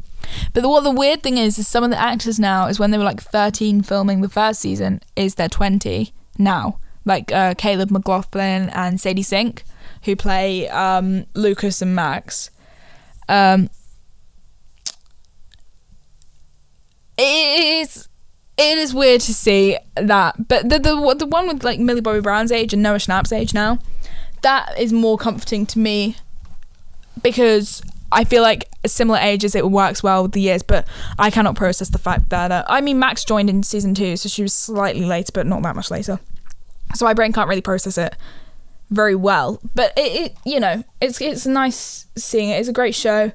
But 0.53 0.61
the, 0.61 0.69
what 0.69 0.83
the 0.83 0.91
weird 0.91 1.23
thing 1.23 1.37
is, 1.37 1.57
is 1.57 1.67
some 1.67 1.83
of 1.83 1.89
the 1.89 1.99
actors 1.99 2.39
now 2.39 2.67
is 2.67 2.79
when 2.79 2.91
they 2.91 2.97
were 2.97 3.03
like 3.03 3.21
13 3.21 3.81
filming 3.81 4.21
the 4.21 4.29
first 4.29 4.59
season, 4.59 5.01
is 5.15 5.35
they're 5.35 5.49
20 5.49 6.13
now, 6.37 6.79
like 7.05 7.31
uh, 7.31 7.53
Caleb 7.55 7.91
McLaughlin 7.91 8.69
and 8.69 8.99
Sadie 8.99 9.23
Sink, 9.23 9.63
who 10.03 10.15
play 10.15 10.67
um, 10.69 11.25
Lucas 11.33 11.81
and 11.81 11.95
Max. 11.95 12.49
Um, 13.29 13.69
it 17.17 17.81
is 17.81 18.07
it 18.57 18.77
is 18.77 18.93
weird 18.93 19.21
to 19.21 19.33
see 19.33 19.77
that, 19.95 20.47
but 20.47 20.69
the 20.69 20.79
the 20.79 21.15
the 21.17 21.25
one 21.25 21.47
with 21.47 21.63
like 21.63 21.79
Millie 21.79 22.01
Bobby 22.01 22.21
Brown's 22.21 22.51
age 22.51 22.73
and 22.73 22.81
Noah 22.81 22.97
Schnapp's 22.97 23.31
age 23.31 23.53
now, 23.53 23.79
that 24.41 24.77
is 24.79 24.91
more 24.91 25.17
comforting 25.17 25.65
to 25.67 25.79
me 25.79 26.15
because 27.21 27.81
I 28.11 28.23
feel 28.23 28.41
like 28.41 28.69
similar 28.85 29.19
ages 29.19 29.53
it 29.55 29.69
works 29.69 30.01
well 30.01 30.23
with 30.23 30.31
the 30.31 30.41
years, 30.41 30.63
but 30.63 30.87
I 31.19 31.29
cannot 31.29 31.55
process 31.55 31.89
the 31.89 31.97
fact 31.97 32.29
that 32.29 32.51
uh, 32.51 32.63
I 32.67 32.81
mean 32.81 32.99
Max 32.99 33.23
joined 33.23 33.49
in 33.49 33.63
season 33.63 33.93
two, 33.93 34.17
so 34.17 34.29
she 34.29 34.41
was 34.41 34.53
slightly 34.53 35.05
later, 35.05 35.31
but 35.33 35.45
not 35.45 35.61
that 35.63 35.75
much 35.75 35.91
later. 35.91 36.19
So 36.95 37.05
my 37.05 37.13
brain 37.13 37.33
can't 37.33 37.49
really 37.49 37.61
process 37.61 37.97
it 37.97 38.15
very 38.89 39.15
well. 39.15 39.59
But 39.75 39.93
it, 39.97 40.21
it 40.21 40.35
you 40.45 40.59
know, 40.59 40.83
it's 41.01 41.21
it's 41.21 41.45
nice 41.45 42.07
seeing 42.15 42.49
it. 42.49 42.59
It's 42.59 42.69
a 42.69 42.73
great 42.73 42.95
show. 42.95 43.31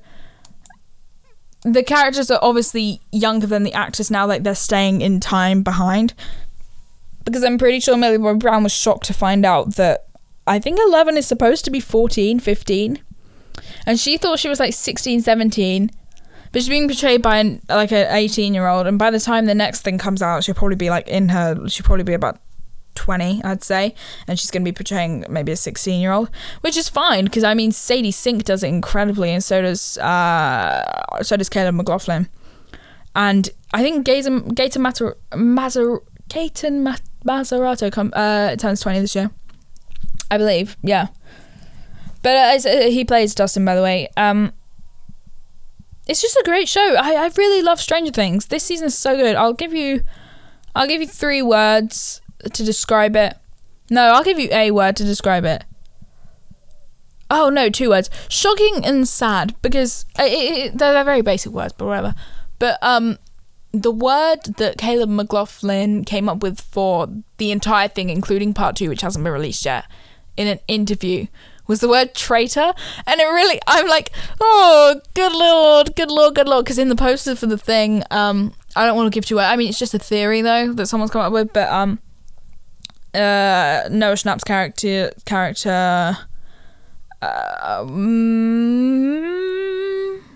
The 1.64 1.82
characters 1.82 2.30
are 2.30 2.40
obviously 2.42 3.00
younger 3.12 3.46
than 3.46 3.62
the 3.62 3.72
actors 3.72 4.10
now, 4.10 4.26
like 4.26 4.42
they're 4.42 4.54
staying 4.54 5.00
in 5.00 5.20
time 5.20 5.62
behind. 5.62 6.14
Because 7.24 7.44
I'm 7.44 7.58
pretty 7.58 7.78
sure 7.78 7.96
Millie 7.96 8.18
Bobby 8.18 8.38
Brown 8.38 8.64
was 8.64 8.72
shocked 8.72 9.06
to 9.06 9.14
find 9.14 9.46
out 9.46 9.76
that 9.76 10.06
I 10.46 10.58
think 10.58 10.80
11 10.80 11.16
is 11.16 11.26
supposed 11.26 11.64
to 11.64 11.70
be 11.70 11.78
14, 11.78 12.40
15 12.40 12.98
and 13.86 13.98
she 13.98 14.16
thought 14.16 14.38
she 14.38 14.48
was 14.48 14.60
like 14.60 14.74
16 14.74 15.20
17 15.20 15.90
but 16.50 16.60
she's 16.60 16.68
being 16.68 16.86
portrayed 16.88 17.22
by 17.22 17.38
an, 17.38 17.62
like 17.68 17.92
an 17.92 18.06
18 18.10 18.54
year 18.54 18.66
old 18.66 18.86
and 18.86 18.98
by 18.98 19.10
the 19.10 19.20
time 19.20 19.46
the 19.46 19.54
next 19.54 19.82
thing 19.82 19.98
comes 19.98 20.22
out 20.22 20.44
she'll 20.44 20.54
probably 20.54 20.76
be 20.76 20.90
like 20.90 21.08
in 21.08 21.28
her 21.30 21.68
she'll 21.68 21.84
probably 21.84 22.04
be 22.04 22.14
about 22.14 22.38
20 22.94 23.42
i'd 23.44 23.62
say 23.62 23.94
and 24.26 24.38
she's 24.38 24.50
going 24.50 24.62
to 24.64 24.70
be 24.70 24.74
portraying 24.74 25.24
maybe 25.28 25.52
a 25.52 25.56
16 25.56 26.00
year 26.00 26.12
old 26.12 26.30
which 26.60 26.76
is 26.76 26.88
fine 26.88 27.24
because 27.24 27.44
i 27.44 27.54
mean 27.54 27.72
sadie 27.72 28.10
sink 28.10 28.44
does 28.44 28.62
it 28.62 28.68
incredibly 28.68 29.30
and 29.30 29.42
so 29.42 29.62
does 29.62 29.98
uh 29.98 31.22
so 31.22 31.36
does 31.36 31.48
caleb 31.48 31.74
mclaughlin 31.74 32.28
and 33.14 33.50
i 33.72 33.82
think 33.82 34.04
gator 34.04 34.40
gator 34.40 34.78
Mater, 34.78 35.16
Mazar, 35.32 36.00
Gaten 36.28 36.96
Mazerato 37.24 37.90
come 37.92 38.12
uh 38.14 38.56
turns 38.56 38.80
20 38.80 39.00
this 39.00 39.14
year 39.14 39.30
i 40.30 40.38
believe 40.38 40.76
yeah 40.82 41.08
but 42.22 42.36
uh, 42.36 42.68
uh, 42.68 42.82
he 42.84 43.04
plays 43.04 43.34
Dustin, 43.34 43.64
by 43.64 43.74
the 43.74 43.82
way. 43.82 44.08
Um, 44.16 44.52
it's 46.06 46.22
just 46.22 46.36
a 46.36 46.42
great 46.44 46.68
show. 46.68 46.94
I, 46.96 47.14
I 47.14 47.30
really 47.36 47.62
love 47.62 47.80
Stranger 47.80 48.12
Things. 48.12 48.46
This 48.46 48.64
season 48.64 48.86
is 48.86 48.96
so 48.96 49.16
good. 49.16 49.36
I'll 49.36 49.52
give 49.52 49.74
you, 49.74 50.02
I'll 50.74 50.88
give 50.88 51.00
you 51.00 51.06
three 51.06 51.42
words 51.42 52.21
to 52.52 52.64
describe 52.64 53.16
it. 53.16 53.36
No, 53.90 54.12
I'll 54.12 54.24
give 54.24 54.38
you 54.38 54.48
a 54.52 54.70
word 54.70 54.96
to 54.96 55.04
describe 55.04 55.44
it. 55.44 55.64
Oh 57.30 57.48
no, 57.48 57.68
two 57.68 57.90
words: 57.90 58.10
shocking 58.28 58.84
and 58.84 59.08
sad. 59.08 59.54
Because 59.62 60.06
it, 60.18 60.72
it, 60.74 60.78
they're 60.78 61.04
very 61.04 61.22
basic 61.22 61.52
words, 61.52 61.74
but 61.76 61.86
whatever. 61.86 62.14
But 62.58 62.78
um, 62.82 63.18
the 63.72 63.90
word 63.90 64.42
that 64.58 64.78
Caleb 64.78 65.08
McLaughlin 65.08 66.04
came 66.04 66.28
up 66.28 66.42
with 66.42 66.60
for 66.60 67.08
the 67.38 67.50
entire 67.50 67.88
thing, 67.88 68.10
including 68.10 68.54
part 68.54 68.76
two, 68.76 68.88
which 68.88 69.00
hasn't 69.00 69.24
been 69.24 69.32
released 69.32 69.64
yet, 69.64 69.86
in 70.36 70.46
an 70.46 70.60
interview, 70.68 71.26
was 71.66 71.80
the 71.80 71.88
word 71.88 72.14
traitor. 72.14 72.72
And 73.06 73.20
it 73.20 73.24
really, 73.24 73.60
I'm 73.66 73.88
like, 73.88 74.12
oh, 74.40 75.00
good 75.14 75.32
lord, 75.32 75.96
good 75.96 76.10
lord, 76.10 76.34
good 76.34 76.48
lord. 76.48 76.64
Because 76.64 76.78
in 76.78 76.88
the 76.88 76.96
poster 76.96 77.34
for 77.34 77.46
the 77.46 77.58
thing, 77.58 78.02
um, 78.10 78.54
I 78.76 78.86
don't 78.86 78.96
want 78.96 79.12
to 79.12 79.16
give 79.16 79.24
too. 79.24 79.40
I 79.40 79.56
mean, 79.56 79.68
it's 79.68 79.78
just 79.78 79.94
a 79.94 79.98
theory 79.98 80.42
though 80.42 80.72
that 80.74 80.86
someone's 80.86 81.10
come 81.10 81.22
up 81.22 81.32
with, 81.32 81.52
but 81.52 81.68
um, 81.70 81.98
uh, 83.14 83.88
Noah 83.90 84.14
Schnapp's 84.14 84.44
character 84.44 85.12
character. 85.24 86.16
Um, 87.20 87.92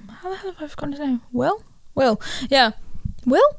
how 0.09 0.31
the 0.31 0.37
hell 0.37 0.53
have 0.53 0.63
I 0.63 0.67
forgotten 0.69 0.93
his 0.93 1.01
name? 1.01 1.21
Will? 1.33 1.63
Will? 1.95 2.21
Yeah. 2.49 2.73
Will? 3.25 3.57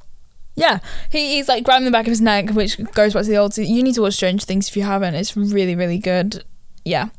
Yeah, 0.56 0.80
he, 1.12 1.36
he's 1.36 1.48
like 1.48 1.64
grabbing 1.64 1.86
the 1.86 1.92
back 1.92 2.08
of 2.08 2.10
his 2.10 2.20
neck, 2.20 2.50
which 2.50 2.78
goes 2.94 3.14
back 3.14 3.24
to 3.24 3.30
the 3.30 3.38
old. 3.38 3.56
You 3.56 3.84
need 3.84 3.94
to 3.94 4.02
watch 4.02 4.16
Strange 4.16 4.44
Things 4.44 4.68
if 4.68 4.76
you 4.76 4.82
haven't. 4.82 5.14
It's 5.14 5.38
really, 5.38 5.76
really 5.76 6.00
good. 6.00 6.44
Yeah, 6.84 7.10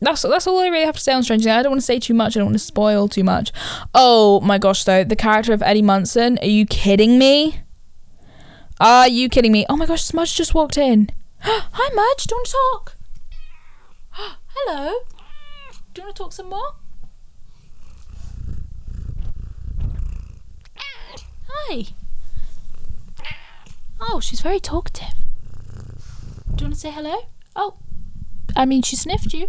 that's 0.00 0.22
that's 0.22 0.46
all 0.46 0.60
I 0.60 0.68
really 0.68 0.84
have 0.84 0.94
to 0.94 1.00
say 1.00 1.12
on 1.12 1.24
Stranger 1.24 1.44
Things. 1.44 1.56
I 1.58 1.62
don't 1.64 1.72
want 1.72 1.80
to 1.80 1.86
say 1.86 1.98
too 1.98 2.14
much. 2.14 2.36
I 2.36 2.38
don't 2.38 2.46
want 2.46 2.54
to 2.54 2.64
spoil 2.64 3.08
too 3.08 3.24
much. 3.24 3.50
Oh 3.94 4.40
my 4.42 4.58
gosh, 4.58 4.84
though 4.84 5.02
the 5.02 5.16
character 5.16 5.52
of 5.52 5.60
Eddie 5.62 5.82
Munson. 5.82 6.38
Are 6.40 6.46
you 6.46 6.66
kidding 6.66 7.18
me? 7.18 7.62
Are 8.78 9.08
you 9.08 9.28
kidding 9.28 9.50
me? 9.50 9.66
Oh 9.68 9.76
my 9.76 9.86
gosh, 9.86 10.04
Smudge 10.04 10.36
just 10.36 10.54
walked 10.54 10.78
in. 10.78 11.10
Hi, 11.46 11.94
Mudge. 11.94 12.26
Do 12.26 12.34
you 12.34 12.38
want 12.38 12.46
to 12.46 12.52
talk? 12.72 12.96
Hello. 14.48 14.94
Do 15.92 16.00
you 16.00 16.06
want 16.06 16.16
to 16.16 16.22
talk 16.22 16.32
some 16.32 16.48
more? 16.48 16.76
Hi. 21.46 21.84
Oh, 24.00 24.20
she's 24.20 24.40
very 24.40 24.58
talkative. 24.58 25.14
Do 26.56 26.64
you 26.64 26.64
want 26.66 26.74
to 26.74 26.80
say 26.80 26.90
hello? 26.90 27.26
Oh, 27.54 27.74
I 28.56 28.64
mean, 28.64 28.82
she 28.82 28.96
sniffed 28.96 29.34
you. 29.34 29.48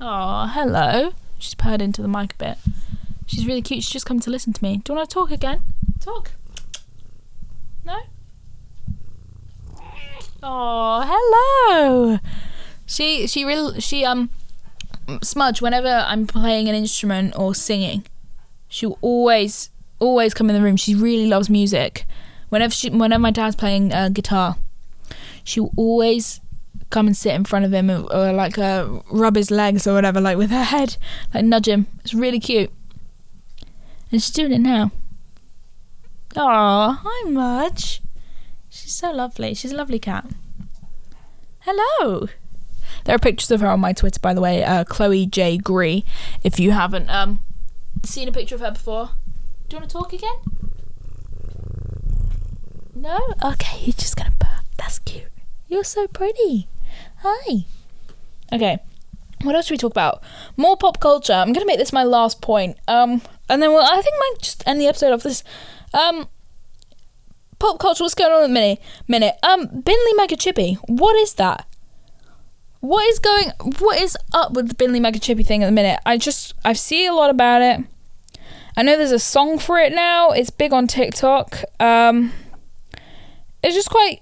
Oh, 0.00 0.50
hello. 0.52 1.12
She's 1.38 1.54
purred 1.54 1.80
into 1.80 2.02
the 2.02 2.08
mic 2.08 2.34
a 2.34 2.36
bit. 2.36 2.58
She's 3.26 3.46
really 3.46 3.62
cute. 3.62 3.84
She's 3.84 3.92
just 3.92 4.06
come 4.06 4.20
to 4.20 4.30
listen 4.30 4.52
to 4.52 4.62
me. 4.62 4.78
Do 4.78 4.92
you 4.92 4.96
want 4.96 5.08
to 5.08 5.14
talk 5.14 5.30
again? 5.30 5.62
Talk. 6.00 6.32
No? 7.84 8.00
Oh, 10.46 11.00
hello. 11.06 12.18
She 12.84 13.26
she 13.26 13.46
real 13.46 13.80
she 13.80 14.04
um 14.04 14.28
smudge 15.22 15.62
whenever 15.62 15.88
I'm 15.88 16.26
playing 16.26 16.68
an 16.68 16.74
instrument 16.74 17.32
or 17.34 17.54
singing, 17.54 18.04
she'll 18.68 18.98
always 19.00 19.70
always 20.00 20.34
come 20.34 20.50
in 20.50 20.54
the 20.54 20.60
room. 20.60 20.76
She 20.76 20.94
really 20.94 21.26
loves 21.26 21.48
music. 21.48 22.04
Whenever 22.50 22.74
she 22.74 22.90
whenever 22.90 23.22
my 23.22 23.30
dad's 23.30 23.56
playing 23.56 23.90
uh, 23.94 24.10
guitar, 24.10 24.56
she'll 25.44 25.72
always 25.76 26.42
come 26.90 27.06
and 27.06 27.16
sit 27.16 27.34
in 27.34 27.44
front 27.44 27.64
of 27.64 27.72
him 27.72 27.90
or, 27.90 28.14
or 28.14 28.32
like 28.34 28.58
uh, 28.58 29.00
rub 29.10 29.36
his 29.36 29.50
legs 29.50 29.86
or 29.86 29.94
whatever, 29.94 30.20
like 30.20 30.36
with 30.36 30.50
her 30.50 30.64
head, 30.64 30.98
like 31.32 31.46
nudge 31.46 31.68
him. 31.68 31.86
It's 32.00 32.12
really 32.12 32.38
cute. 32.38 32.70
And 34.12 34.22
she's 34.22 34.30
doing 34.30 34.52
it 34.52 34.60
now. 34.60 34.92
Oh, 36.36 37.00
hi 37.02 37.30
Mudge. 37.30 38.02
She's 38.74 38.92
so 38.92 39.12
lovely. 39.12 39.54
She's 39.54 39.70
a 39.70 39.76
lovely 39.76 40.00
cat. 40.00 40.26
Hello. 41.60 42.28
There 43.04 43.14
are 43.14 43.20
pictures 43.20 43.52
of 43.52 43.60
her 43.60 43.68
on 43.68 43.78
my 43.78 43.92
Twitter, 43.92 44.18
by 44.18 44.34
the 44.34 44.40
way, 44.40 44.64
uh, 44.64 44.82
Chloe 44.82 45.26
J 45.26 45.58
Gree. 45.58 46.04
If 46.42 46.58
you 46.58 46.72
haven't 46.72 47.08
um 47.08 47.40
seen 48.02 48.26
a 48.26 48.32
picture 48.32 48.56
of 48.56 48.60
her 48.60 48.72
before, 48.72 49.10
do 49.68 49.76
you 49.76 49.80
want 49.80 49.90
to 49.90 49.96
talk 49.96 50.12
again? 50.12 50.34
No. 52.96 53.18
Okay, 53.44 53.78
you're 53.84 53.92
just 53.92 54.16
gonna 54.16 54.34
purr. 54.40 54.58
That's 54.76 54.98
cute. 54.98 55.30
You're 55.68 55.84
so 55.84 56.08
pretty. 56.08 56.66
Hi. 57.18 57.66
Okay. 58.52 58.78
What 59.42 59.54
else 59.54 59.66
should 59.66 59.74
we 59.74 59.78
talk 59.78 59.92
about? 59.92 60.20
More 60.56 60.76
pop 60.76 60.98
culture. 60.98 61.32
I'm 61.32 61.52
gonna 61.52 61.64
make 61.66 61.78
this 61.78 61.92
my 61.92 62.02
last 62.02 62.40
point. 62.40 62.76
Um, 62.88 63.22
and 63.48 63.62
then 63.62 63.72
well, 63.72 63.86
I 63.88 64.02
think 64.02 64.16
might 64.18 64.42
just 64.42 64.66
end 64.66 64.80
the 64.80 64.88
episode 64.88 65.12
off 65.12 65.22
this. 65.22 65.44
Um, 65.92 66.26
pop 67.64 67.78
culture. 67.78 68.04
What's 68.04 68.14
going 68.14 68.32
on 68.32 68.42
at 68.42 68.46
the 68.46 68.52
minute? 68.52 68.80
Minute. 69.08 69.36
Um, 69.42 69.68
Binley 69.68 70.16
Mega 70.16 70.36
Chippy. 70.36 70.74
What 70.86 71.16
is 71.16 71.34
that? 71.34 71.66
What 72.80 73.06
is 73.06 73.18
going? 73.18 73.52
What 73.78 74.00
is 74.00 74.16
up 74.34 74.52
with 74.52 74.68
the 74.68 74.74
Binley 74.74 75.00
Mega 75.00 75.18
Chippy 75.18 75.42
thing 75.42 75.62
at 75.62 75.66
the 75.66 75.72
minute? 75.72 76.00
I 76.04 76.18
just 76.18 76.52
I 76.64 76.74
see 76.74 77.06
a 77.06 77.14
lot 77.14 77.30
about 77.30 77.62
it. 77.62 77.84
I 78.76 78.82
know 78.82 78.96
there's 78.96 79.12
a 79.12 79.18
song 79.18 79.58
for 79.58 79.78
it 79.78 79.94
now. 79.94 80.32
It's 80.32 80.50
big 80.50 80.72
on 80.72 80.86
TikTok. 80.86 81.62
Um, 81.80 82.32
it's 83.62 83.74
just 83.74 83.88
quite. 83.88 84.20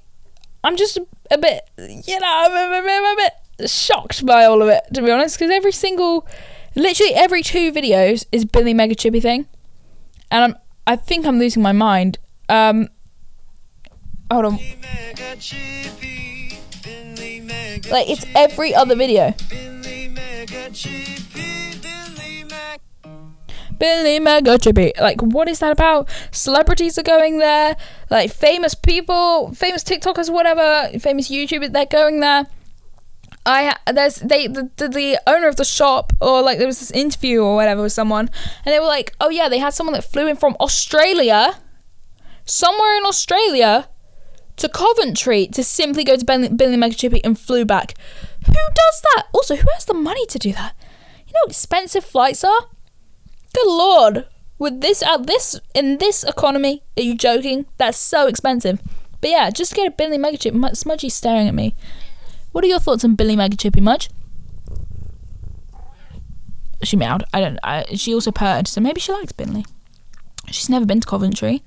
I'm 0.65 0.77
just 0.77 0.97
a, 1.33 1.39
bit, 1.39 1.69
you 1.77 2.21
know, 2.21 2.27
I'm 2.27 2.53
a, 2.53 2.89
I'm 2.89 3.19
a 3.19 3.31
bit 3.57 3.69
shocked 3.69 4.25
by 4.25 4.45
all 4.45 4.63
of 4.63 4.69
it, 4.69 4.85
to 4.95 5.03
be 5.03 5.11
honest, 5.11 5.37
because 5.37 5.51
every 5.51 5.73
single, 5.73 6.25
literally 6.77 7.13
every 7.15 7.43
two 7.43 7.73
videos 7.73 8.27
is 8.31 8.45
Billy 8.45 8.73
Mega 8.73 8.95
Chippy 8.95 9.19
thing, 9.19 9.49
and 10.31 10.45
I'm, 10.45 10.57
I 10.87 10.95
think 10.95 11.27
I'm 11.27 11.41
losing 11.41 11.65
my 11.65 11.73
mind. 11.73 12.19
Um, 12.49 12.91
hold 14.33 14.47
on. 14.47 14.59
Like 17.91 18.09
it's 18.09 18.27
every 18.35 18.75
other 18.75 18.97
video. 18.97 19.35
Billy 23.83 24.21
Mega 24.21 24.59
Chippy. 24.59 24.93
Like, 25.01 25.21
what 25.21 25.49
is 25.49 25.59
that 25.59 25.73
about? 25.73 26.09
Celebrities 26.31 26.97
are 26.99 27.03
going 27.03 27.39
there. 27.39 27.77
Like, 28.11 28.31
famous 28.31 28.77
people, 28.77 29.53
famous 29.55 29.83
TikTokers, 29.83 30.33
whatever, 30.33 30.97
famous 31.01 31.29
YouTubers, 31.29 31.73
they're 31.73 31.87
going 31.87 32.21
there. 32.21 32.47
I 33.45 33.75
there's 33.93 34.17
they 34.17 34.47
the, 34.47 34.71
the, 34.77 34.89
the 34.89 35.19
owner 35.27 35.49
of 35.49 35.57
the 35.57 35.65
shop 35.65 36.13
or 36.21 36.43
like 36.43 36.59
there 36.59 36.67
was 36.69 36.79
this 36.79 36.93
interview 36.93 37.41
or 37.43 37.57
whatever 37.57 37.83
with 37.83 37.91
someone 37.91 38.31
and 38.65 38.73
they 38.73 38.79
were 38.79 38.87
like 38.87 39.17
oh 39.21 39.31
yeah 39.31 39.49
they 39.49 39.59
had 39.59 39.75
someone 39.75 39.95
that 39.95 40.05
flew 40.05 40.29
in 40.29 40.37
from 40.37 40.55
Australia 40.61 41.59
somewhere 42.45 42.97
in 42.97 43.05
Australia 43.05 43.89
to 44.57 44.69
Coventry 44.69 45.47
to 45.49 45.65
simply 45.65 46.05
go 46.05 46.17
to 46.17 46.25
Billy, 46.25 46.49
Billy 46.49 46.77
Mega 46.77 46.95
Chippy 46.95 47.23
and 47.25 47.39
flew 47.39 47.65
back 47.65 47.95
who 48.47 48.53
does 48.53 49.03
that 49.03 49.25
also 49.33 49.57
who 49.57 49.69
has 49.75 49.85
the 49.85 49.95
money 49.95 50.27
to 50.27 50.39
do 50.39 50.53
that 50.53 50.75
you 51.27 51.33
know 51.33 51.41
how 51.45 51.49
expensive 51.49 52.05
flights 52.05 52.45
are 52.45 52.69
Good 53.53 53.67
lord. 53.67 54.27
With 54.59 54.81
this 54.81 55.03
out 55.03 55.27
this 55.27 55.59
in 55.75 55.99
this 55.99 56.25
economy, 56.25 56.83
are 56.97 57.03
you 57.03 57.17
joking? 57.17 57.67
That's 57.79 57.99
so 57.99 58.27
expensive. 58.27 58.81
But 59.21 59.31
yeah, 59.31 59.51
just 59.51 59.73
to 59.73 59.77
get 59.77 59.89
a 59.89 59.91
Billy 59.91 60.19
Megachip. 60.19 60.53
Smudgy's 60.77 61.15
staring 61.15 61.49
at 61.49 61.55
me. 61.55 61.75
What 62.53 62.65
are 62.65 62.69
your 62.69 62.79
thoughts 62.79 63.05
on 63.05 63.15
Billy 63.15 63.37
Megachippy, 63.37 63.81
Mudge? 63.81 64.09
She 66.83 66.97
meowed. 66.97 67.25
I 67.33 67.41
don't. 67.41 67.59
I, 67.63 67.85
she 67.95 68.15
also 68.15 68.33
purred, 68.33 68.69
so 68.69 68.81
maybe 68.81 69.01
she 69.01 69.13
likes 69.13 69.33
Binley. 69.33 69.67
She's 70.49 70.69
never 70.69 70.87
been 70.87 71.01
to 71.01 71.07
Coventry. 71.07 71.63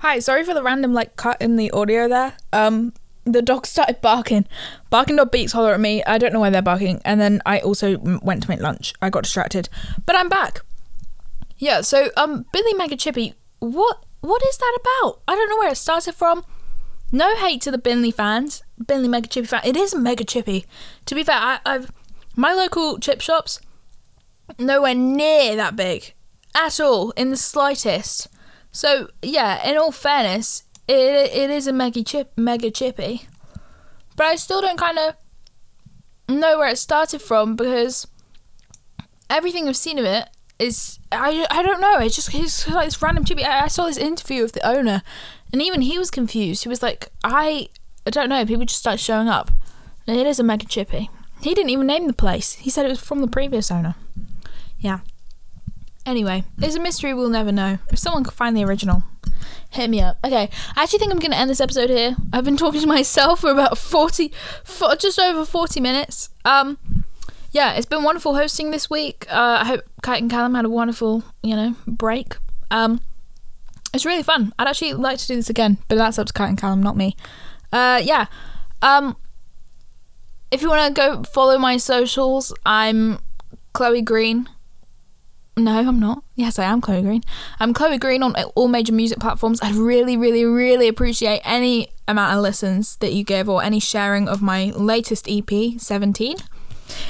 Hi, 0.00 0.18
sorry 0.18 0.44
for 0.44 0.54
the 0.54 0.62
random 0.62 0.94
like 0.94 1.16
cut 1.16 1.42
in 1.42 1.56
the 1.56 1.70
audio 1.72 2.08
there. 2.08 2.32
Um, 2.54 2.94
the 3.24 3.42
dog 3.42 3.66
started 3.66 4.00
barking. 4.00 4.46
Barking 4.88 5.16
dog 5.16 5.30
beats 5.30 5.52
holler 5.52 5.74
at 5.74 5.80
me. 5.80 6.02
I 6.04 6.16
don't 6.16 6.32
know 6.32 6.40
why 6.40 6.48
they're 6.48 6.62
barking. 6.62 7.02
And 7.04 7.20
then 7.20 7.42
I 7.44 7.58
also 7.58 7.98
went 7.98 8.42
to 8.44 8.48
make 8.48 8.60
lunch. 8.60 8.94
I 9.02 9.10
got 9.10 9.24
distracted, 9.24 9.68
but 10.06 10.16
I'm 10.16 10.30
back. 10.30 10.62
Yeah, 11.58 11.82
so 11.82 12.08
um, 12.16 12.46
Billy 12.50 12.72
Mega 12.72 12.96
Chippy, 12.96 13.34
what 13.58 14.02
what 14.22 14.42
is 14.42 14.56
that 14.56 14.78
about? 14.80 15.20
I 15.28 15.34
don't 15.34 15.50
know 15.50 15.58
where 15.58 15.72
it 15.72 15.76
started 15.76 16.14
from. 16.14 16.46
No 17.12 17.36
hate 17.36 17.60
to 17.62 17.70
the 17.70 17.76
Binley 17.76 18.14
fans, 18.14 18.62
Binley 18.82 19.10
Mega 19.10 19.28
Chippy 19.28 19.48
fan. 19.48 19.60
It 19.64 19.76
is 19.76 19.94
Mega 19.94 20.24
Chippy. 20.24 20.64
To 21.04 21.14
be 21.14 21.24
fair, 21.24 21.36
I, 21.36 21.58
I've 21.66 21.92
my 22.36 22.54
local 22.54 22.98
chip 22.98 23.20
shops 23.20 23.60
nowhere 24.58 24.94
near 24.94 25.56
that 25.56 25.76
big 25.76 26.14
at 26.54 26.80
all 26.80 27.10
in 27.10 27.28
the 27.28 27.36
slightest. 27.36 28.28
So 28.72 29.08
yeah, 29.22 29.68
in 29.68 29.76
all 29.76 29.92
fairness, 29.92 30.64
it 30.88 30.94
it 31.32 31.50
is 31.50 31.66
a 31.66 31.72
mega 31.72 32.02
chip 32.02 32.32
mega 32.36 32.70
chippy, 32.70 33.26
but 34.16 34.26
I 34.26 34.36
still 34.36 34.60
don't 34.60 34.78
kind 34.78 34.98
of 34.98 35.14
know 36.28 36.58
where 36.58 36.68
it 36.68 36.78
started 36.78 37.20
from 37.20 37.56
because 37.56 38.06
everything 39.28 39.68
I've 39.68 39.76
seen 39.76 39.98
of 39.98 40.04
it 40.04 40.28
is 40.58 40.98
I, 41.10 41.46
I 41.50 41.62
don't 41.62 41.80
know. 41.80 41.98
It's 41.98 42.14
just 42.14 42.30
he's 42.30 42.68
like 42.68 42.86
this 42.86 43.02
random 43.02 43.24
chippy. 43.24 43.44
I, 43.44 43.64
I 43.64 43.68
saw 43.68 43.86
this 43.86 43.96
interview 43.96 44.44
of 44.44 44.52
the 44.52 44.66
owner, 44.66 45.02
and 45.52 45.60
even 45.60 45.82
he 45.82 45.98
was 45.98 46.10
confused. 46.10 46.62
He 46.62 46.68
was 46.68 46.82
like, 46.82 47.08
I 47.24 47.68
I 48.06 48.10
don't 48.10 48.28
know. 48.28 48.44
People 48.46 48.66
just 48.66 48.80
start 48.80 49.00
showing 49.00 49.28
up. 49.28 49.50
It 50.06 50.26
is 50.26 50.38
a 50.38 50.44
mega 50.44 50.66
chippy. 50.66 51.10
He 51.42 51.54
didn't 51.54 51.70
even 51.70 51.86
name 51.86 52.06
the 52.06 52.12
place. 52.12 52.54
He 52.54 52.70
said 52.70 52.84
it 52.84 52.90
was 52.90 53.00
from 53.00 53.20
the 53.20 53.26
previous 53.26 53.70
owner. 53.70 53.94
Yeah. 54.78 55.00
Anyway, 56.10 56.42
it's 56.58 56.74
a 56.74 56.80
mystery 56.80 57.14
we'll 57.14 57.28
never 57.28 57.52
know. 57.52 57.78
If 57.88 58.00
someone 58.00 58.24
could 58.24 58.34
find 58.34 58.56
the 58.56 58.64
original, 58.64 59.04
hit 59.70 59.88
me 59.88 60.00
up. 60.00 60.18
Okay, 60.24 60.50
I 60.74 60.82
actually 60.82 60.98
think 60.98 61.12
I'm 61.12 61.20
going 61.20 61.30
to 61.30 61.36
end 61.36 61.48
this 61.48 61.60
episode 61.60 61.88
here. 61.88 62.16
I've 62.32 62.44
been 62.44 62.56
talking 62.56 62.80
to 62.80 62.86
myself 62.88 63.42
for 63.42 63.52
about 63.52 63.78
40, 63.78 64.32
for 64.64 64.96
just 64.96 65.20
over 65.20 65.44
40 65.44 65.78
minutes. 65.78 66.30
Um, 66.44 66.78
yeah, 67.52 67.74
it's 67.74 67.86
been 67.86 68.02
wonderful 68.02 68.34
hosting 68.34 68.72
this 68.72 68.90
week. 68.90 69.24
Uh, 69.30 69.58
I 69.60 69.64
hope 69.64 69.84
Kite 70.02 70.20
and 70.20 70.28
Callum 70.28 70.56
had 70.56 70.64
a 70.64 70.68
wonderful, 70.68 71.22
you 71.44 71.54
know, 71.54 71.76
break. 71.86 72.36
Um, 72.72 73.00
it's 73.94 74.04
really 74.04 74.24
fun. 74.24 74.52
I'd 74.58 74.66
actually 74.66 74.94
like 74.94 75.18
to 75.18 75.28
do 75.28 75.36
this 75.36 75.48
again, 75.48 75.78
but 75.86 75.94
that's 75.94 76.18
up 76.18 76.26
to 76.26 76.32
Kite 76.32 76.48
and 76.48 76.58
Callum, 76.58 76.82
not 76.82 76.96
me. 76.96 77.14
Uh, 77.72 78.00
yeah. 78.02 78.26
Um, 78.82 79.16
if 80.50 80.60
you 80.60 80.70
want 80.70 80.92
to 80.92 81.00
go 81.00 81.22
follow 81.22 81.56
my 81.56 81.76
socials, 81.76 82.52
I'm 82.66 83.20
Chloe 83.74 84.02
Green. 84.02 84.48
No, 85.60 85.78
I'm 85.78 86.00
not. 86.00 86.24
Yes, 86.36 86.58
I 86.58 86.64
am 86.64 86.80
Chloe 86.80 87.02
Green. 87.02 87.22
I'm 87.58 87.74
Chloe 87.74 87.98
Green 87.98 88.22
on 88.22 88.34
all 88.54 88.66
major 88.66 88.94
music 88.94 89.18
platforms. 89.20 89.60
I'd 89.62 89.74
really, 89.74 90.16
really, 90.16 90.42
really 90.42 90.88
appreciate 90.88 91.42
any 91.44 91.88
amount 92.08 92.34
of 92.34 92.42
listens 92.42 92.96
that 92.96 93.12
you 93.12 93.24
give 93.24 93.46
or 93.46 93.62
any 93.62 93.78
sharing 93.78 94.26
of 94.26 94.40
my 94.40 94.72
latest 94.74 95.28
EP, 95.28 95.50
17. 95.76 96.36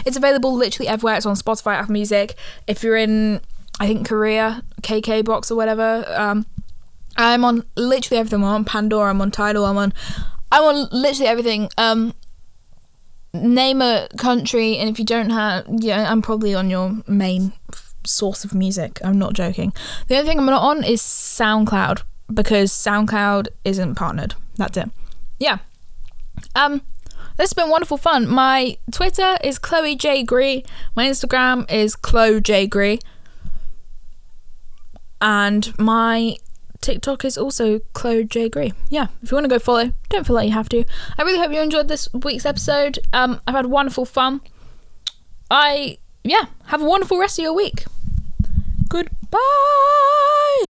It's 0.04 0.16
available 0.16 0.52
literally 0.52 0.88
everywhere. 0.88 1.14
It's 1.14 1.26
on 1.26 1.36
Spotify, 1.36 1.74
Apple 1.76 1.92
Music. 1.92 2.34
If 2.66 2.82
you're 2.82 2.96
in, 2.96 3.40
I 3.78 3.86
think 3.86 4.08
Korea, 4.08 4.64
KK 4.82 5.24
Box 5.24 5.52
or 5.52 5.54
whatever. 5.54 6.04
Um, 6.08 6.44
I'm 7.16 7.44
on 7.44 7.64
literally 7.76 8.18
everything. 8.18 8.40
I'm 8.40 8.48
on 8.48 8.64
Pandora. 8.64 9.10
I'm 9.10 9.20
on 9.20 9.30
Tidal. 9.30 9.64
I'm 9.64 9.76
on. 9.76 9.92
I'm 10.50 10.64
on 10.64 10.88
literally 10.90 11.28
everything. 11.28 11.70
Um, 11.78 12.14
name 13.32 13.80
a 13.80 14.08
country, 14.18 14.76
and 14.76 14.90
if 14.90 14.98
you 14.98 15.04
don't 15.04 15.30
have, 15.30 15.66
yeah, 15.68 16.10
I'm 16.10 16.20
probably 16.20 16.52
on 16.52 16.68
your 16.68 16.96
main 17.06 17.52
source 18.04 18.44
of 18.44 18.54
music. 18.54 18.98
I'm 19.04 19.18
not 19.18 19.34
joking. 19.34 19.72
The 20.08 20.16
only 20.16 20.28
thing 20.28 20.38
I'm 20.38 20.46
not 20.46 20.62
on 20.62 20.84
is 20.84 21.00
SoundCloud 21.02 22.02
because 22.32 22.72
SoundCloud 22.72 23.48
isn't 23.64 23.94
partnered. 23.94 24.34
That's 24.56 24.76
it. 24.76 24.90
Yeah. 25.38 25.58
Um, 26.54 26.82
this 27.36 27.50
has 27.50 27.52
been 27.54 27.70
wonderful 27.70 27.96
fun. 27.96 28.28
My 28.28 28.76
Twitter 28.90 29.36
is 29.42 29.58
Chloe 29.58 29.96
J 29.96 30.22
Gree. 30.22 30.64
My 30.94 31.06
Instagram 31.06 31.70
is 31.70 31.96
Chloe 31.96 32.40
J 32.40 32.66
Gree. 32.66 33.00
And 35.20 35.72
my 35.78 36.36
TikTok 36.80 37.24
is 37.24 37.36
also 37.36 37.80
Chloe 37.92 38.24
J 38.24 38.48
Gree. 38.48 38.72
Yeah, 38.88 39.08
if 39.22 39.30
you 39.30 39.36
want 39.36 39.44
to 39.44 39.48
go 39.48 39.58
follow, 39.58 39.92
don't 40.08 40.26
feel 40.26 40.36
like 40.36 40.48
you 40.48 40.54
have 40.54 40.68
to. 40.70 40.84
I 41.18 41.22
really 41.22 41.38
hope 41.38 41.52
you 41.52 41.60
enjoyed 41.60 41.88
this 41.88 42.12
week's 42.12 42.46
episode. 42.46 42.98
Um, 43.12 43.40
I've 43.46 43.54
had 43.54 43.66
wonderful 43.66 44.04
fun. 44.04 44.40
I 45.50 45.98
yeah, 46.24 46.46
have 46.66 46.82
a 46.82 46.84
wonderful 46.84 47.18
rest 47.18 47.38
of 47.38 47.42
your 47.44 47.54
week. 47.54 47.84
Goodbye. 48.88 50.64